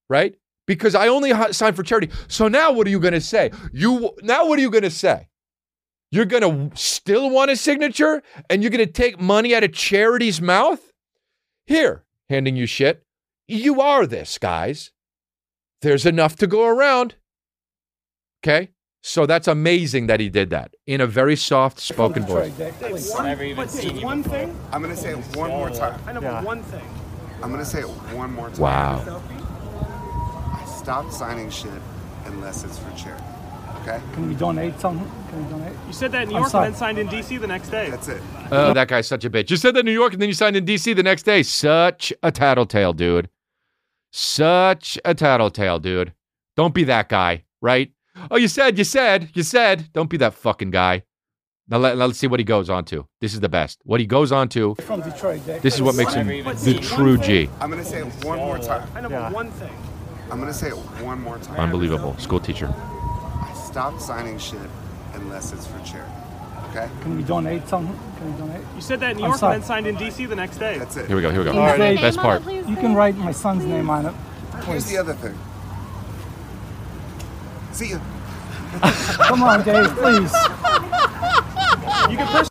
Right? 0.07 0.35
Because 0.67 0.93
I 0.93 1.07
only 1.07 1.33
signed 1.53 1.75
for 1.75 1.83
charity. 1.83 2.09
So 2.27 2.47
now 2.47 2.71
what 2.71 2.85
are 2.85 2.91
you 2.91 2.99
going 2.99 3.13
to 3.13 3.21
say? 3.21 3.51
You 3.73 4.11
now 4.21 4.45
what 4.47 4.59
are 4.59 4.61
you 4.61 4.69
going 4.69 4.83
to 4.83 4.91
say? 4.91 5.29
You're 6.11 6.25
going 6.25 6.69
to 6.69 6.77
still 6.77 7.29
want 7.29 7.51
a 7.51 7.55
signature 7.55 8.21
and 8.49 8.61
you're 8.61 8.69
going 8.69 8.85
to 8.85 8.91
take 8.91 9.19
money 9.19 9.55
out 9.55 9.63
of 9.63 9.73
charity's 9.73 10.39
mouth? 10.39 10.93
Here, 11.65 12.05
handing 12.29 12.55
you 12.55 12.65
shit. 12.65 13.03
You 13.47 13.81
are 13.81 14.05
this, 14.05 14.37
guys. 14.37 14.91
There's 15.81 16.05
enough 16.05 16.35
to 16.37 16.47
go 16.47 16.65
around. 16.65 17.15
Okay? 18.41 18.69
So 19.03 19.25
that's 19.25 19.47
amazing 19.47 20.07
that 20.07 20.19
he 20.19 20.29
did 20.29 20.49
that 20.49 20.73
in 20.85 21.01
a 21.01 21.07
very 21.07 21.35
soft 21.35 21.79
spoken 21.79 22.25
voice. 22.25 22.51
Never 23.21 23.43
even 23.43 23.67
seen 23.69 24.01
one 24.01 24.23
thing. 24.23 24.57
I'm 24.71 24.81
gonna 24.81 24.97
say 24.97 25.11
it 25.11 25.37
one 25.37 25.49
more 25.49 25.69
time. 25.69 26.01
I 26.05 26.13
know, 26.13 26.21
but 26.21 26.43
one 26.43 26.63
thing. 26.63 26.85
I'm 27.41 27.51
gonna 27.51 27.63
say 27.63 27.81
it 27.81 27.87
one 27.87 28.33
more 28.33 28.49
time. 28.49 28.59
Wow. 28.59 29.21
Stop 30.87 31.11
signing 31.11 31.49
shit 31.49 31.69
unless 32.27 32.63
it's 32.63 32.79
for 32.79 32.89
charity. 32.91 33.21
Okay? 33.81 33.99
Can 34.13 34.29
we 34.29 34.35
donate 34.35 34.79
something? 34.79 35.05
Can 35.27 35.43
we 35.43 35.51
donate? 35.51 35.73
You 35.85 35.91
said 35.91 36.13
that 36.13 36.23
in 36.23 36.29
New 36.29 36.35
I'm 36.35 36.41
York 36.43 36.51
sorry. 36.51 36.67
and 36.67 36.75
then 36.75 36.79
signed 36.79 36.97
in 36.97 37.09
DC 37.09 37.41
the 37.41 37.45
next 37.45 37.67
day. 37.71 37.89
That's 37.89 38.07
it. 38.07 38.21
Oh, 38.51 38.73
that 38.73 38.87
guy's 38.87 39.05
such 39.05 39.25
a 39.25 39.29
bitch. 39.29 39.49
You 39.49 39.57
said 39.57 39.75
that 39.75 39.81
in 39.81 39.85
New 39.85 39.91
York 39.91 40.13
and 40.13 40.21
then 40.21 40.29
you 40.29 40.33
signed 40.33 40.55
in 40.55 40.63
DC 40.63 40.95
the 40.95 41.03
next 41.03 41.23
day. 41.23 41.43
Such 41.43 42.13
a 42.23 42.31
tattletale, 42.31 42.93
dude. 42.93 43.27
Such 44.13 44.97
a 45.03 45.13
tattletale, 45.13 45.79
dude. 45.79 46.13
Don't 46.55 46.73
be 46.73 46.85
that 46.85 47.09
guy, 47.09 47.43
right? 47.61 47.91
Oh, 48.31 48.37
you 48.37 48.47
said, 48.47 48.77
you 48.77 48.85
said, 48.85 49.31
you 49.33 49.43
said. 49.43 49.91
Don't 49.91 50.09
be 50.09 50.15
that 50.15 50.35
fucking 50.35 50.71
guy. 50.71 51.03
Now, 51.67 51.79
let, 51.79 51.97
let's 51.97 52.17
see 52.17 52.27
what 52.27 52.39
he 52.39 52.45
goes 52.45 52.69
on 52.69 52.85
to. 52.85 53.05
This 53.19 53.33
is 53.33 53.41
the 53.41 53.49
best. 53.49 53.81
What 53.83 53.99
he 53.99 54.05
goes 54.05 54.31
on 54.31 54.47
to, 54.49 54.75
From 54.75 55.01
Detroit, 55.01 55.45
Dick. 55.45 55.61
this 55.61 55.75
is 55.75 55.81
what 55.81 55.95
makes 55.95 56.13
him 56.13 56.27
the 56.27 56.79
true 56.81 57.17
G. 57.17 57.49
I'm 57.59 57.69
gonna 57.69 57.83
say 57.83 57.99
it 57.99 58.05
one 58.23 58.37
more 58.37 58.57
time. 58.57 58.87
I 58.95 59.01
know, 59.01 59.09
but 59.09 59.33
one 59.33 59.51
thing. 59.51 59.75
I'm 60.31 60.39
gonna 60.39 60.53
say 60.53 60.67
it 60.69 60.75
one 60.75 61.21
more 61.21 61.37
time. 61.39 61.59
Unbelievable. 61.59 62.17
School 62.17 62.39
teacher. 62.39 62.73
I 63.41 63.53
stop 63.53 63.99
signing 63.99 64.37
shit 64.37 64.59
unless 65.13 65.53
it's 65.53 65.65
for 65.67 65.79
charity. 65.85 66.11
Okay? 66.69 66.89
Can 67.01 67.15
we 67.15 67.23
donate 67.23 67.67
something? 67.67 67.97
Can 68.17 68.31
we 68.33 68.37
donate? 68.39 68.61
You 68.75 68.81
said 68.81 68.99
that 68.99 69.11
in 69.11 69.17
New 69.17 69.23
I'm 69.23 69.29
York 69.29 69.39
sorry. 69.39 69.53
and 69.55 69.63
then 69.63 69.67
signed 69.67 69.87
in 69.87 69.95
DC 69.95 70.27
the 70.27 70.35
next 70.35 70.57
day. 70.57 70.77
That's 70.77 70.97
it. 70.97 71.07
Here 71.07 71.15
we 71.15 71.21
go. 71.21 71.31
Here 71.31 71.39
we 71.39 71.45
go. 71.45 71.51
All 71.53 71.65
right. 71.65 71.77
Dave. 71.77 72.01
Best 72.01 72.17
part. 72.17 72.43
You 72.51 72.75
can 72.75 72.93
write 72.93 73.15
my 73.15 73.31
son's 73.31 73.63
name 73.63 73.89
on 73.89 74.05
it. 74.07 74.13
Here's 74.65 74.85
the 74.85 74.97
other 74.97 75.13
thing. 75.13 75.37
See 77.71 77.91
ya. 77.91 77.99
Come 78.81 79.43
on, 79.43 79.63
Dave, 79.63 79.87
please. 79.95 80.33
You 82.09 82.17
can 82.17 82.27
pers- 82.27 82.49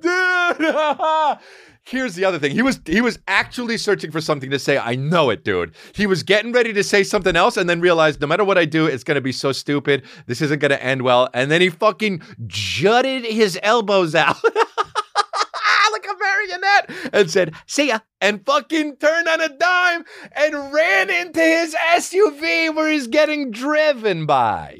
dude. 0.00 1.38
Here's 1.84 2.14
the 2.14 2.24
other 2.24 2.38
thing. 2.38 2.52
He 2.52 2.62
was 2.62 2.80
he 2.86 3.00
was 3.00 3.18
actually 3.26 3.76
searching 3.76 4.12
for 4.12 4.20
something 4.20 4.50
to 4.50 4.58
say. 4.58 4.78
I 4.78 4.94
know 4.94 5.30
it, 5.30 5.44
dude. 5.44 5.74
He 5.94 6.06
was 6.06 6.22
getting 6.22 6.52
ready 6.52 6.72
to 6.72 6.84
say 6.84 7.02
something 7.02 7.34
else 7.34 7.56
and 7.56 7.68
then 7.68 7.80
realized 7.80 8.20
no 8.20 8.28
matter 8.28 8.44
what 8.44 8.56
I 8.56 8.64
do, 8.64 8.86
it's 8.86 9.02
gonna 9.02 9.20
be 9.20 9.32
so 9.32 9.50
stupid. 9.50 10.04
This 10.26 10.40
isn't 10.42 10.60
gonna 10.60 10.76
end 10.76 11.02
well. 11.02 11.28
And 11.34 11.50
then 11.50 11.60
he 11.60 11.70
fucking 11.70 12.22
jutted 12.46 13.24
his 13.24 13.58
elbows 13.62 14.14
out. 14.14 14.36
like 15.92 16.06
a 16.06 16.18
marionette 16.18 17.10
and 17.12 17.30
said, 17.30 17.54
see 17.66 17.88
ya, 17.88 17.98
and 18.20 18.44
fucking 18.44 18.96
turned 18.96 19.28
on 19.28 19.40
a 19.40 19.48
dime 19.48 20.04
and 20.34 20.72
ran 20.72 21.10
into 21.10 21.40
his 21.40 21.74
SUV 21.74 22.74
where 22.74 22.90
he's 22.90 23.06
getting 23.06 23.50
driven 23.50 24.26
by. 24.26 24.78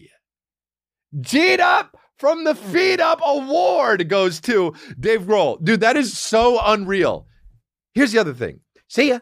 G'd 1.20 1.60
up 1.60 1.96
from 2.22 2.44
the 2.44 2.54
Feed 2.54 3.00
Up 3.00 3.20
Award 3.20 4.08
goes 4.08 4.40
to 4.42 4.72
Dave 5.00 5.22
Grohl. 5.22 5.60
Dude, 5.60 5.80
that 5.80 5.96
is 5.96 6.16
so 6.16 6.60
unreal. 6.64 7.26
Here's 7.94 8.12
the 8.12 8.20
other 8.20 8.32
thing. 8.32 8.60
See 8.86 9.08
ya. 9.08 9.18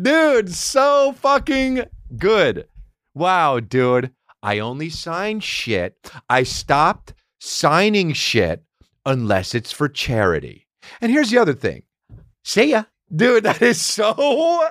Dude, 0.00 0.50
so 0.50 1.12
fucking 1.12 1.84
good. 2.16 2.68
Wow, 3.12 3.60
dude. 3.60 4.12
I 4.42 4.60
only 4.60 4.88
sign 4.88 5.40
shit. 5.40 6.10
I 6.30 6.44
stopped 6.44 7.12
signing 7.38 8.14
shit 8.14 8.64
unless 9.04 9.54
it's 9.54 9.70
for 9.70 9.90
charity. 9.90 10.66
And 11.02 11.12
here's 11.12 11.28
the 11.28 11.36
other 11.36 11.52
thing. 11.52 11.82
See 12.44 12.70
ya. 12.70 12.84
Dude, 13.14 13.44
that 13.44 13.60
is 13.60 13.78
so. 13.78 14.70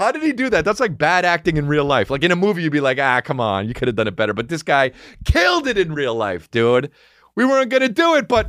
How 0.00 0.10
did 0.10 0.22
he 0.22 0.32
do 0.32 0.48
that? 0.48 0.64
That's 0.64 0.80
like 0.80 0.96
bad 0.96 1.26
acting 1.26 1.58
in 1.58 1.68
real 1.68 1.84
life. 1.84 2.08
Like 2.08 2.24
in 2.24 2.32
a 2.32 2.36
movie, 2.36 2.62
you'd 2.62 2.72
be 2.72 2.80
like, 2.80 2.98
ah, 2.98 3.20
come 3.20 3.38
on, 3.38 3.68
you 3.68 3.74
could 3.74 3.86
have 3.86 3.96
done 3.96 4.08
it 4.08 4.16
better. 4.16 4.32
But 4.32 4.48
this 4.48 4.62
guy 4.62 4.92
killed 5.26 5.66
it 5.66 5.76
in 5.76 5.92
real 5.92 6.14
life, 6.14 6.50
dude. 6.50 6.90
We 7.36 7.44
weren't 7.44 7.68
going 7.68 7.82
to 7.82 7.90
do 7.90 8.14
it, 8.14 8.26
but. 8.26 8.46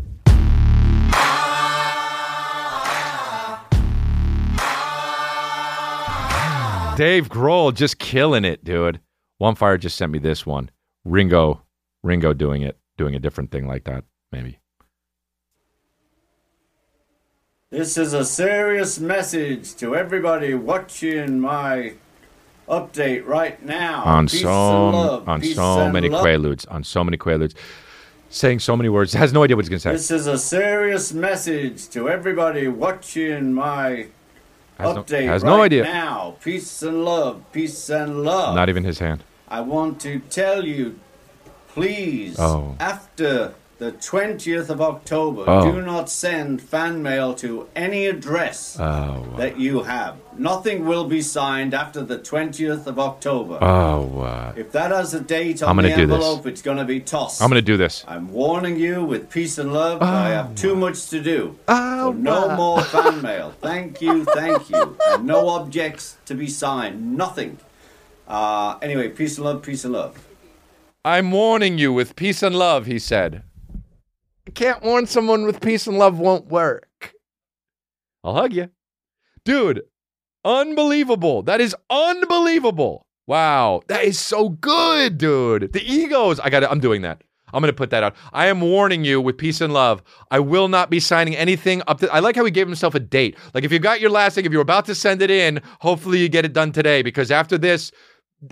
Dave 6.95 7.27
Grohl 7.27 7.73
just 7.73 7.99
killing 7.99 8.45
it, 8.45 8.63
dude. 8.63 9.01
One 9.37 9.55
Fire 9.55 9.77
just 9.77 9.97
sent 9.97 10.13
me 10.13 10.19
this 10.19 10.45
one. 10.45 10.71
Ringo, 11.03 11.63
Ringo 12.01 12.31
doing 12.31 12.61
it, 12.61 12.79
doing 12.97 13.13
a 13.13 13.19
different 13.19 13.51
thing 13.51 13.67
like 13.67 13.83
that, 13.83 14.05
maybe. 14.31 14.60
This 17.71 17.97
is 17.97 18.11
a 18.13 18.25
serious 18.25 18.99
message 18.99 19.75
to 19.75 19.95
everybody 19.95 20.53
watching 20.53 21.39
my 21.39 21.93
update 22.67 23.25
right 23.25 23.63
now. 23.65 24.03
on 24.03 24.27
Peace 24.27 24.41
so 24.41 24.49
and 24.89 24.97
love. 24.97 25.29
on 25.29 25.39
Peace 25.39 25.55
so 25.55 25.89
many 25.89 26.09
love. 26.09 26.25
quaaludes, 26.25 26.65
on 26.69 26.83
so 26.83 27.01
many 27.01 27.15
quaaludes, 27.17 27.53
saying 28.29 28.59
so 28.59 28.75
many 28.75 28.89
words. 28.89 29.13
Has 29.23 29.31
no 29.31 29.43
idea 29.43 29.55
what 29.55 29.63
he's 29.63 29.69
gonna 29.69 29.79
say. 29.79 29.93
This 29.93 30.11
is 30.11 30.27
a 30.27 30.37
serious 30.37 31.13
message 31.13 31.87
to 31.91 32.09
everybody 32.09 32.67
watching 32.67 33.53
my 33.53 34.07
Has 34.77 34.93
no- 34.95 35.03
update 35.03 35.27
has 35.27 35.41
right 35.43 35.49
no 35.49 35.61
idea. 35.61 35.83
now. 35.83 36.35
Peace 36.43 36.83
and 36.83 37.05
love. 37.05 37.41
Peace 37.53 37.89
and 37.89 38.23
love. 38.23 38.53
Not 38.53 38.67
even 38.67 38.83
his 38.83 38.99
hand. 38.99 39.23
I 39.47 39.61
want 39.61 40.01
to 40.01 40.19
tell 40.29 40.65
you, 40.65 40.99
please, 41.69 42.37
Oh. 42.37 42.75
after 42.81 43.53
the 43.81 43.91
20th 43.93 44.69
of 44.69 44.79
October, 44.79 45.43
Oh. 45.47 45.71
do 45.71 45.81
not 45.81 46.07
send 46.07 46.61
fan 46.61 47.01
mail 47.01 47.33
to 47.33 47.67
any 47.75 48.05
address 48.05 48.77
Oh, 48.79 49.25
that 49.37 49.59
you 49.59 49.81
have. 49.81 50.17
Nothing 50.37 50.85
will 50.85 51.05
be 51.05 51.19
signed 51.23 51.73
after 51.73 52.03
the 52.03 52.19
20th 52.19 52.85
of 52.85 52.99
October. 52.99 53.57
oh, 53.59 54.21
uh, 54.21 54.53
if 54.55 54.71
that 54.73 54.91
has 54.91 55.15
a 55.15 55.19
date 55.19 55.63
on 55.63 55.69
I'm 55.69 55.75
gonna 55.77 55.87
the 55.87 55.95
envelope, 56.03 56.45
it's 56.45 56.61
going 56.61 56.77
to 56.77 56.85
be 56.85 56.99
tossed. 56.99 57.41
I'm 57.41 57.49
gonna 57.49 57.63
do 57.63 57.75
this. 57.75 58.05
I'm 58.07 58.31
warning 58.31 58.75
you 58.77 59.03
with 59.03 59.31
peace 59.31 59.57
and 59.57 59.73
love. 59.73 59.99
but 59.99 60.09
I 60.09 60.29
have 60.29 60.53
too 60.53 60.75
much 60.75 61.09
to 61.09 61.19
do. 61.19 61.55
Oh, 61.67 62.11
So 62.11 62.11
no 62.13 62.55
more 62.55 62.81
fan 62.83 63.19
mail. 63.23 63.51
Thank 63.61 63.99
you, 63.99 64.25
thank 64.25 64.69
you. 64.69 64.95
And 65.09 65.25
no 65.25 65.49
objects 65.49 66.17
to 66.27 66.35
be 66.35 66.45
signed. 66.47 67.17
Nothing. 67.17 67.57
Uh, 68.27 68.75
anyway, 68.83 69.09
peace 69.09 69.37
and 69.37 69.45
love, 69.47 69.63
peace 69.63 69.83
and 69.85 69.93
love. 69.93 70.13
I'm 71.03 71.31
warning 71.31 71.79
you 71.79 71.91
with 71.91 72.15
peace 72.15 72.43
and 72.43 72.55
love. 72.55 72.85
He 72.85 72.99
said. 72.99 73.41
Can't 74.53 74.83
warn 74.83 75.05
someone 75.05 75.45
with 75.45 75.61
peace 75.61 75.87
and 75.87 75.97
love 75.97 76.19
won't 76.19 76.47
work. 76.47 77.13
I'll 78.23 78.35
hug 78.35 78.53
you, 78.53 78.69
dude. 79.45 79.83
Unbelievable. 80.43 81.43
That 81.43 81.61
is 81.61 81.75
unbelievable. 81.89 83.05
Wow, 83.27 83.81
that 83.87 84.03
is 84.03 84.19
so 84.19 84.49
good, 84.49 85.17
dude. 85.17 85.73
The 85.73 85.83
egos. 85.83 86.39
I 86.39 86.49
got. 86.49 86.61
to 86.61 86.71
I'm 86.71 86.79
doing 86.79 87.03
that. 87.03 87.23
I'm 87.53 87.61
gonna 87.61 87.73
put 87.73 87.89
that 87.91 88.03
out. 88.03 88.15
I 88.33 88.47
am 88.47 88.61
warning 88.61 89.03
you 89.03 89.21
with 89.21 89.37
peace 89.37 89.61
and 89.61 89.73
love. 89.73 90.01
I 90.31 90.39
will 90.39 90.67
not 90.67 90.89
be 90.89 90.99
signing 90.99 91.35
anything 91.35 91.81
up. 91.87 91.99
To, 91.99 92.11
I 92.13 92.19
like 92.19 92.35
how 92.35 92.45
he 92.45 92.51
gave 92.51 92.67
himself 92.67 92.95
a 92.95 92.99
date. 92.99 93.37
Like 93.53 93.63
if 93.63 93.71
you 93.71 93.79
got 93.79 94.01
your 94.01 94.09
last 94.09 94.35
thing, 94.35 94.45
if 94.45 94.51
you're 94.51 94.61
about 94.61 94.85
to 94.85 94.95
send 94.95 95.21
it 95.21 95.29
in, 95.29 95.61
hopefully 95.79 96.19
you 96.19 96.29
get 96.29 96.45
it 96.45 96.53
done 96.53 96.71
today. 96.71 97.01
Because 97.01 97.29
after 97.29 97.57
this, 97.57 97.91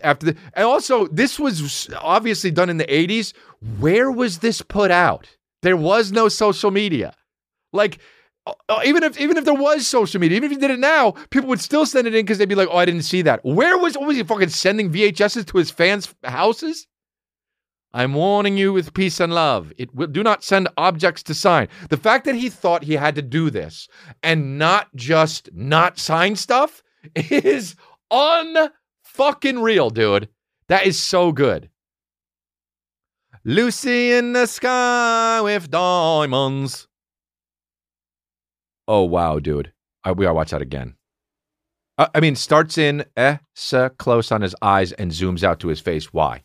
after 0.03 0.27
the, 0.27 0.37
and 0.53 0.65
also 0.65 1.07
this 1.07 1.39
was 1.39 1.89
obviously 1.99 2.51
done 2.51 2.69
in 2.69 2.77
the 2.77 2.85
80s. 2.85 3.33
Where 3.79 4.11
was 4.11 4.39
this 4.39 4.61
put 4.61 4.91
out? 4.91 5.27
There 5.61 5.77
was 5.77 6.11
no 6.11 6.29
social 6.29 6.71
media. 6.71 7.15
Like 7.73 7.99
uh, 8.45 8.81
even 8.85 9.03
if 9.03 9.19
even 9.19 9.37
if 9.37 9.45
there 9.45 9.53
was 9.53 9.87
social 9.87 10.19
media, 10.19 10.37
even 10.37 10.51
if 10.51 10.55
you 10.55 10.59
did 10.61 10.71
it 10.71 10.79
now, 10.79 11.11
people 11.29 11.49
would 11.49 11.61
still 11.61 11.85
send 11.85 12.07
it 12.07 12.15
in 12.15 12.25
because 12.25 12.37
they'd 12.37 12.49
be 12.49 12.55
like, 12.55 12.69
"Oh, 12.71 12.77
I 12.77 12.85
didn't 12.85 13.03
see 13.03 13.21
that." 13.23 13.43
Where 13.43 13.77
was 13.77 13.97
was 13.97 14.17
he 14.17 14.23
fucking 14.23 14.49
sending 14.49 14.91
VHSs 14.91 15.45
to 15.47 15.57
his 15.57 15.71
fans' 15.71 16.13
houses? 16.23 16.87
I'm 17.91 18.13
warning 18.13 18.55
you 18.55 18.71
with 18.71 18.93
peace 18.93 19.19
and 19.19 19.33
love. 19.33 19.73
It 19.77 19.93
will 19.95 20.07
do 20.07 20.21
not 20.21 20.43
send 20.43 20.67
objects 20.77 21.23
to 21.23 21.33
sign. 21.33 21.69
The 21.89 21.97
fact 21.97 22.25
that 22.25 22.35
he 22.35 22.49
thought 22.49 22.83
he 22.83 22.93
had 22.93 23.15
to 23.15 23.23
do 23.23 23.49
this 23.49 23.87
and 24.21 24.59
not 24.59 24.95
just 24.95 25.49
not 25.53 25.97
sign 25.97 26.35
stuff 26.35 26.83
is 27.15 27.75
unfucking 28.11 29.61
real, 29.61 29.89
dude. 29.89 30.29
That 30.67 30.85
is 30.85 30.99
so 30.99 31.31
good. 31.31 31.69
Lucy 33.49 34.11
in 34.11 34.33
the 34.33 34.45
sky 34.45 35.41
with 35.41 35.71
diamonds. 35.71 36.87
Oh 38.87 39.01
wow, 39.05 39.39
dude. 39.39 39.73
I, 40.03 40.11
we 40.11 40.25
gotta 40.25 40.35
watch 40.35 40.51
that 40.51 40.61
again. 40.61 40.93
Uh, 41.97 42.09
I 42.13 42.19
mean, 42.19 42.35
starts 42.35 42.77
in 42.77 43.05
eh, 43.17 43.37
so 43.55 43.89
close 43.89 44.31
on 44.31 44.41
his 44.43 44.55
eyes 44.61 44.91
and 44.91 45.09
zooms 45.09 45.43
out 45.43 45.59
to 45.61 45.67
his 45.69 45.79
face. 45.79 46.13
Why? 46.13 46.43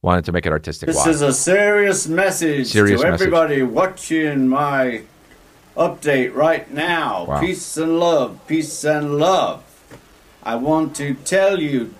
Wanted 0.00 0.24
to 0.24 0.32
make 0.32 0.46
it 0.46 0.52
artistic. 0.52 0.86
This 0.86 0.96
Why? 0.96 1.10
is 1.10 1.20
a 1.20 1.30
serious 1.30 2.08
message 2.08 2.68
Serious 2.68 3.02
to 3.02 3.10
message. 3.10 3.26
everybody 3.26 3.62
watching 3.62 4.48
my 4.48 5.02
update 5.76 6.34
right 6.34 6.72
now. 6.72 7.24
Wow. 7.24 7.40
Peace 7.42 7.76
and 7.76 8.00
love, 8.00 8.40
peace 8.46 8.82
and 8.82 9.18
love. 9.18 9.62
I 10.42 10.56
want 10.56 10.96
to 10.96 11.12
tell 11.12 11.60
you, 11.60 11.94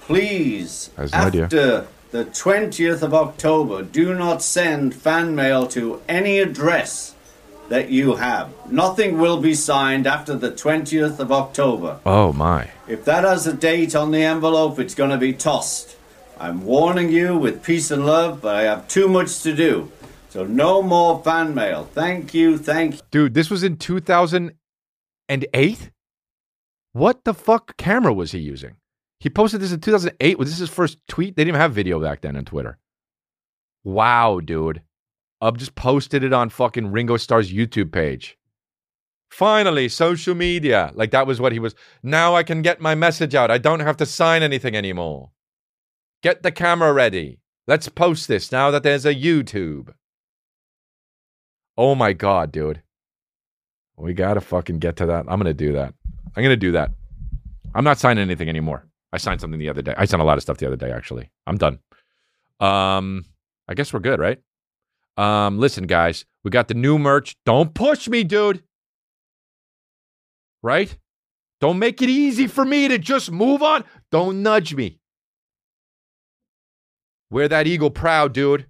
please, 0.00 0.90
I 0.98 1.02
have 1.02 1.12
no 1.12 1.18
idea. 1.18 1.44
after 1.44 1.86
the 2.16 2.24
20th 2.24 3.02
of 3.02 3.12
October, 3.12 3.82
do 3.82 4.14
not 4.14 4.42
send 4.42 4.94
fan 4.94 5.34
mail 5.34 5.66
to 5.66 6.00
any 6.08 6.38
address 6.38 7.14
that 7.68 7.90
you 7.90 8.16
have. 8.16 8.48
Nothing 8.72 9.18
will 9.18 9.38
be 9.38 9.52
signed 9.52 10.06
after 10.06 10.34
the 10.34 10.50
20th 10.50 11.18
of 11.18 11.30
October. 11.30 12.00
oh 12.06 12.32
my. 12.32 12.70
If 12.88 13.04
that 13.04 13.24
has 13.24 13.46
a 13.46 13.52
date 13.52 13.94
on 13.94 14.12
the 14.12 14.22
envelope, 14.22 14.78
it's 14.78 14.94
going 14.94 15.10
to 15.10 15.18
be 15.18 15.34
tossed. 15.34 15.94
I'm 16.40 16.64
warning 16.64 17.10
you 17.10 17.36
with 17.36 17.62
peace 17.62 17.90
and 17.90 18.06
love, 18.06 18.40
but 18.40 18.56
I 18.56 18.62
have 18.62 18.88
too 18.88 19.08
much 19.08 19.42
to 19.42 19.54
do. 19.54 19.92
So 20.30 20.46
no 20.46 20.80
more 20.80 21.22
fan 21.22 21.54
mail. 21.54 21.86
Thank 21.92 22.32
you, 22.32 22.56
thank 22.56 22.94
you. 22.94 23.00
Dude, 23.10 23.34
this 23.34 23.50
was 23.50 23.62
in 23.62 23.76
2008? 23.76 25.90
What 26.92 27.24
the 27.24 27.34
fuck 27.34 27.76
camera 27.76 28.14
was 28.14 28.32
he 28.32 28.38
using? 28.38 28.76
He 29.18 29.30
posted 29.30 29.60
this 29.60 29.72
in 29.72 29.80
2008. 29.80 30.38
Was 30.38 30.50
this 30.50 30.58
his 30.58 30.70
first 30.70 30.98
tweet? 31.08 31.36
They 31.36 31.42
didn't 31.42 31.56
even 31.56 31.60
have 31.60 31.72
video 31.72 32.00
back 32.00 32.20
then 32.20 32.36
on 32.36 32.44
Twitter. 32.44 32.78
Wow, 33.84 34.40
dude. 34.40 34.82
I've 35.40 35.56
just 35.56 35.74
posted 35.74 36.24
it 36.24 36.32
on 36.32 36.50
fucking 36.50 36.92
Ringo 36.92 37.16
Starr's 37.16 37.52
YouTube 37.52 37.92
page. 37.92 38.38
Finally, 39.30 39.88
social 39.88 40.34
media. 40.34 40.90
Like 40.94 41.10
that 41.10 41.26
was 41.26 41.40
what 41.40 41.52
he 41.52 41.58
was. 41.58 41.74
Now 42.02 42.34
I 42.34 42.42
can 42.42 42.62
get 42.62 42.80
my 42.80 42.94
message 42.94 43.34
out. 43.34 43.50
I 43.50 43.58
don't 43.58 43.80
have 43.80 43.96
to 43.98 44.06
sign 44.06 44.42
anything 44.42 44.74
anymore. 44.74 45.30
Get 46.22 46.42
the 46.42 46.52
camera 46.52 46.92
ready. 46.92 47.40
Let's 47.66 47.88
post 47.88 48.28
this 48.28 48.52
now 48.52 48.70
that 48.70 48.82
there's 48.82 49.04
a 49.04 49.14
YouTube. 49.14 49.92
Oh 51.76 51.94
my 51.94 52.12
God, 52.12 52.52
dude. 52.52 52.82
We 53.96 54.14
gotta 54.14 54.40
fucking 54.40 54.78
get 54.78 54.96
to 54.96 55.06
that. 55.06 55.26
I'm 55.28 55.38
gonna 55.38 55.54
do 55.54 55.72
that. 55.72 55.94
I'm 56.34 56.42
gonna 56.42 56.56
do 56.56 56.72
that. 56.72 56.92
I'm 57.74 57.84
not 57.84 57.98
signing 57.98 58.22
anything 58.22 58.48
anymore. 58.48 58.86
I 59.12 59.18
signed 59.18 59.40
something 59.40 59.58
the 59.58 59.68
other 59.68 59.82
day. 59.82 59.94
I 59.96 60.04
signed 60.04 60.22
a 60.22 60.26
lot 60.26 60.38
of 60.38 60.42
stuff 60.42 60.58
the 60.58 60.66
other 60.66 60.76
day, 60.76 60.90
actually. 60.90 61.30
I'm 61.46 61.56
done. 61.56 61.78
Um, 62.60 63.24
I 63.68 63.74
guess 63.74 63.92
we're 63.92 64.00
good, 64.00 64.20
right? 64.20 64.38
Um, 65.16 65.58
listen, 65.58 65.86
guys, 65.86 66.24
we 66.44 66.50
got 66.50 66.68
the 66.68 66.74
new 66.74 66.98
merch. 66.98 67.36
Don't 67.44 67.74
push 67.74 68.08
me, 68.08 68.24
dude. 68.24 68.62
Right? 70.62 70.96
Don't 71.60 71.78
make 71.78 72.02
it 72.02 72.10
easy 72.10 72.46
for 72.46 72.64
me 72.64 72.88
to 72.88 72.98
just 72.98 73.30
move 73.30 73.62
on. 73.62 73.84
Don't 74.10 74.42
nudge 74.42 74.74
me. 74.74 75.00
Wear 77.30 77.48
that 77.48 77.66
eagle 77.66 77.90
proud, 77.90 78.32
dude. 78.32 78.66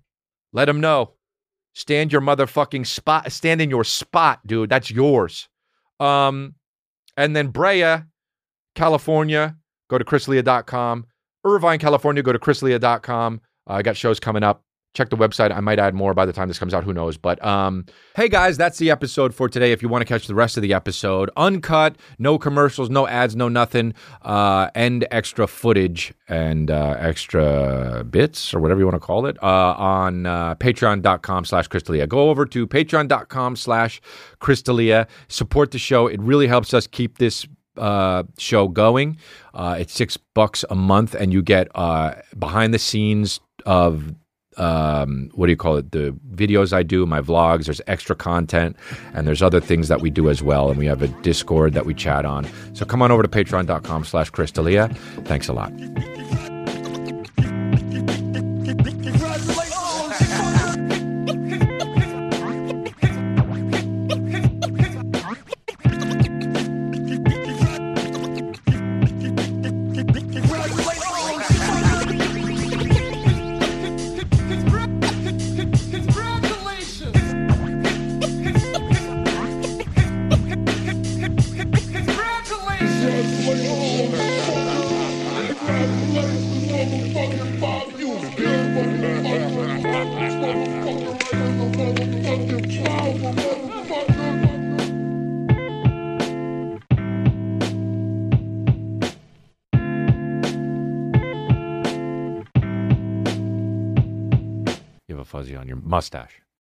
Let 0.53 0.68
him 0.68 0.80
know. 0.80 1.12
Stand 1.74 2.12
your 2.12 2.22
motherfucking 2.22 2.87
spot. 2.87 3.30
Stand 3.32 3.61
in 3.61 3.68
your 3.68 3.84
spot, 3.84 4.47
dude. 4.47 4.70
That's 4.70 4.91
yours. 4.91 5.49
Um, 6.01 6.55
and 7.16 7.34
then 7.34 7.49
Brea, 7.49 8.03
California, 8.74 9.57
go 9.89 9.99
to 9.99 10.05
chrisdelia.com. 10.05 11.07
Irvine, 11.45 11.78
California, 11.78 12.22
go 12.22 12.32
to 12.32 12.39
chrisdelia.com. 12.39 13.41
Uh, 13.68 13.72
I 13.72 13.82
got 13.82 13.97
shows 13.97 14.18
coming 14.20 14.43
up. 14.43 14.62
check 14.97 15.11
the 15.11 15.16
website. 15.16 15.55
I 15.55 15.61
might 15.61 15.78
add 15.78 15.95
more 15.95 16.14
by 16.14 16.24
the 16.24 16.32
time 16.32 16.49
this 16.49 16.59
comes 16.59 16.72
out. 16.72 16.82
Who 16.82 16.95
knows? 16.95 17.18
But 17.18 17.45
um, 17.45 17.84
hey, 18.16 18.28
guys, 18.28 18.57
that's 18.57 18.78
the 18.78 18.91
episode 18.91 19.34
for 19.34 19.47
today. 19.49 19.70
If 19.72 19.82
you 19.82 19.89
want 19.89 20.01
to 20.01 20.07
catch 20.07 20.26
the 20.26 20.34
rest 20.34 20.57
of 20.57 20.62
the 20.62 20.72
episode, 20.72 21.30
uncut, 21.37 21.97
no 22.18 22.39
commercials, 22.39 22.89
no 22.89 23.07
ads, 23.07 23.37
no 23.37 23.49
nothing, 23.49 23.93
uh, 24.22 24.70
and 24.74 25.07
extra 25.11 25.47
footage 25.47 26.14
and 26.28 26.70
uh, 26.70 26.97
extra 26.99 28.05
bits 28.09 28.55
or 28.55 28.61
whatever 28.61 28.80
you 28.80 28.87
want 28.87 28.95
to 28.95 29.07
call 29.07 29.26
it 29.26 29.37
uh, 29.43 29.74
on 29.76 30.24
uh, 30.24 30.55
patreon.com 30.55 31.45
slash 31.45 31.68
chrisdelia. 31.68 32.09
Go 32.09 32.30
over 32.30 32.47
to 32.47 32.66
patreon.com 32.66 33.57
slash 33.57 34.01
chrisdelia. 34.41 35.07
Support 35.28 35.72
the 35.72 35.78
show. 35.78 36.07
It 36.07 36.20
really 36.20 36.47
helps 36.47 36.72
us 36.72 36.87
keep 36.87 37.18
this 37.18 37.47
uh, 37.77 38.24
show 38.39 38.68
going. 38.68 39.18
Uh, 39.55 39.77
it's 39.79 39.93
six 39.93 40.16
bucks 40.16 40.64
a 40.70 40.74
month, 40.74 41.14
and 41.14 41.33
you 41.33 41.43
get 41.43 41.68
uh, 41.74 42.14
behind 42.39 42.74
the 42.74 42.79
scenes 42.79 43.41
of 43.64 44.14
um, 44.57 45.31
what 45.35 45.47
do 45.47 45.53
you 45.53 45.57
call 45.57 45.77
it? 45.77 45.93
The 45.93 46.16
videos 46.35 46.72
I 46.72 46.83
do, 46.83 47.05
my 47.07 47.20
vlogs. 47.20 47.66
There's 47.66 47.81
extra 47.87 48.16
content, 48.16 48.77
and 49.14 49.27
there's 49.27 49.43
other 49.43 49.61
things 49.61 49.89
that 49.89 50.01
we 50.01 50.11
do 50.11 50.31
as 50.31 50.43
well. 50.43 50.70
And 50.70 50.79
we 50.79 50.87
have 50.87 51.03
a 51.03 51.09
Discord 51.22 51.74
that 51.74 51.87
we 51.87 51.95
chat 51.95 52.24
on. 52.24 52.49
So 52.74 52.85
come 52.85 53.03
on 53.03 53.11
over 53.11 53.22
to 53.22 53.29
Patreon.com/slash 53.29 54.31
chrisdelia. 54.33 54.97
Thanks 55.27 55.49
a 55.49 55.53
lot. 55.53 55.72